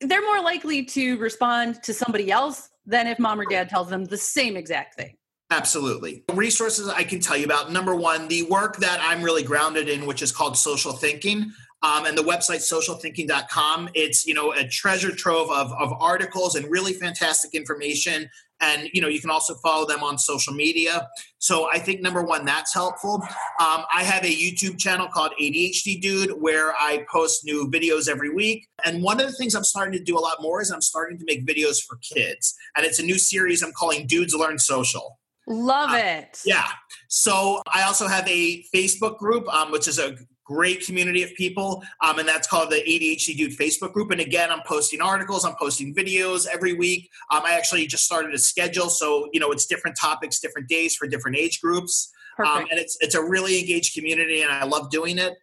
they're 0.00 0.22
more 0.22 0.40
likely 0.40 0.84
to 0.86 1.18
respond 1.18 1.82
to 1.82 1.92
somebody 1.92 2.30
else 2.30 2.70
than 2.86 3.06
if 3.06 3.18
mom 3.18 3.40
or 3.40 3.44
dad 3.44 3.68
tells 3.68 3.90
them 3.90 4.04
the 4.06 4.16
same 4.16 4.56
exact 4.56 4.94
thing. 4.94 5.16
Absolutely. 5.50 6.24
Resources 6.32 6.88
I 6.88 7.02
can 7.02 7.20
tell 7.20 7.36
you 7.36 7.44
about. 7.44 7.72
Number 7.72 7.94
one, 7.94 8.28
the 8.28 8.44
work 8.44 8.76
that 8.78 9.00
I'm 9.02 9.20
really 9.22 9.42
grounded 9.42 9.88
in, 9.88 10.06
which 10.06 10.22
is 10.22 10.32
called 10.32 10.56
social 10.56 10.92
thinking 10.92 11.52
um, 11.82 12.04
and 12.04 12.16
the 12.16 12.22
website 12.22 12.60
socialthinking.com. 12.60 13.90
It's 13.94 14.26
you 14.26 14.34
know 14.34 14.52
a 14.52 14.66
treasure 14.66 15.14
trove 15.14 15.50
of, 15.50 15.72
of 15.72 15.92
articles 16.00 16.54
and 16.54 16.70
really 16.70 16.92
fantastic 16.92 17.54
information. 17.54 18.30
And 18.62 18.90
you 18.92 19.00
know 19.00 19.08
you 19.08 19.20
can 19.20 19.30
also 19.30 19.54
follow 19.54 19.86
them 19.86 20.02
on 20.02 20.18
social 20.18 20.52
media. 20.52 21.08
So 21.38 21.70
I 21.72 21.78
think 21.78 22.02
number 22.02 22.22
one 22.22 22.44
that's 22.44 22.74
helpful. 22.74 23.22
Um, 23.58 23.84
I 23.92 24.02
have 24.04 24.24
a 24.24 24.34
YouTube 24.34 24.78
channel 24.78 25.08
called 25.08 25.32
ADHD 25.40 26.00
Dude 26.00 26.32
where 26.40 26.72
I 26.74 27.06
post 27.10 27.44
new 27.44 27.70
videos 27.70 28.08
every 28.08 28.30
week. 28.30 28.68
And 28.84 29.02
one 29.02 29.20
of 29.20 29.26
the 29.26 29.32
things 29.32 29.54
I'm 29.54 29.64
starting 29.64 29.98
to 29.98 30.04
do 30.04 30.18
a 30.18 30.20
lot 30.20 30.42
more 30.42 30.60
is 30.60 30.70
I'm 30.70 30.82
starting 30.82 31.18
to 31.18 31.24
make 31.24 31.46
videos 31.46 31.82
for 31.82 31.96
kids, 31.96 32.54
and 32.76 32.84
it's 32.84 32.98
a 32.98 33.02
new 33.02 33.18
series 33.18 33.62
I'm 33.62 33.72
calling 33.72 34.06
Dudes 34.06 34.34
Learn 34.34 34.58
Social. 34.58 35.18
Love 35.46 35.94
it. 35.94 36.38
yeah. 36.44 36.68
So 37.08 37.60
I 37.74 37.82
also 37.82 38.06
have 38.06 38.28
a 38.28 38.62
Facebook 38.72 39.18
group, 39.18 39.52
um, 39.52 39.72
which 39.72 39.88
is 39.88 39.98
a 39.98 40.16
great 40.50 40.84
community 40.84 41.22
of 41.22 41.32
people, 41.34 41.82
um, 42.00 42.18
and 42.18 42.28
that's 42.28 42.48
called 42.48 42.70
the 42.70 42.76
ADHD 42.76 43.36
Dude 43.36 43.56
Facebook 43.56 43.92
group. 43.92 44.10
And 44.10 44.20
again, 44.20 44.50
I'm 44.50 44.62
posting 44.66 45.00
articles, 45.00 45.44
I'm 45.44 45.54
posting 45.56 45.94
videos 45.94 46.46
every 46.52 46.72
week. 46.74 47.08
Um, 47.30 47.42
I 47.44 47.52
actually 47.52 47.86
just 47.86 48.04
started 48.04 48.34
a 48.34 48.38
schedule, 48.38 48.88
so 48.88 49.28
you 49.32 49.38
know 49.38 49.52
it's 49.52 49.66
different 49.66 49.96
topics, 50.00 50.40
different 50.40 50.68
days 50.68 50.96
for 50.96 51.06
different 51.06 51.36
age 51.36 51.60
groups, 51.60 52.12
um, 52.44 52.66
and 52.70 52.78
it's 52.80 52.96
it's 53.00 53.14
a 53.14 53.22
really 53.22 53.60
engaged 53.60 53.94
community, 53.94 54.42
and 54.42 54.50
I 54.50 54.64
love 54.64 54.90
doing 54.90 55.18
it. 55.18 55.34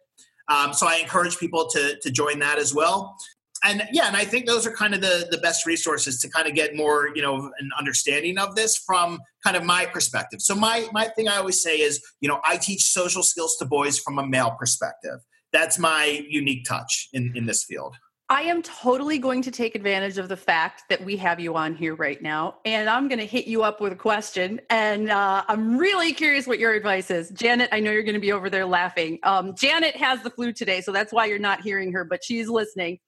Um, 0.48 0.72
so 0.72 0.86
I 0.86 0.96
encourage 0.96 1.38
people 1.38 1.68
to 1.68 1.98
to 2.00 2.10
join 2.10 2.38
that 2.40 2.58
as 2.58 2.74
well 2.74 3.16
and 3.64 3.88
yeah, 3.92 4.06
and 4.06 4.16
I 4.16 4.24
think 4.24 4.46
those 4.46 4.66
are 4.66 4.72
kind 4.72 4.94
of 4.94 5.00
the 5.00 5.28
the 5.30 5.38
best 5.38 5.66
resources 5.66 6.20
to 6.20 6.28
kind 6.28 6.48
of 6.48 6.54
get 6.54 6.74
more, 6.74 7.10
you 7.14 7.22
know, 7.22 7.50
an 7.58 7.70
understanding 7.78 8.38
of 8.38 8.54
this 8.54 8.76
from 8.76 9.20
kind 9.44 9.56
of 9.56 9.64
my 9.64 9.86
perspective. 9.86 10.40
So 10.40 10.54
my 10.54 10.88
my 10.92 11.08
thing 11.08 11.28
I 11.28 11.36
always 11.36 11.60
say 11.60 11.80
is, 11.80 12.02
you 12.20 12.28
know, 12.28 12.40
I 12.44 12.56
teach 12.56 12.82
social 12.82 13.22
skills 13.22 13.56
to 13.56 13.64
boys 13.64 13.98
from 13.98 14.18
a 14.18 14.26
male 14.26 14.56
perspective. 14.58 15.20
That's 15.52 15.78
my 15.78 16.24
unique 16.28 16.64
touch 16.66 17.08
in 17.12 17.32
in 17.34 17.46
this 17.46 17.64
field. 17.64 17.96
I 18.30 18.42
am 18.42 18.60
totally 18.60 19.18
going 19.18 19.40
to 19.40 19.50
take 19.50 19.74
advantage 19.74 20.18
of 20.18 20.28
the 20.28 20.36
fact 20.36 20.82
that 20.90 21.02
we 21.02 21.16
have 21.16 21.40
you 21.40 21.56
on 21.56 21.74
here 21.74 21.94
right 21.94 22.20
now, 22.20 22.56
and 22.66 22.90
I'm 22.90 23.08
going 23.08 23.20
to 23.20 23.26
hit 23.26 23.46
you 23.46 23.62
up 23.62 23.80
with 23.80 23.94
a 23.94 23.96
question. 23.96 24.60
And 24.68 25.10
uh, 25.10 25.44
I'm 25.48 25.78
really 25.78 26.12
curious 26.12 26.46
what 26.46 26.58
your 26.58 26.74
advice 26.74 27.10
is, 27.10 27.30
Janet. 27.30 27.70
I 27.72 27.80
know 27.80 27.90
you're 27.90 28.02
going 28.02 28.12
to 28.14 28.20
be 28.20 28.32
over 28.32 28.50
there 28.50 28.66
laughing. 28.66 29.18
Um, 29.22 29.54
Janet 29.56 29.96
has 29.96 30.22
the 30.22 30.28
flu 30.28 30.52
today, 30.52 30.82
so 30.82 30.92
that's 30.92 31.10
why 31.10 31.24
you're 31.24 31.38
not 31.38 31.62
hearing 31.62 31.90
her, 31.92 32.04
but 32.04 32.22
she's 32.22 32.50
listening. 32.50 32.98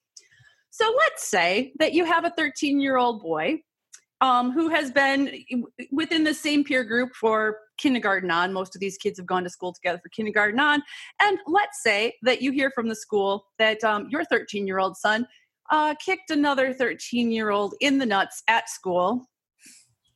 So 0.70 0.92
let's 0.96 1.28
say 1.28 1.72
that 1.78 1.92
you 1.92 2.04
have 2.04 2.24
a 2.24 2.30
13 2.30 2.80
year 2.80 2.96
old 2.96 3.22
boy 3.22 3.62
um, 4.20 4.52
who 4.52 4.68
has 4.68 4.90
been 4.90 5.42
within 5.90 6.24
the 6.24 6.35
same 6.35 6.62
peer 6.62 6.85
group 6.85 7.14
for 7.14 7.59
kindergarten 7.78 8.30
on. 8.30 8.52
Most 8.52 8.74
of 8.76 8.80
these 8.80 8.96
kids 8.96 9.18
have 9.18 9.26
gone 9.26 9.44
to 9.44 9.50
school 9.50 9.72
together 9.72 9.98
for 10.02 10.11
kindergarten 10.11 10.61
on. 10.61 10.83
And 11.20 11.38
let's 11.46 11.83
say 11.83 12.14
that 12.22 12.42
you 12.42 12.52
hear 12.52 12.70
from 12.70 12.88
the 12.88 12.94
school 12.94 13.46
that 13.59 13.83
um, 13.83 14.09
your 14.11 14.24
13 14.24 14.66
year 14.66 14.78
old 14.78 14.96
son 14.96 15.26
uh, 15.70 15.94
kicked 16.04 16.30
another 16.30 16.72
13 16.72 17.33
year 17.33 17.50
old 17.50 17.74
in 17.80 17.98
the 17.98 18.06
nuts 18.06 18.42
at 18.48 18.68
school 18.68 19.26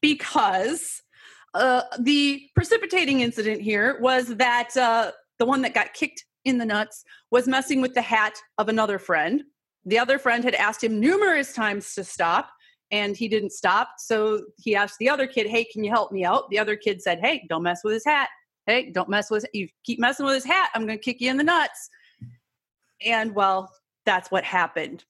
because 0.01 1.01
uh, 1.55 1.83
the 2.01 2.43
precipitating 2.55 3.21
incident 3.21 3.63
here 3.63 3.99
was 4.01 4.37
that 4.37 4.77
uh, 4.77 5.13
the 5.39 5.47
one 5.47 5.63
that 5.63 5.73
got 5.73 5.95
kicked 5.95 6.25
in 6.45 6.59
the 6.59 6.67
nuts 6.67 7.05
was 7.31 7.49
messing 7.49 7.81
with 7.81 7.95
the 7.95 8.03
hat 8.03 8.35
of 8.59 8.69
another 8.69 8.99
friend 8.99 9.43
the 9.85 9.99
other 9.99 10.19
friend 10.19 10.45
had 10.45 10.55
asked 10.55 10.83
him 10.83 11.01
numerous 11.01 11.53
times 11.53 11.95
to 11.95 12.05
stop 12.05 12.51
and 12.91 13.17
he 13.17 13.29
didn't 13.29 13.51
stop. 13.51 13.89
So 13.99 14.41
he 14.57 14.77
asked 14.77 14.99
the 14.99 15.09
other 15.09 15.27
kid, 15.27 15.47
Hey, 15.47 15.65
can 15.65 15.85
you 15.85 15.91
help 15.91 16.13
me 16.13 16.25
out? 16.25 16.49
The 16.51 16.59
other 16.59 16.77
kid 16.77 17.03
said, 17.03 17.21
Hey, 17.21 17.45
don't 17.49 17.63
mess 17.63 17.81
with 17.85 17.95
his 17.95 18.05
hat. 18.05 18.29
Hey, 18.67 18.91
don't 18.91 19.09
mess 19.09 19.31
with 19.31 19.45
you 19.53 19.69
keep 19.85 19.99
messing 19.99 20.27
with 20.27 20.35
his 20.35 20.45
hat. 20.45 20.71
I'm 20.75 20.83
gonna 20.83 20.99
kick 20.99 21.21
you 21.21 21.31
in 21.31 21.37
the 21.37 21.45
nuts. 21.45 21.91
And 23.05 23.35
well, 23.35 23.71
that's 24.07 24.31
what 24.31 24.45
happened. 24.45 25.05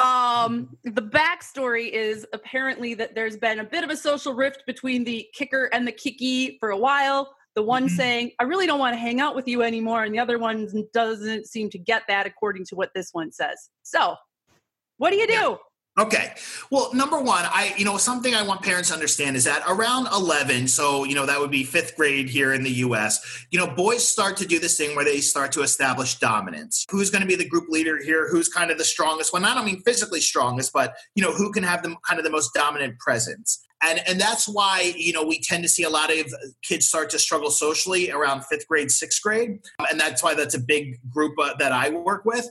Um, 0.00 0.76
the 0.84 1.02
backstory 1.02 1.90
is 1.90 2.24
apparently 2.32 2.94
that 2.94 3.16
there's 3.16 3.36
been 3.36 3.58
a 3.58 3.64
bit 3.64 3.82
of 3.82 3.90
a 3.90 3.96
social 3.96 4.32
rift 4.32 4.62
between 4.64 5.02
the 5.02 5.26
kicker 5.34 5.70
and 5.72 5.86
the 5.86 5.92
kicky 5.92 6.56
for 6.60 6.70
a 6.70 6.76
while 6.76 7.34
the 7.54 7.62
one 7.62 7.86
mm-hmm. 7.86 7.96
saying 7.96 8.30
i 8.38 8.44
really 8.44 8.66
don't 8.66 8.78
want 8.78 8.94
to 8.94 8.98
hang 8.98 9.20
out 9.20 9.34
with 9.34 9.48
you 9.48 9.62
anymore 9.62 10.04
and 10.04 10.14
the 10.14 10.18
other 10.18 10.38
one 10.38 10.68
doesn't 10.92 11.46
seem 11.46 11.70
to 11.70 11.78
get 11.78 12.02
that 12.08 12.26
according 12.26 12.64
to 12.64 12.74
what 12.74 12.90
this 12.94 13.10
one 13.12 13.30
says 13.32 13.70
so 13.82 14.14
what 14.98 15.10
do 15.10 15.16
you 15.16 15.26
do 15.26 15.32
yeah. 15.32 15.56
Okay. 15.98 16.32
Well, 16.70 16.88
number 16.94 17.20
one, 17.20 17.44
I, 17.44 17.74
you 17.76 17.84
know, 17.84 17.98
something 17.98 18.34
I 18.34 18.42
want 18.42 18.62
parents 18.62 18.88
to 18.88 18.94
understand 18.94 19.36
is 19.36 19.44
that 19.44 19.62
around 19.68 20.08
11, 20.10 20.68
so, 20.68 21.04
you 21.04 21.14
know, 21.14 21.26
that 21.26 21.38
would 21.38 21.50
be 21.50 21.64
fifth 21.64 21.96
grade 21.96 22.30
here 22.30 22.54
in 22.54 22.62
the 22.62 22.70
US, 22.70 23.44
you 23.50 23.58
know, 23.58 23.66
boys 23.66 24.06
start 24.08 24.38
to 24.38 24.46
do 24.46 24.58
this 24.58 24.78
thing 24.78 24.96
where 24.96 25.04
they 25.04 25.20
start 25.20 25.52
to 25.52 25.60
establish 25.60 26.18
dominance. 26.18 26.86
Who's 26.90 27.10
going 27.10 27.20
to 27.20 27.28
be 27.28 27.36
the 27.36 27.46
group 27.46 27.68
leader 27.68 28.02
here? 28.02 28.26
Who's 28.30 28.48
kind 28.48 28.70
of 28.70 28.78
the 28.78 28.84
strongest 28.84 29.34
one? 29.34 29.44
I 29.44 29.54
don't 29.54 29.66
mean 29.66 29.82
physically 29.82 30.22
strongest, 30.22 30.72
but, 30.72 30.94
you 31.14 31.22
know, 31.22 31.32
who 31.32 31.52
can 31.52 31.62
have 31.62 31.82
the 31.82 31.94
kind 32.08 32.18
of 32.18 32.24
the 32.24 32.30
most 32.30 32.54
dominant 32.54 32.98
presence. 32.98 33.62
And 33.82 34.00
and 34.06 34.20
that's 34.20 34.48
why 34.48 34.92
you 34.96 35.12
know 35.12 35.24
we 35.24 35.40
tend 35.40 35.62
to 35.62 35.68
see 35.68 35.82
a 35.82 35.90
lot 35.90 36.10
of 36.10 36.32
kids 36.62 36.86
start 36.86 37.10
to 37.10 37.18
struggle 37.18 37.50
socially 37.50 38.10
around 38.10 38.44
fifth 38.44 38.66
grade 38.68 38.90
sixth 38.90 39.22
grade. 39.22 39.60
And 39.90 40.00
that's 40.00 40.22
why 40.22 40.34
that's 40.34 40.54
a 40.54 40.60
big 40.60 40.98
group 41.10 41.34
uh, 41.38 41.54
that 41.58 41.72
i 41.72 41.90
work 41.90 42.24
with. 42.24 42.48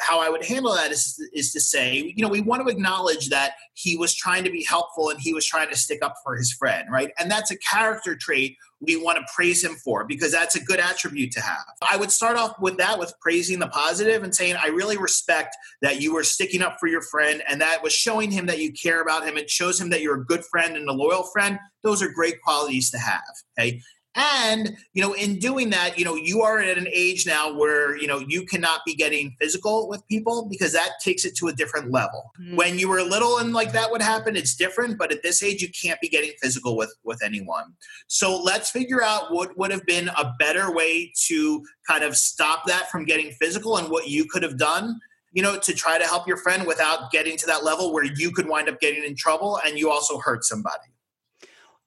How 0.00 0.20
i 0.20 0.28
would 0.28 0.44
handle 0.44 0.74
that 0.74 0.90
is 0.90 1.20
is 1.32 1.52
to 1.52 1.60
say 1.60 2.12
you 2.16 2.22
know 2.22 2.28
we 2.28 2.40
want 2.40 2.66
to 2.66 2.72
acknowledge 2.72 3.28
that 3.28 3.52
he 3.74 3.96
was 3.96 4.14
trying 4.14 4.44
to 4.44 4.50
be 4.50 4.64
helpful 4.68 5.10
and 5.10 5.20
he 5.20 5.34
was 5.34 5.46
trying 5.46 5.68
to 5.68 5.76
stick 5.76 6.00
up 6.02 6.14
for 6.24 6.36
his 6.36 6.52
friend 6.52 6.88
right? 6.90 7.10
And 7.18 7.30
that's 7.30 7.50
a 7.50 7.58
character 7.58 8.16
trait 8.16 8.56
we 8.80 8.96
want 8.96 9.18
to 9.18 9.24
praise 9.34 9.62
him 9.62 9.74
for 9.74 10.04
because 10.04 10.32
that's 10.32 10.54
a 10.54 10.62
good 10.62 10.78
attribute 10.78 11.32
to 11.32 11.40
have. 11.40 11.64
I 11.82 11.96
would 11.96 12.10
start 12.10 12.36
off 12.36 12.60
with 12.60 12.76
that 12.78 12.98
with 12.98 13.12
praising 13.20 13.58
the 13.58 13.68
positive 13.68 14.22
and 14.22 14.34
saying, 14.34 14.56
I 14.56 14.68
really 14.68 14.96
respect 14.96 15.56
that 15.82 16.00
you 16.00 16.14
were 16.14 16.22
sticking 16.22 16.62
up 16.62 16.76
for 16.78 16.86
your 16.86 17.02
friend 17.02 17.42
and 17.48 17.60
that 17.60 17.82
was 17.82 17.92
showing 17.92 18.30
him 18.30 18.46
that 18.46 18.60
you 18.60 18.72
care 18.72 19.02
about 19.02 19.26
him. 19.26 19.36
It 19.36 19.50
shows 19.50 19.80
him 19.80 19.90
that 19.90 20.02
you're 20.02 20.20
a 20.20 20.24
good 20.24 20.44
friend 20.44 20.76
and 20.76 20.88
a 20.88 20.92
loyal 20.92 21.24
friend. 21.24 21.58
Those 21.82 22.02
are 22.02 22.08
great 22.10 22.40
qualities 22.42 22.90
to 22.92 22.98
have. 22.98 23.22
Okay. 23.58 23.80
And, 24.18 24.76
you 24.94 25.02
know, 25.02 25.12
in 25.12 25.38
doing 25.38 25.70
that, 25.70 25.96
you 25.96 26.04
know, 26.04 26.16
you 26.16 26.42
are 26.42 26.58
at 26.58 26.76
an 26.76 26.88
age 26.92 27.24
now 27.24 27.56
where, 27.56 27.96
you 27.96 28.08
know, 28.08 28.18
you 28.18 28.44
cannot 28.44 28.80
be 28.84 28.94
getting 28.94 29.36
physical 29.40 29.88
with 29.88 30.06
people 30.08 30.48
because 30.50 30.72
that 30.72 30.94
takes 31.00 31.24
it 31.24 31.36
to 31.36 31.46
a 31.46 31.52
different 31.52 31.92
level. 31.92 32.32
Mm-hmm. 32.40 32.56
When 32.56 32.78
you 32.80 32.88
were 32.88 33.00
little 33.02 33.38
and 33.38 33.52
like 33.52 33.70
that 33.72 33.92
would 33.92 34.02
happen, 34.02 34.34
it's 34.34 34.56
different. 34.56 34.98
But 34.98 35.12
at 35.12 35.22
this 35.22 35.40
age, 35.40 35.62
you 35.62 35.68
can't 35.68 36.00
be 36.00 36.08
getting 36.08 36.32
physical 36.42 36.76
with, 36.76 36.92
with 37.04 37.22
anyone. 37.22 37.74
So 38.08 38.36
let's 38.42 38.70
figure 38.70 39.02
out 39.02 39.32
what 39.32 39.56
would 39.56 39.70
have 39.70 39.86
been 39.86 40.08
a 40.08 40.34
better 40.38 40.72
way 40.72 41.12
to 41.26 41.64
kind 41.86 42.02
of 42.02 42.16
stop 42.16 42.66
that 42.66 42.90
from 42.90 43.04
getting 43.04 43.30
physical 43.40 43.76
and 43.76 43.88
what 43.88 44.08
you 44.08 44.24
could 44.24 44.42
have 44.42 44.58
done 44.58 44.98
you 45.32 45.42
know, 45.42 45.58
to 45.58 45.74
try 45.74 45.98
to 45.98 46.06
help 46.06 46.26
your 46.26 46.38
friend 46.38 46.66
without 46.66 47.10
getting 47.10 47.36
to 47.36 47.46
that 47.46 47.62
level 47.62 47.92
where 47.92 48.02
you 48.02 48.32
could 48.32 48.48
wind 48.48 48.66
up 48.66 48.80
getting 48.80 49.04
in 49.04 49.14
trouble 49.14 49.60
and 49.64 49.78
you 49.78 49.90
also 49.90 50.18
hurt 50.18 50.42
somebody. 50.42 50.88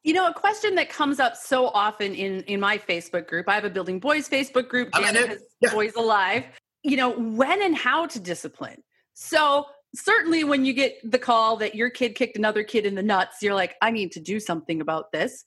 You 0.04 0.14
know, 0.14 0.28
a 0.28 0.34
question 0.34 0.76
that 0.76 0.90
comes 0.90 1.20
up 1.20 1.36
so 1.36 1.68
often 1.68 2.16
in 2.16 2.42
in 2.44 2.60
my 2.60 2.78
Facebook 2.78 3.28
group. 3.28 3.48
I 3.48 3.54
have 3.54 3.66
a 3.66 3.70
Building 3.70 4.00
Boys 4.00 4.28
Facebook 4.28 4.68
group. 4.68 4.92
Janet 4.94 5.30
has 5.30 5.44
yeah. 5.60 5.72
Boys 5.72 5.94
Alive. 5.96 6.46
You 6.84 6.98
know, 6.98 7.12
when 7.12 7.62
and 7.62 7.76
how 7.76 8.08
to 8.08 8.20
discipline. 8.20 8.82
So 9.14 9.68
certainly, 9.96 10.44
when 10.44 10.66
you 10.66 10.74
get 10.74 10.98
the 11.04 11.20
call 11.20 11.58
that 11.58 11.76
your 11.76 11.92
kid 11.92 12.16
kicked 12.16 12.36
another 12.36 12.64
kid 12.64 12.86
in 12.86 12.96
the 12.96 13.04
nuts, 13.04 13.38
you're 13.42 13.54
like, 13.54 13.76
I 13.82 13.92
need 13.92 14.12
to 14.14 14.20
do 14.20 14.40
something 14.40 14.82
about 14.82 15.12
this. 15.12 15.46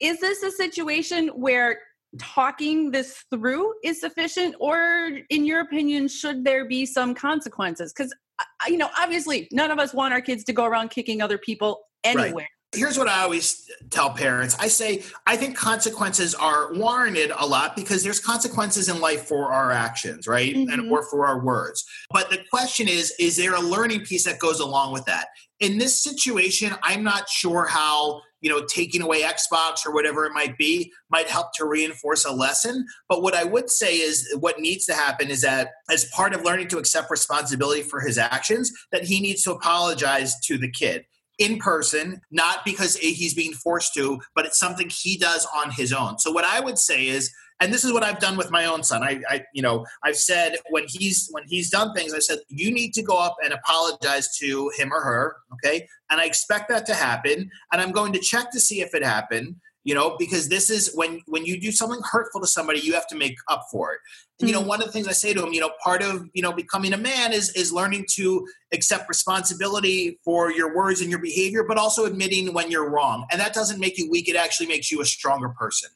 Is 0.00 0.20
this 0.20 0.44
a 0.44 0.52
situation 0.52 1.28
where 1.28 1.80
talking 2.18 2.92
this 2.92 3.24
through 3.30 3.74
is 3.82 4.00
sufficient, 4.00 4.54
or 4.60 5.18
in 5.28 5.44
your 5.44 5.60
opinion, 5.60 6.06
should 6.06 6.44
there 6.44 6.66
be 6.66 6.86
some 6.86 7.14
consequences? 7.14 7.92
Because 7.92 8.14
uh, 8.38 8.44
you 8.68 8.76
know, 8.76 8.90
obviously, 8.96 9.48
none 9.50 9.70
of 9.70 9.78
us 9.78 9.92
want 9.92 10.14
our 10.14 10.20
kids 10.20 10.44
to 10.44 10.52
go 10.52 10.64
around 10.64 10.90
kicking 10.90 11.20
other 11.20 11.38
people 11.38 11.80
anywhere. 12.04 12.34
Right. 12.34 12.46
Here's 12.74 12.98
what 12.98 13.08
I 13.08 13.22
always 13.22 13.66
tell 13.88 14.10
parents. 14.10 14.54
I 14.60 14.68
say, 14.68 15.02
I 15.26 15.36
think 15.36 15.56
consequences 15.56 16.34
are 16.34 16.74
warranted 16.74 17.32
a 17.34 17.46
lot 17.46 17.74
because 17.74 18.02
there's 18.04 18.20
consequences 18.20 18.90
in 18.90 19.00
life 19.00 19.24
for 19.24 19.50
our 19.52 19.70
actions, 19.70 20.26
right? 20.26 20.54
Mm-hmm. 20.54 20.70
And 20.70 20.92
or 20.92 21.02
for 21.04 21.26
our 21.26 21.42
words. 21.42 21.84
But 22.10 22.28
the 22.28 22.40
question 22.50 22.86
is, 22.86 23.14
is 23.18 23.36
there 23.38 23.54
a 23.54 23.60
learning 23.60 24.04
piece 24.04 24.24
that 24.24 24.38
goes 24.38 24.60
along 24.60 24.92
with 24.92 25.06
that? 25.06 25.28
In 25.60 25.78
this 25.78 26.02
situation, 26.02 26.74
I'm 26.82 27.02
not 27.02 27.28
sure 27.30 27.66
how, 27.66 28.20
you 28.42 28.50
know, 28.50 28.64
taking 28.66 29.00
away 29.00 29.22
Xbox 29.22 29.86
or 29.86 29.94
whatever 29.94 30.26
it 30.26 30.32
might 30.34 30.58
be 30.58 30.92
might 31.10 31.26
help 31.26 31.54
to 31.54 31.64
reinforce 31.64 32.26
a 32.26 32.32
lesson. 32.32 32.84
But 33.08 33.22
what 33.22 33.34
I 33.34 33.44
would 33.44 33.70
say 33.70 33.96
is 33.96 34.28
what 34.40 34.60
needs 34.60 34.84
to 34.86 34.94
happen 34.94 35.30
is 35.30 35.40
that 35.40 35.70
as 35.90 36.04
part 36.14 36.34
of 36.34 36.44
learning 36.44 36.68
to 36.68 36.78
accept 36.78 37.10
responsibility 37.10 37.82
for 37.82 38.00
his 38.00 38.18
actions, 38.18 38.70
that 38.92 39.04
he 39.04 39.20
needs 39.20 39.42
to 39.44 39.52
apologize 39.52 40.38
to 40.40 40.58
the 40.58 40.70
kid 40.70 41.06
in 41.38 41.58
person, 41.58 42.20
not 42.30 42.64
because 42.64 42.96
he's 42.96 43.34
being 43.34 43.52
forced 43.52 43.94
to, 43.94 44.20
but 44.34 44.44
it's 44.44 44.58
something 44.58 44.90
he 44.90 45.16
does 45.16 45.46
on 45.54 45.70
his 45.70 45.92
own. 45.92 46.18
So 46.18 46.32
what 46.32 46.44
I 46.44 46.60
would 46.60 46.78
say 46.78 47.06
is, 47.06 47.32
and 47.60 47.72
this 47.72 47.84
is 47.84 47.92
what 47.92 48.04
I've 48.04 48.20
done 48.20 48.36
with 48.36 48.52
my 48.52 48.66
own 48.66 48.84
son. 48.84 49.02
I, 49.02 49.20
I, 49.28 49.44
you 49.52 49.62
know, 49.62 49.84
I've 50.04 50.16
said 50.16 50.56
when 50.70 50.84
he's 50.86 51.28
when 51.32 51.42
he's 51.48 51.70
done 51.70 51.92
things, 51.92 52.14
I 52.14 52.20
said 52.20 52.38
you 52.48 52.72
need 52.72 52.94
to 52.94 53.02
go 53.02 53.18
up 53.18 53.36
and 53.42 53.52
apologize 53.52 54.36
to 54.38 54.70
him 54.76 54.92
or 54.92 55.00
her, 55.00 55.36
okay? 55.54 55.88
And 56.08 56.20
I 56.20 56.24
expect 56.24 56.68
that 56.68 56.86
to 56.86 56.94
happen, 56.94 57.50
and 57.72 57.82
I'm 57.82 57.90
going 57.90 58.12
to 58.12 58.20
check 58.20 58.52
to 58.52 58.60
see 58.60 58.80
if 58.80 58.94
it 58.94 59.04
happened 59.04 59.56
you 59.84 59.94
know 59.94 60.16
because 60.18 60.48
this 60.48 60.70
is 60.70 60.92
when 60.94 61.20
when 61.26 61.44
you 61.44 61.60
do 61.60 61.70
something 61.70 62.00
hurtful 62.04 62.40
to 62.40 62.46
somebody 62.46 62.80
you 62.80 62.92
have 62.92 63.06
to 63.06 63.16
make 63.16 63.36
up 63.48 63.64
for 63.70 63.92
it 63.92 64.00
you 64.46 64.52
know 64.52 64.60
mm-hmm. 64.60 64.68
one 64.68 64.80
of 64.80 64.86
the 64.86 64.92
things 64.92 65.08
i 65.08 65.12
say 65.12 65.32
to 65.32 65.44
him 65.44 65.52
you 65.52 65.60
know 65.60 65.70
part 65.82 66.02
of 66.02 66.26
you 66.34 66.42
know 66.42 66.52
becoming 66.52 66.92
a 66.92 66.96
man 66.96 67.32
is 67.32 67.50
is 67.50 67.72
learning 67.72 68.04
to 68.08 68.46
accept 68.72 69.08
responsibility 69.08 70.18
for 70.24 70.52
your 70.52 70.74
words 70.74 71.00
and 71.00 71.10
your 71.10 71.20
behavior 71.20 71.64
but 71.66 71.78
also 71.78 72.04
admitting 72.04 72.52
when 72.52 72.70
you're 72.70 72.90
wrong 72.90 73.26
and 73.30 73.40
that 73.40 73.54
doesn't 73.54 73.80
make 73.80 73.98
you 73.98 74.10
weak 74.10 74.28
it 74.28 74.36
actually 74.36 74.66
makes 74.66 74.90
you 74.90 75.00
a 75.00 75.06
stronger 75.06 75.48
person 75.50 75.90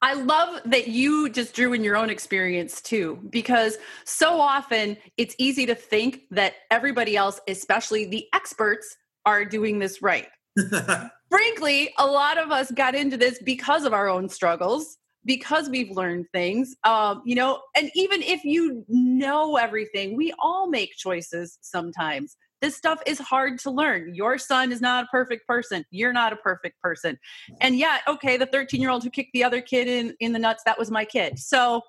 I 0.00 0.12
love 0.12 0.60
that 0.66 0.86
you 0.86 1.28
just 1.28 1.54
drew 1.54 1.72
in 1.72 1.82
your 1.82 1.96
own 1.96 2.08
experience 2.08 2.80
too, 2.80 3.18
because 3.30 3.78
so 4.04 4.38
often 4.40 4.96
it's 5.16 5.34
easy 5.38 5.66
to 5.66 5.74
think 5.74 6.22
that 6.30 6.54
everybody 6.70 7.16
else, 7.16 7.40
especially 7.48 8.04
the 8.04 8.28
experts, 8.32 8.96
are 9.26 9.44
doing 9.44 9.80
this 9.80 10.00
right. 10.00 10.28
frankly, 11.30 11.92
a 11.98 12.06
lot 12.06 12.38
of 12.38 12.50
us 12.50 12.70
got 12.70 12.94
into 12.94 13.16
this 13.16 13.40
because 13.42 13.84
of 13.84 13.92
our 13.92 14.08
own 14.08 14.28
struggles, 14.28 14.98
because 15.24 15.68
we've 15.68 15.90
learned 15.90 16.26
things. 16.32 16.76
Um, 16.84 17.22
you 17.24 17.34
know, 17.34 17.60
and 17.76 17.90
even 17.94 18.22
if 18.22 18.44
you 18.44 18.84
know 18.88 19.56
everything, 19.56 20.16
we 20.16 20.32
all 20.38 20.68
make 20.68 20.92
choices 20.96 21.58
sometimes. 21.60 22.36
This 22.60 22.76
stuff 22.76 23.00
is 23.06 23.18
hard 23.20 23.58
to 23.60 23.70
learn. 23.70 24.14
Your 24.14 24.36
son 24.36 24.72
is 24.72 24.80
not 24.80 25.04
a 25.04 25.06
perfect 25.08 25.46
person. 25.46 25.84
You're 25.90 26.12
not 26.12 26.32
a 26.32 26.36
perfect 26.36 26.80
person. 26.80 27.18
And 27.60 27.78
yet, 27.78 28.00
okay, 28.08 28.36
the 28.36 28.46
13 28.46 28.80
year 28.80 28.90
old 28.90 29.04
who 29.04 29.10
kicked 29.10 29.32
the 29.32 29.44
other 29.44 29.60
kid 29.60 29.86
in, 29.86 30.14
in 30.18 30.32
the 30.32 30.40
nuts, 30.40 30.62
that 30.66 30.78
was 30.78 30.90
my 30.90 31.04
kid. 31.04 31.38
So, 31.38 31.82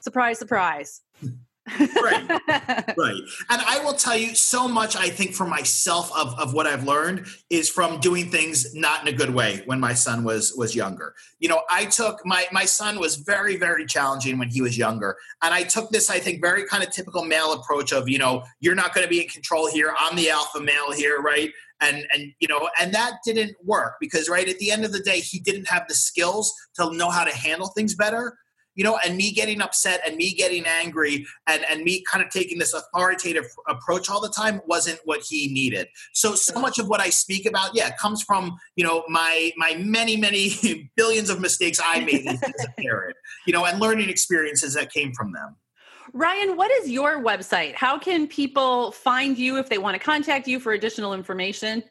surprise, 0.00 0.38
surprise 0.38 1.02
right. 2.02 2.30
Right. 2.96 3.20
And 3.50 3.62
i 3.66 3.82
will 3.82 3.94
tell 3.94 4.16
you 4.16 4.34
so 4.34 4.68
much 4.68 4.96
i 4.96 5.08
think 5.08 5.34
for 5.34 5.46
myself 5.46 6.10
of, 6.16 6.38
of 6.38 6.52
what 6.52 6.66
i've 6.66 6.84
learned 6.84 7.26
is 7.50 7.68
from 7.68 8.00
doing 8.00 8.30
things 8.30 8.74
not 8.74 9.02
in 9.02 9.12
a 9.12 9.16
good 9.16 9.34
way 9.34 9.62
when 9.66 9.80
my 9.80 9.94
son 9.94 10.24
was 10.24 10.54
was 10.56 10.74
younger. 10.74 11.14
You 11.38 11.48
know 11.48 11.62
i 11.70 11.86
took 11.86 12.24
my 12.24 12.46
my 12.52 12.64
son 12.64 13.00
was 13.00 13.16
very 13.16 13.56
very 13.56 13.86
challenging 13.86 14.38
when 14.38 14.48
he 14.48 14.60
was 14.60 14.76
younger. 14.76 15.16
And 15.42 15.54
i 15.54 15.62
took 15.62 15.90
this 15.90 16.10
i 16.10 16.18
think 16.18 16.40
very 16.40 16.66
kind 16.66 16.82
of 16.82 16.90
typical 16.90 17.24
male 17.24 17.52
approach 17.52 17.92
of 17.92 18.08
you 18.08 18.18
know 18.18 18.44
you're 18.60 18.74
not 18.74 18.94
going 18.94 19.06
to 19.06 19.10
be 19.10 19.22
in 19.22 19.28
control 19.28 19.70
here. 19.70 19.94
I'm 19.98 20.16
the 20.16 20.30
alpha 20.30 20.60
male 20.60 20.92
here 20.92 21.20
right? 21.20 21.50
And 21.80 22.06
and 22.12 22.32
you 22.40 22.48
know 22.48 22.68
and 22.80 22.92
that 22.94 23.14
didn't 23.24 23.56
work 23.64 23.94
because 24.00 24.28
right 24.28 24.48
at 24.48 24.58
the 24.58 24.70
end 24.70 24.84
of 24.84 24.92
the 24.92 25.00
day 25.00 25.20
he 25.20 25.40
didn't 25.40 25.68
have 25.68 25.88
the 25.88 25.94
skills 25.94 26.52
to 26.74 26.92
know 26.94 27.10
how 27.10 27.24
to 27.24 27.34
handle 27.34 27.68
things 27.68 27.94
better 27.94 28.36
you 28.74 28.84
know, 28.84 28.98
and 29.04 29.16
me 29.16 29.32
getting 29.32 29.60
upset 29.60 30.00
and 30.06 30.16
me 30.16 30.34
getting 30.34 30.64
angry 30.66 31.26
and, 31.46 31.64
and 31.70 31.82
me 31.82 32.02
kind 32.10 32.24
of 32.24 32.30
taking 32.30 32.58
this 32.58 32.74
authoritative 32.74 33.46
approach 33.68 34.10
all 34.10 34.20
the 34.20 34.28
time 34.28 34.60
wasn't 34.66 34.98
what 35.04 35.22
he 35.28 35.52
needed. 35.52 35.88
So, 36.12 36.34
so 36.34 36.60
much 36.60 36.78
of 36.78 36.88
what 36.88 37.00
I 37.00 37.10
speak 37.10 37.46
about, 37.46 37.74
yeah, 37.74 37.94
comes 37.96 38.22
from, 38.22 38.56
you 38.76 38.84
know, 38.84 39.04
my, 39.08 39.52
my 39.56 39.74
many, 39.78 40.16
many 40.16 40.90
billions 40.96 41.30
of 41.30 41.40
mistakes 41.40 41.78
I 41.84 42.00
made 42.04 42.26
as 42.26 42.42
a 42.42 42.72
parent, 42.80 43.16
you 43.46 43.52
know, 43.52 43.64
and 43.64 43.80
learning 43.80 44.10
experiences 44.10 44.74
that 44.74 44.92
came 44.92 45.12
from 45.12 45.32
them. 45.32 45.56
Ryan, 46.12 46.56
what 46.56 46.70
is 46.70 46.88
your 46.88 47.22
website? 47.22 47.74
How 47.74 47.98
can 47.98 48.28
people 48.28 48.92
find 48.92 49.36
you 49.36 49.58
if 49.58 49.68
they 49.68 49.78
want 49.78 49.94
to 49.94 49.98
contact 49.98 50.46
you 50.46 50.60
for 50.60 50.72
additional 50.72 51.14
information? 51.14 51.82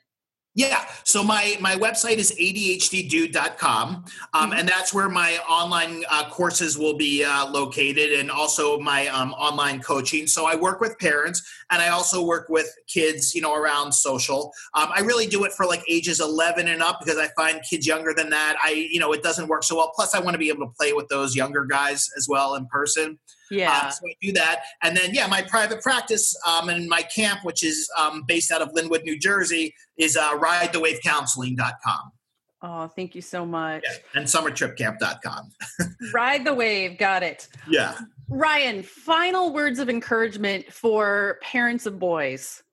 Yeah. 0.56 0.86
So 1.04 1.24
my 1.24 1.58
my 1.60 1.76
website 1.76 2.18
is 2.18 2.32
adhddude.com, 2.40 3.88
um, 3.90 4.06
mm-hmm. 4.06 4.54
and 4.54 4.70
that's 4.70 4.94
where 4.94 5.10
my 5.10 5.38
online 5.50 6.04
uh, 6.12 6.30
courses 6.30 6.78
will 6.78 6.96
be 6.96 7.24
uh, 7.24 7.50
located, 7.50 8.20
and 8.20 8.30
also 8.30 8.80
my 8.80 9.08
um, 9.08 9.34
online 9.34 9.82
coaching. 9.82 10.28
So 10.28 10.46
I 10.46 10.56
work 10.56 10.80
with 10.80 10.98
parents, 11.00 11.42
and 11.72 11.82
I 11.82 11.90
also 11.90 12.24
work 12.24 12.50
with 12.50 12.68
kids, 12.88 13.34
you 13.34 13.42
know, 13.42 13.56
around 13.56 13.94
social. 13.94 14.54
Um, 14.76 14.90
I 14.94 15.00
really 15.00 15.26
do 15.26 15.44
it 15.44 15.54
for 15.54 15.66
like 15.66 15.84
ages 15.90 16.20
11 16.20 16.68
and 16.68 16.84
up 16.84 17.00
because 17.04 17.18
I 17.18 17.30
find 17.36 17.60
kids 17.68 17.88
younger 17.88 18.14
than 18.14 18.30
that, 18.30 18.56
I 18.62 18.88
you 18.92 19.00
know, 19.00 19.12
it 19.12 19.24
doesn't 19.24 19.48
work 19.48 19.64
so 19.64 19.78
well. 19.78 19.92
Plus, 19.96 20.14
I 20.14 20.20
want 20.20 20.36
to 20.36 20.40
be 20.40 20.50
able 20.50 20.68
to 20.68 20.74
play 20.78 20.94
with 20.94 21.08
those 21.08 21.36
younger 21.36 21.66
guys 21.66 22.08
as 22.16 22.28
well 22.30 22.54
in 22.54 22.68
person. 22.68 23.18
Yeah. 23.52 23.72
Uh, 23.72 23.90
so 23.90 24.08
I 24.08 24.14
do 24.22 24.32
that. 24.34 24.64
And 24.82 24.96
then, 24.96 25.14
yeah, 25.14 25.28
my 25.28 25.42
private 25.42 25.82
practice 25.82 26.36
um, 26.48 26.70
and 26.70 26.88
my 26.88 27.02
camp, 27.02 27.42
which 27.44 27.64
is 27.64 27.90
um, 27.98 28.24
based 28.28 28.52
out 28.52 28.62
of 28.62 28.74
Linwood, 28.74 29.04
New 29.04 29.20
Jersey, 29.20 29.74
is 29.98 30.18
uh, 30.18 30.38
ridethewavecounseling.com. 30.40 32.12
Oh, 32.66 32.88
thank 32.88 33.14
you 33.14 33.22
so 33.22 33.46
much. 33.46 33.84
Yeah. 33.84 33.98
And 34.16 34.26
summertripcamp.com. 34.26 35.50
Ride 36.14 36.46
the 36.46 36.54
wave. 36.54 36.98
Got 36.98 37.22
it. 37.22 37.50
Yeah. 37.68 37.98
Ryan, 38.30 38.84
final 38.84 39.54
words 39.54 39.80
of 39.80 39.90
encouragement 39.90 40.72
for 40.72 41.40
parents 41.42 41.86
of 41.86 42.00
boys. 42.00 42.64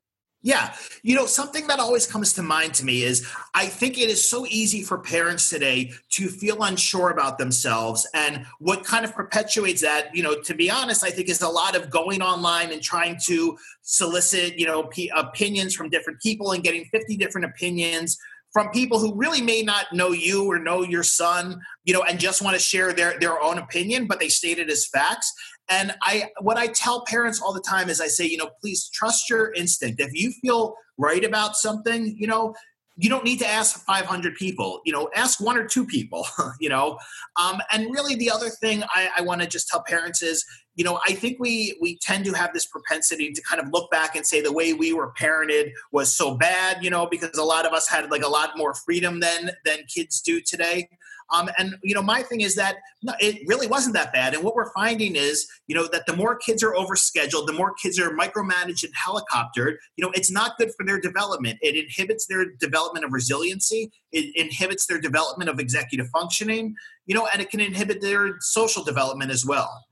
Yeah. 0.42 0.74
You 1.02 1.16
know, 1.16 1.26
something 1.26 1.66
that 1.66 1.80
always 1.80 2.06
comes 2.06 2.32
to 2.34 2.42
mind 2.42 2.72
to 2.74 2.84
me 2.84 3.02
is 3.02 3.28
I 3.52 3.66
think 3.66 3.98
it 3.98 4.08
is 4.08 4.26
so 4.26 4.46
easy 4.46 4.82
for 4.82 4.98
parents 4.98 5.50
today 5.50 5.92
to 6.12 6.28
feel 6.28 6.62
unsure 6.62 7.10
about 7.10 7.36
themselves. 7.36 8.08
And 8.14 8.46
what 8.58 8.82
kind 8.82 9.04
of 9.04 9.14
perpetuates 9.14 9.82
that, 9.82 10.14
you 10.16 10.22
know, 10.22 10.40
to 10.40 10.54
be 10.54 10.70
honest, 10.70 11.04
I 11.04 11.10
think 11.10 11.28
is 11.28 11.42
a 11.42 11.48
lot 11.48 11.76
of 11.76 11.90
going 11.90 12.22
online 12.22 12.72
and 12.72 12.80
trying 12.80 13.18
to 13.26 13.58
solicit, 13.82 14.58
you 14.58 14.66
know, 14.66 14.84
p- 14.84 15.12
opinions 15.14 15.74
from 15.74 15.90
different 15.90 16.20
people 16.20 16.52
and 16.52 16.64
getting 16.64 16.86
50 16.86 17.18
different 17.18 17.44
opinions 17.44 18.16
from 18.52 18.68
people 18.70 18.98
who 18.98 19.14
really 19.14 19.42
may 19.42 19.62
not 19.62 19.92
know 19.92 20.10
you 20.10 20.50
or 20.50 20.58
know 20.58 20.82
your 20.82 21.02
son, 21.02 21.60
you 21.84 21.94
know, 21.94 22.02
and 22.02 22.18
just 22.18 22.42
want 22.42 22.54
to 22.56 22.62
share 22.62 22.92
their 22.92 23.18
their 23.18 23.40
own 23.40 23.58
opinion, 23.58 24.06
but 24.06 24.18
they 24.18 24.28
state 24.28 24.58
it 24.58 24.70
as 24.70 24.86
facts. 24.86 25.32
And 25.70 25.94
I 26.02 26.30
what 26.40 26.58
I 26.58 26.66
tell 26.66 27.04
parents 27.06 27.40
all 27.40 27.54
the 27.54 27.60
time 27.60 27.88
is 27.88 28.00
I 28.00 28.08
say, 28.08 28.26
you 28.26 28.36
know, 28.36 28.50
please 28.60 28.90
trust 28.92 29.30
your 29.30 29.52
instinct. 29.54 30.00
If 30.00 30.12
you 30.12 30.32
feel 30.42 30.74
right 30.98 31.24
about 31.24 31.56
something, 31.56 32.14
you 32.18 32.26
know, 32.26 32.54
you 32.96 33.08
don't 33.08 33.24
need 33.24 33.38
to 33.38 33.48
ask 33.48 33.82
500 33.86 34.34
people. 34.34 34.82
You 34.84 34.92
know 34.92 35.08
ask 35.14 35.40
one 35.40 35.56
or 35.56 35.66
two 35.66 35.86
people 35.86 36.26
you 36.60 36.68
know. 36.68 36.98
Um, 37.40 37.60
and 37.72 37.86
really 37.90 38.14
the 38.14 38.30
other 38.30 38.50
thing 38.50 38.82
i, 38.94 39.08
I 39.18 39.20
want 39.22 39.40
to 39.40 39.46
just 39.46 39.68
tell 39.68 39.82
parents 39.86 40.22
is 40.22 40.44
you 40.74 40.84
know 40.84 40.98
i 41.08 41.12
think 41.12 41.38
we 41.38 41.76
we 41.80 41.98
tend 41.98 42.24
to 42.24 42.32
have 42.32 42.52
this 42.52 42.66
propensity 42.66 43.32
to 43.32 43.42
kind 43.42 43.62
of 43.62 43.68
look 43.72 43.90
back 43.90 44.16
and 44.16 44.26
say 44.26 44.40
the 44.40 44.52
way 44.52 44.72
we 44.72 44.92
were 44.92 45.12
parented 45.18 45.70
was 45.92 46.14
so 46.14 46.34
bad 46.34 46.82
you 46.82 46.90
know 46.90 47.06
because 47.06 47.36
a 47.38 47.44
lot 47.44 47.66
of 47.66 47.72
us 47.72 47.88
had 47.88 48.10
like 48.10 48.22
a 48.22 48.28
lot 48.28 48.56
more 48.56 48.74
freedom 48.74 49.20
than 49.20 49.52
than 49.64 49.78
kids 49.94 50.20
do 50.20 50.40
today 50.40 50.88
um, 51.32 51.48
and 51.58 51.76
you 51.82 51.94
know, 51.94 52.02
my 52.02 52.22
thing 52.22 52.40
is 52.40 52.54
that 52.56 52.76
no, 53.02 53.12
it 53.20 53.46
really 53.46 53.66
wasn't 53.66 53.94
that 53.94 54.12
bad. 54.12 54.34
And 54.34 54.42
what 54.42 54.54
we're 54.54 54.72
finding 54.72 55.16
is, 55.16 55.46
you 55.66 55.74
know, 55.74 55.86
that 55.88 56.06
the 56.06 56.16
more 56.16 56.36
kids 56.36 56.62
are 56.62 56.72
overscheduled, 56.72 57.46
the 57.46 57.52
more 57.52 57.74
kids 57.74 57.98
are 57.98 58.10
micromanaged 58.10 58.84
and 58.84 58.92
helicoptered. 58.94 59.76
You 59.96 60.04
know, 60.04 60.10
it's 60.14 60.30
not 60.30 60.58
good 60.58 60.70
for 60.76 60.84
their 60.84 61.00
development. 61.00 61.58
It 61.62 61.76
inhibits 61.76 62.26
their 62.26 62.44
development 62.58 63.04
of 63.04 63.12
resiliency. 63.12 63.90
It 64.12 64.34
inhibits 64.36 64.86
their 64.86 65.00
development 65.00 65.50
of 65.50 65.60
executive 65.60 66.08
functioning. 66.08 66.74
You 67.06 67.14
know, 67.14 67.28
and 67.32 67.40
it 67.40 67.50
can 67.50 67.60
inhibit 67.60 68.00
their 68.00 68.36
social 68.40 68.84
development 68.84 69.30
as 69.30 69.44
well. 69.44 69.84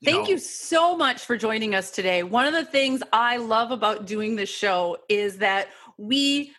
You 0.00 0.12
Thank 0.12 0.24
know. 0.24 0.30
you 0.30 0.38
so 0.38 0.96
much 0.96 1.24
for 1.24 1.36
joining 1.36 1.74
us 1.74 1.90
today. 1.90 2.22
One 2.22 2.46
of 2.46 2.52
the 2.52 2.64
things 2.64 3.02
I 3.12 3.36
love 3.36 3.72
about 3.72 4.06
doing 4.06 4.36
this 4.36 4.48
show 4.48 4.98
is 5.08 5.38
that 5.38 5.68
we 5.96 6.52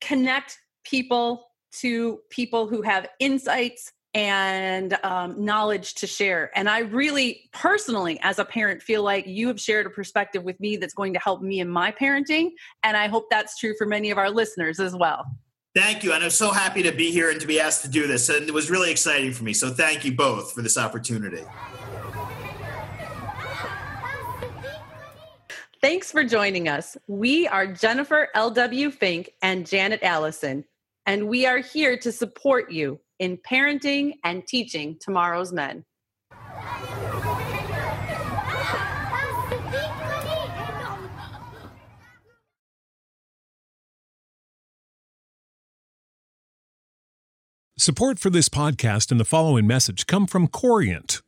connect 0.00 0.58
people 0.84 1.44
to 1.80 2.20
people 2.30 2.66
who 2.68 2.82
have 2.82 3.08
insights 3.20 3.92
and 4.16 4.96
um, 5.04 5.44
knowledge 5.44 5.94
to 5.96 6.06
share. 6.06 6.50
And 6.54 6.70
I 6.70 6.78
really 6.78 7.50
personally, 7.52 8.18
as 8.22 8.38
a 8.38 8.46
parent, 8.46 8.82
feel 8.82 9.02
like 9.02 9.26
you 9.26 9.46
have 9.48 9.60
shared 9.60 9.84
a 9.84 9.90
perspective 9.90 10.42
with 10.42 10.58
me 10.58 10.78
that's 10.78 10.94
going 10.94 11.12
to 11.12 11.20
help 11.20 11.42
me 11.42 11.60
in 11.60 11.68
my 11.68 11.92
parenting. 11.92 12.52
And 12.82 12.96
I 12.96 13.08
hope 13.08 13.26
that's 13.30 13.58
true 13.58 13.74
for 13.76 13.86
many 13.86 14.10
of 14.10 14.16
our 14.16 14.30
listeners 14.30 14.80
as 14.80 14.96
well. 14.96 15.26
Thank 15.74 16.02
you. 16.02 16.14
And 16.14 16.24
I'm 16.24 16.30
so 16.30 16.50
happy 16.50 16.82
to 16.84 16.92
be 16.92 17.12
here 17.12 17.30
and 17.30 17.38
to 17.42 17.46
be 17.46 17.60
asked 17.60 17.82
to 17.82 17.90
do 17.90 18.06
this. 18.06 18.30
And 18.30 18.48
it 18.48 18.54
was 18.54 18.70
really 18.70 18.90
exciting 18.90 19.32
for 19.32 19.44
me. 19.44 19.52
So 19.52 19.68
thank 19.68 20.06
you 20.06 20.16
both 20.16 20.52
for 20.52 20.62
this 20.62 20.78
opportunity. 20.78 21.42
Thanks 25.82 26.10
for 26.10 26.24
joining 26.24 26.68
us. 26.68 26.96
We 27.06 27.46
are 27.46 27.66
Jennifer 27.66 28.28
L.W. 28.34 28.90
Fink 28.90 29.32
and 29.42 29.66
Janet 29.66 30.02
Allison 30.02 30.64
and 31.06 31.28
we 31.28 31.46
are 31.46 31.58
here 31.58 31.96
to 31.98 32.12
support 32.12 32.70
you 32.70 33.00
in 33.18 33.38
parenting 33.38 34.14
and 34.24 34.46
teaching 34.46 34.96
tomorrow's 35.00 35.52
men. 35.52 35.84
Support 47.78 48.18
for 48.18 48.30
this 48.30 48.48
podcast 48.48 49.10
and 49.10 49.20
the 49.20 49.24
following 49.24 49.66
message 49.66 50.06
come 50.06 50.26
from 50.26 50.48
Corient 50.48 51.22